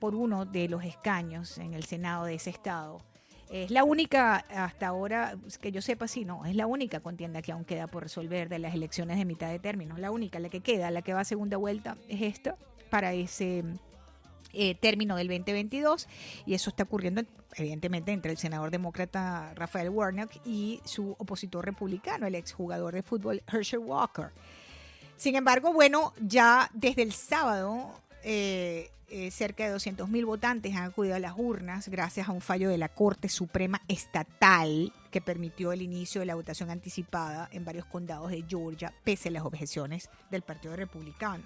por 0.00 0.14
uno 0.14 0.46
de 0.46 0.66
los 0.66 0.82
escaños 0.82 1.58
en 1.58 1.74
el 1.74 1.84
Senado 1.84 2.24
de 2.24 2.36
ese 2.36 2.48
estado. 2.48 3.02
Es 3.52 3.70
la 3.70 3.84
única, 3.84 4.36
hasta 4.36 4.86
ahora, 4.86 5.36
que 5.60 5.72
yo 5.72 5.82
sepa, 5.82 6.08
sí, 6.08 6.24
no, 6.24 6.46
es 6.46 6.56
la 6.56 6.66
única 6.66 7.00
contienda 7.00 7.42
que 7.42 7.52
aún 7.52 7.66
queda 7.66 7.86
por 7.86 8.02
resolver 8.02 8.48
de 8.48 8.58
las 8.58 8.72
elecciones 8.72 9.18
de 9.18 9.26
mitad 9.26 9.50
de 9.50 9.58
término. 9.58 9.98
La 9.98 10.10
única, 10.10 10.38
la 10.38 10.48
que 10.48 10.60
queda, 10.60 10.90
la 10.90 11.02
que 11.02 11.12
va 11.12 11.20
a 11.20 11.24
segunda 11.24 11.58
vuelta, 11.58 11.98
es 12.08 12.22
esta, 12.22 12.56
para 12.88 13.12
ese 13.12 13.62
eh, 14.52 14.74
término 14.74 15.16
del 15.16 15.28
2022. 15.28 16.08
Y 16.46 16.54
eso 16.54 16.70
está 16.70 16.84
ocurriendo, 16.84 17.22
evidentemente, 17.56 18.12
entre 18.12 18.32
el 18.32 18.38
senador 18.38 18.70
demócrata 18.70 19.52
Rafael 19.54 19.90
Warnock 19.90 20.32
y 20.44 20.80
su 20.84 21.12
opositor 21.18 21.64
republicano, 21.64 22.26
el 22.26 22.34
exjugador 22.34 22.94
de 22.94 23.02
fútbol 23.02 23.42
Herschel 23.50 23.80
Walker. 23.80 24.30
Sin 25.16 25.36
embargo, 25.36 25.72
bueno, 25.72 26.12
ya 26.20 26.70
desde 26.74 27.02
el 27.02 27.12
sábado 27.12 27.92
eh, 28.24 28.90
eh, 29.14 29.30
cerca 29.30 29.68
de 29.68 29.76
200.000 29.76 30.24
votantes 30.24 30.74
han 30.74 30.84
acudido 30.84 31.14
a 31.14 31.18
las 31.18 31.34
urnas 31.36 31.88
gracias 31.88 32.28
a 32.28 32.32
un 32.32 32.40
fallo 32.40 32.70
de 32.70 32.78
la 32.78 32.88
Corte 32.88 33.28
Suprema 33.28 33.82
Estatal 33.86 34.90
que 35.10 35.20
permitió 35.20 35.70
el 35.72 35.82
inicio 35.82 36.20
de 36.20 36.26
la 36.26 36.34
votación 36.34 36.70
anticipada 36.70 37.48
en 37.52 37.64
varios 37.64 37.84
condados 37.84 38.30
de 38.30 38.42
Georgia, 38.48 38.94
pese 39.04 39.28
a 39.28 39.32
las 39.32 39.44
objeciones 39.44 40.08
del 40.30 40.40
Partido 40.40 40.76
Republicano. 40.76 41.44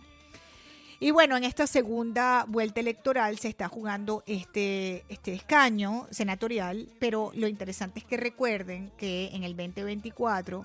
Y 0.98 1.10
bueno, 1.10 1.36
en 1.36 1.44
esta 1.44 1.66
segunda 1.66 2.44
vuelta 2.48 2.80
electoral 2.80 3.38
se 3.38 3.48
está 3.48 3.68
jugando 3.68 4.22
este, 4.26 5.04
este 5.08 5.34
escaño 5.34 6.06
senatorial, 6.10 6.88
pero 6.98 7.32
lo 7.34 7.48
interesante 7.48 8.00
es 8.00 8.04
que 8.06 8.16
recuerden 8.16 8.90
que 8.96 9.28
en 9.32 9.44
el 9.44 9.56
2024 9.56 10.64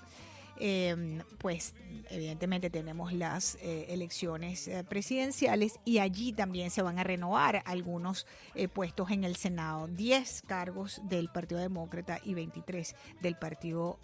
Em, 0.63 1.23
pues 1.39 1.73
evidentemente 2.11 2.69
tenemos 2.69 3.13
las 3.13 3.55
eh, 3.63 3.87
elecciones 3.89 4.67
eh, 4.67 4.83
presidenciales 4.83 5.79
y 5.85 5.97
allí 5.97 6.33
también 6.33 6.69
se 6.69 6.83
van 6.83 6.99
a 6.99 7.03
renovar 7.03 7.63
algunos 7.65 8.27
eh, 8.53 8.67
puestos 8.67 9.09
en 9.09 9.23
el 9.23 9.37
Senado, 9.37 9.87
10 9.87 10.43
cargos 10.43 11.01
del 11.05 11.29
Partido 11.29 11.59
Demócrata 11.59 12.19
y 12.23 12.35
23 12.35 12.95
del 13.21 13.37
Partido, 13.37 13.97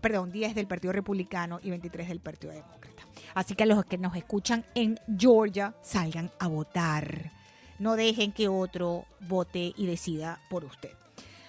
perdón, 0.00 0.32
10 0.32 0.54
del 0.54 0.66
Partido 0.66 0.92
Republicano 0.92 1.60
y 1.62 1.70
23 1.70 2.08
del 2.08 2.20
Partido 2.20 2.52
Demócrata. 2.52 3.02
Así 3.34 3.54
que 3.54 3.64
a 3.64 3.66
los 3.66 3.84
que 3.84 3.98
nos 3.98 4.16
escuchan 4.16 4.64
en 4.74 4.98
Georgia, 5.18 5.74
salgan 5.82 6.30
a 6.38 6.48
votar. 6.48 7.30
No 7.78 7.96
dejen 7.96 8.32
que 8.32 8.48
otro 8.48 9.04
vote 9.20 9.72
y 9.76 9.86
decida 9.86 10.40
por 10.48 10.64
usted. 10.64 10.90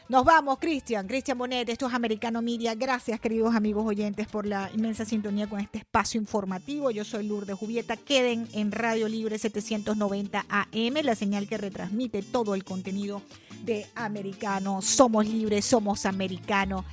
Nos 0.10 0.26
vamos, 0.26 0.60
Cristian, 0.60 1.08
Cristian 1.08 1.38
Bonet, 1.38 1.70
esto 1.70 1.88
es 1.88 1.94
Americano 1.94 2.42
Media. 2.42 2.76
Gracias, 2.76 3.20
queridos 3.22 3.56
amigos 3.56 3.86
oyentes, 3.86 4.28
por 4.28 4.46
la 4.46 4.70
inmensa 4.74 5.06
sintonía 5.06 5.48
con 5.48 5.62
este 5.62 5.78
espacio 5.78 6.20
informativo. 6.20 6.92
Yo 6.92 7.06
soy 7.06 7.26
Lourdes 7.26 7.58
Jubieta. 7.58 7.96
Queden 7.96 8.48
en 8.54 8.74
Radio 8.74 9.08
Libre 9.08 9.40
790 9.40 10.46
AM, 10.50 10.94
la 11.04 11.16
señal 11.16 11.48
que 11.48 11.58
retransmite 11.58 12.22
todo 12.22 12.54
el 12.54 12.66
contenido 12.66 13.22
de 13.64 13.88
Americano. 13.96 14.82
Somos 14.82 15.26
libres, 15.26 15.64
somos 15.64 16.06
americanos. 16.06 16.84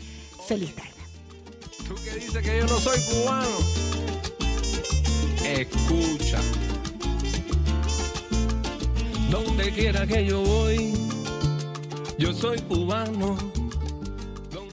Feliz 0.46 0.74
tarde. 0.76 0.99
Tú 1.90 1.96
que 2.04 2.12
dices 2.12 2.40
que 2.40 2.58
yo 2.58 2.66
no 2.68 2.78
soy 2.78 3.00
cubano. 3.00 3.58
Escucha. 5.44 6.40
Donde 9.28 9.72
quiera 9.72 10.06
que 10.06 10.24
yo 10.24 10.40
voy 10.40 10.92
yo 12.16 12.32
soy 12.32 12.60
cubano 12.60 13.36